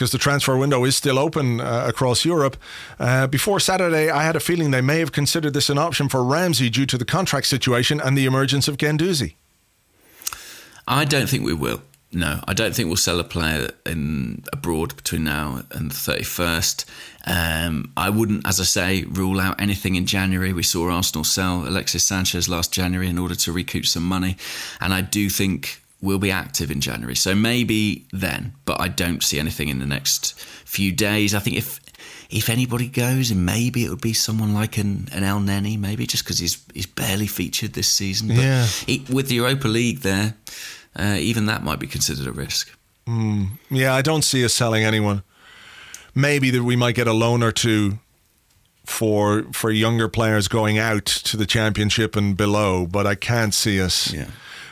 [0.00, 2.56] Because the transfer window is still open uh, across Europe.
[2.98, 6.24] Uh, before Saturday, I had a feeling they may have considered this an option for
[6.24, 9.34] Ramsey due to the contract situation and the emergence of Guendouzi.
[10.88, 11.82] I don't think we will.
[12.12, 16.86] No, I don't think we'll sell a player in abroad between now and the 31st.
[17.26, 20.54] Um, I wouldn't, as I say, rule out anything in January.
[20.54, 24.38] We saw Arsenal sell Alexis Sanchez last January in order to recoup some money.
[24.80, 27.16] And I do think we'll be active in January.
[27.16, 31.34] So maybe then, but I don't see anything in the next few days.
[31.34, 31.80] I think if
[32.30, 36.24] if anybody goes, and maybe it would be someone like an, an Elneny, maybe just
[36.24, 38.28] because he's he's barely featured this season.
[38.28, 38.66] But yeah.
[38.86, 40.34] He, with the Europa League there
[40.96, 42.76] uh, even that might be considered a risk.
[43.06, 45.22] Mm, yeah, I don't see us selling anyone.
[46.14, 47.98] Maybe that we might get a loan or two
[48.84, 53.80] for for younger players going out to the championship and below, but I can't see
[53.80, 54.12] us.
[54.12, 54.26] Yeah.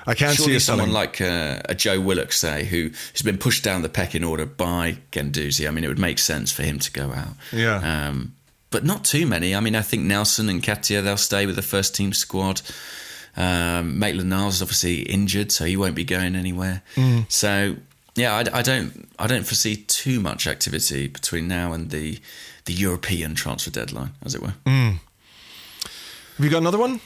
[0.09, 3.63] I can't Surely see someone like uh, a Joe Willock, say, who has been pushed
[3.63, 5.69] down the pecking order by Guendouzi.
[5.69, 7.35] I mean, it would make sense for him to go out.
[7.53, 8.09] Yeah.
[8.09, 8.35] Um,
[8.71, 9.55] but not too many.
[9.55, 12.63] I mean, I think Nelson and Nketiah they'll stay with the first team squad.
[13.37, 16.81] Um, Maitland Niles is obviously injured, so he won't be going anywhere.
[16.95, 17.31] Mm.
[17.31, 17.77] So
[18.15, 22.19] yeah, I, I, don't I don't foresee too much activity between now and the
[22.65, 24.55] the European transfer deadline, as it were.
[24.65, 25.01] Mm.
[26.37, 27.01] Have you got another one?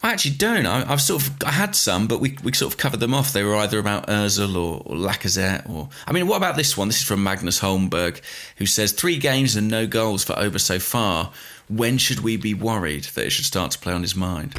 [0.00, 0.64] I actually don't.
[0.64, 3.32] I, have sort of I had some, but we, we sort of covered them off.
[3.32, 6.86] They were either about Özil or, or Lacazette, or I mean, what about this one?
[6.86, 8.20] This is from Magnus Holmberg,
[8.56, 11.32] who says three games and no goals for Auba so far.
[11.68, 14.54] When should we be worried that it should start to play on his mind?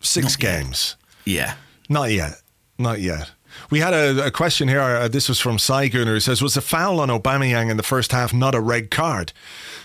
[0.00, 0.96] Six Not games.
[1.26, 1.34] Yet.
[1.34, 1.54] Yeah.
[1.90, 2.40] Not yet.
[2.78, 3.30] Not yet.
[3.70, 4.80] We had a, a question here.
[4.80, 8.12] Uh, this was from Saigunner who says, Was the foul on Aubameyang in the first
[8.12, 9.32] half not a red card?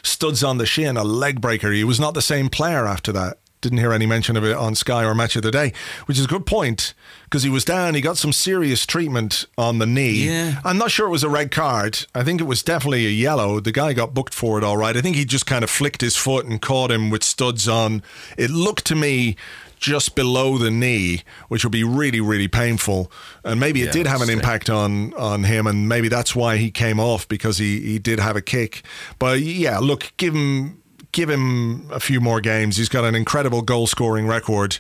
[0.04, 1.72] Studs on the shin, a leg breaker.
[1.72, 3.38] He was not the same player after that.
[3.62, 5.72] Didn't hear any mention of it on Sky or Match of the Day,
[6.06, 6.94] which is a good point
[7.24, 7.96] because he was down.
[7.96, 10.28] He got some serious treatment on the knee.
[10.28, 10.60] Yeah.
[10.66, 12.06] I'm not sure it was a red card.
[12.14, 13.62] I think it was definitely a yellow.
[13.62, 14.98] The guy got booked for it all right.
[14.98, 18.04] I think he just kind of flicked his foot and caught him with studs on.
[18.38, 19.38] It looked to me
[19.84, 23.12] just below the knee, which would be really, really painful.
[23.44, 26.56] And maybe it yeah, did have an impact on on him, and maybe that's why
[26.56, 28.84] he came off because he, he did have a kick.
[29.20, 30.82] But yeah, look, give him
[31.12, 32.78] give him a few more games.
[32.78, 34.80] He's got an incredible goal scoring record,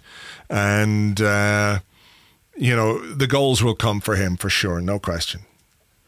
[0.50, 1.80] and uh,
[2.56, 5.42] you know the goals will come for him for sure, no question.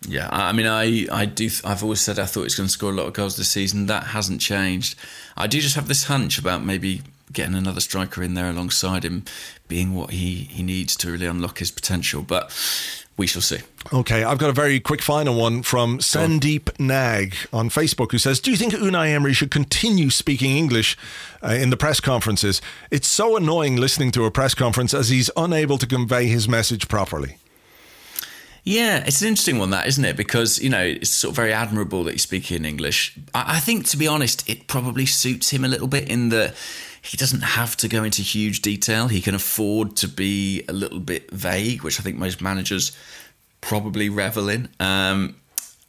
[0.07, 1.49] Yeah, I mean, I, I do.
[1.65, 3.88] I've always said I thought he's going to score a lot of goals this season.
[3.88, 4.97] That hasn't changed.
[5.35, 7.01] I do just have this hunch about maybe
[7.34, 9.26] getting another striker in there alongside him
[9.68, 12.22] being what he, he needs to really unlock his potential.
[12.22, 12.52] But
[13.18, 13.60] we shall see.
[13.93, 18.39] Okay, I've got a very quick final one from Sandeep Nag on Facebook who says,
[18.39, 20.97] Do you think Unai Emery should continue speaking English
[21.41, 22.61] uh, in the press conferences?
[22.91, 26.88] It's so annoying listening to a press conference as he's unable to convey his message
[26.88, 27.38] properly.
[28.65, 30.18] Yeah, it's an interesting one, that isn't it?
[30.18, 33.15] Because you know it's sort of very admirable that he's speaking in English.
[33.34, 36.56] I, I think, to be honest, it probably suits him a little bit in that
[37.06, 39.07] he doesn't have to go into huge detail.
[39.07, 42.98] He can afford to be a little bit vague, which I think most managers
[43.61, 44.69] probably revel in.
[44.80, 45.36] Um,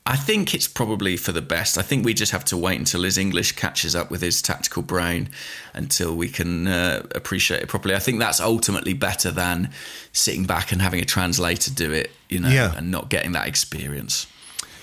[0.05, 1.79] I think it's probably for the best.
[1.79, 4.83] I think we just have to wait until his English catches up with his tactical
[4.83, 5.31] brain
[5.75, 7.95] until we can uh, appreciate it properly.
[7.95, 9.71] I think that's ultimately better than
[10.13, 12.77] sitting back and having a translator do it, you know, yeah.
[12.77, 14.29] and not getting that experience.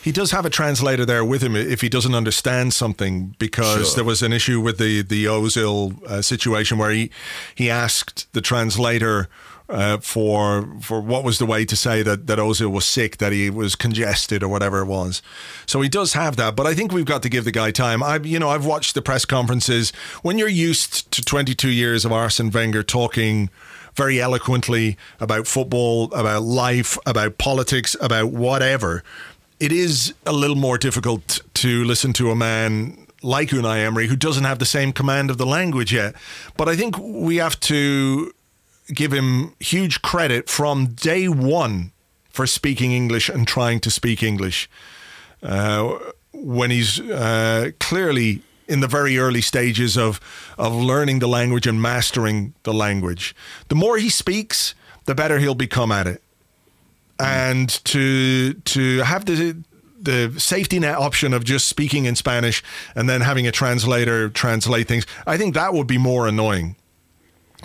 [0.04, 3.96] He does have a translator there with him if he doesn't understand something, because sure.
[3.96, 7.10] there was an issue with the the Ozil uh, situation where he
[7.56, 9.30] he asked the translator.
[9.70, 13.32] Uh, for for what was the way to say that that Ozil was sick, that
[13.32, 15.22] he was congested or whatever it was.
[15.66, 18.04] So he does have that, but I think we've got to give the guy time.
[18.04, 22.12] I you know I've watched the press conferences when you're used to 22 years of
[22.12, 23.50] Arsene Wenger talking
[23.96, 29.04] very eloquently about football, about life, about politics, about whatever
[29.64, 34.18] it is a little more difficult to listen to a man like Unai Emery who
[34.18, 36.16] doesn't have the same command of the language yet.
[36.58, 38.34] But I think we have to
[38.94, 41.94] give him huge credit from day one
[42.30, 44.70] for speaking English and trying to speak English.
[45.42, 45.98] Uh,
[46.34, 50.20] when he's uh, clearly in the very early stages of
[50.58, 53.34] of learning the language and mastering the language.
[53.70, 54.76] The more he speaks,
[55.06, 56.23] the better he'll become at it
[57.20, 59.64] and to to have the
[60.02, 62.62] the safety net option of just speaking in Spanish
[62.96, 66.76] and then having a translator translate things, I think that would be more annoying.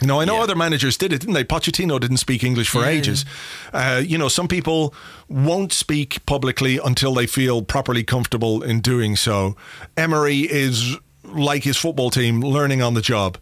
[0.01, 0.45] You know, I know yeah.
[0.45, 1.43] other managers did it, didn't they?
[1.43, 3.25] Pochettino didn't speak English for yeah, ages.
[3.73, 4.95] Uh, you know, some people
[5.29, 9.57] won't speak publicly until they feel properly comfortable in doing so.
[9.97, 13.39] Emery is like his football team, learning on the job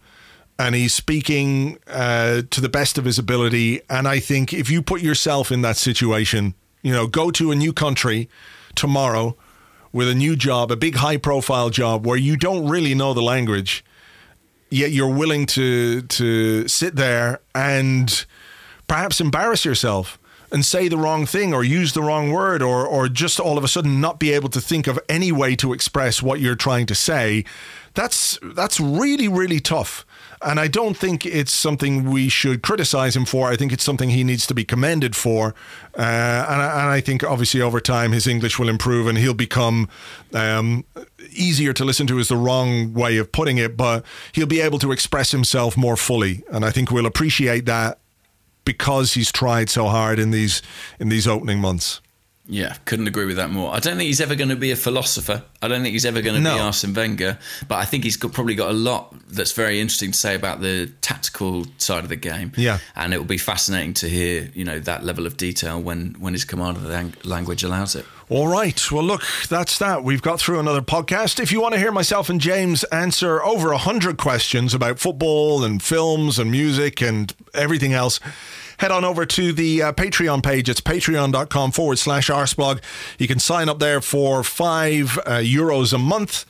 [0.58, 3.80] and he's speaking uh, to the best of his ability.
[3.90, 7.54] And I think if you put yourself in that situation, you know, go to a
[7.54, 8.28] new country
[8.74, 9.36] tomorrow
[9.92, 13.22] with a new job, a big high profile job where you don't really know the
[13.22, 13.84] language,
[14.70, 18.24] yet you're willing to to sit there and
[18.88, 20.18] perhaps embarrass yourself
[20.52, 23.64] and say the wrong thing or use the wrong word or or just all of
[23.64, 26.86] a sudden not be able to think of any way to express what you're trying
[26.86, 27.44] to say
[27.94, 30.05] that's that's really really tough
[30.42, 33.48] and I don't think it's something we should criticize him for.
[33.48, 35.54] I think it's something he needs to be commended for.
[35.96, 36.02] Uh,
[36.48, 39.88] and, I, and, I, think obviously over time his English will improve and he'll become
[40.34, 40.84] um,
[41.30, 44.78] easier to listen to is the wrong way of putting it, but he'll be able
[44.80, 46.42] to express himself more fully.
[46.50, 47.98] And I think we'll appreciate that
[48.64, 50.60] because he's tried so hard in these
[51.00, 52.02] in these opening months.
[52.48, 53.74] Yeah, couldn't agree with that more.
[53.74, 55.42] I don't think he's ever going to be a philosopher.
[55.60, 56.54] I don't think he's ever going to no.
[56.54, 57.38] be Arsene Wenger.
[57.66, 60.60] But I think he's got, probably got a lot that's very interesting to say about
[60.60, 62.52] the tactical side of the game.
[62.56, 66.14] Yeah, and it will be fascinating to hear, you know, that level of detail when
[66.18, 68.06] when his command of the language allows it.
[68.28, 68.90] All right.
[68.90, 70.02] Well, look, that's that.
[70.02, 71.38] We've got through another podcast.
[71.38, 75.62] If you want to hear myself and James answer over a hundred questions about football
[75.62, 78.18] and films and music and everything else
[78.78, 80.68] head on over to the uh, Patreon page.
[80.68, 82.80] It's patreon.com forward slash arseblog.
[83.18, 86.44] You can sign up there for five uh, euros a month.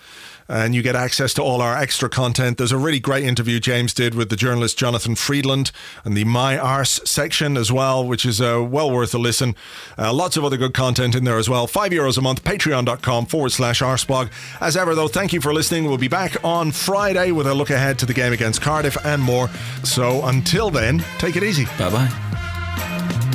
[0.48, 2.58] And you get access to all our extra content.
[2.58, 5.72] There's a really great interview James did with the journalist Jonathan Freedland
[6.04, 9.56] and the My Arse section as well, which is uh, well worth a listen.
[9.98, 11.66] Uh, lots of other good content in there as well.
[11.66, 14.30] Five euros a month, patreon.com forward slash arseblog.
[14.60, 15.84] As ever, though, thank you for listening.
[15.84, 19.22] We'll be back on Friday with a look ahead to the game against Cardiff and
[19.22, 19.48] more.
[19.82, 21.64] So until then, take it easy.
[21.78, 23.25] Bye bye.